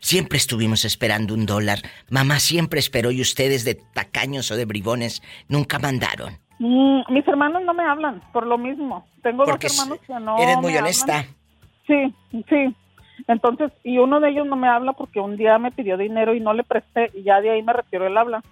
[0.00, 1.78] Siempre estuvimos esperando un dólar.
[2.08, 6.38] Mamá siempre esperó y ustedes de tacaños o de bribones nunca mandaron.
[6.60, 9.04] Mm, mis hermanos no me hablan por lo mismo.
[9.22, 10.38] Tengo dos hermanos que no.
[10.38, 11.24] Eres muy honesta.
[11.88, 12.14] Sí,
[12.48, 12.76] sí.
[13.26, 16.40] Entonces, y uno de ellos no me habla porque un día me pidió dinero y
[16.40, 18.42] no le presté y ya de ahí me retiró el habla.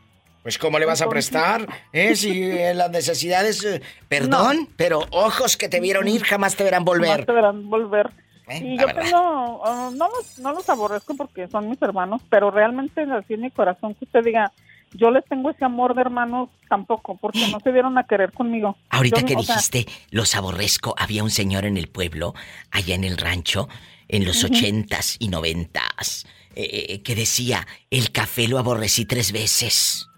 [0.43, 1.67] Pues ¿cómo le vas a prestar?
[1.93, 2.15] ¿Eh?
[2.17, 3.65] Si eh, las necesidades...
[3.65, 7.11] Eh, perdón, pero ojos que te vieron ir jamás te verán volver.
[7.11, 8.11] Jamás te verán volver.
[8.49, 9.61] Eh, y yo tengo...
[9.63, 13.51] Oh, no, los, no los aborrezco porque son mis hermanos, pero realmente así en mi
[13.51, 14.53] corazón que usted diga
[14.97, 18.77] yo les tengo ese amor de hermanos tampoco, porque no se dieron a querer conmigo.
[18.91, 22.35] Ahorita que dijiste, los aborrezco, había un señor en el pueblo,
[22.71, 23.69] allá en el rancho,
[24.09, 30.09] en los ochentas y noventas, eh, eh, que decía, el café lo aborrecí tres veces.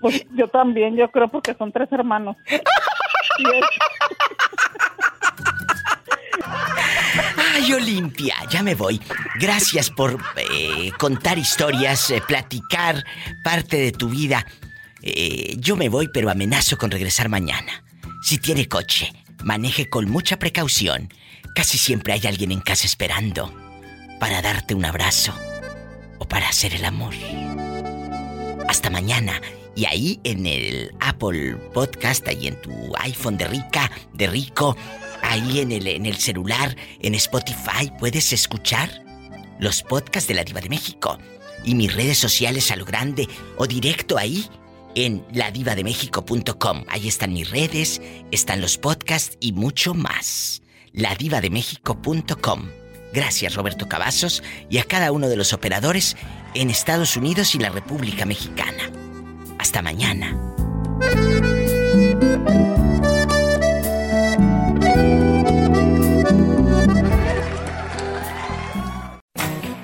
[0.00, 2.36] Pues yo también, yo creo porque son tres hermanos.
[7.36, 9.00] Ay, Olimpia, ya me voy.
[9.38, 13.04] Gracias por eh, contar historias, eh, platicar
[13.44, 14.46] parte de tu vida.
[15.02, 17.84] Eh, yo me voy, pero amenazo con regresar mañana.
[18.22, 21.12] Si tiene coche, maneje con mucha precaución.
[21.54, 23.52] Casi siempre hay alguien en casa esperando
[24.18, 25.34] para darte un abrazo
[26.18, 27.14] o para hacer el amor.
[28.68, 29.40] Hasta mañana.
[29.74, 34.76] Y ahí en el Apple Podcast, ahí en tu iPhone de rica, de rico,
[35.32, 39.02] ahí en el, en el celular, en Spotify, puedes escuchar
[39.58, 41.18] los podcasts de la Diva de México
[41.64, 44.46] y mis redes sociales a lo grande o directo ahí
[44.94, 46.84] en ladivademéxico.com.
[46.88, 50.62] Ahí están mis redes, están los podcasts y mucho más.
[50.92, 52.68] ladivademéxico.com.
[53.14, 56.16] Gracias Roberto Cavazos y a cada uno de los operadores
[56.54, 58.90] en Estados Unidos y la República Mexicana.
[59.58, 60.36] Hasta mañana.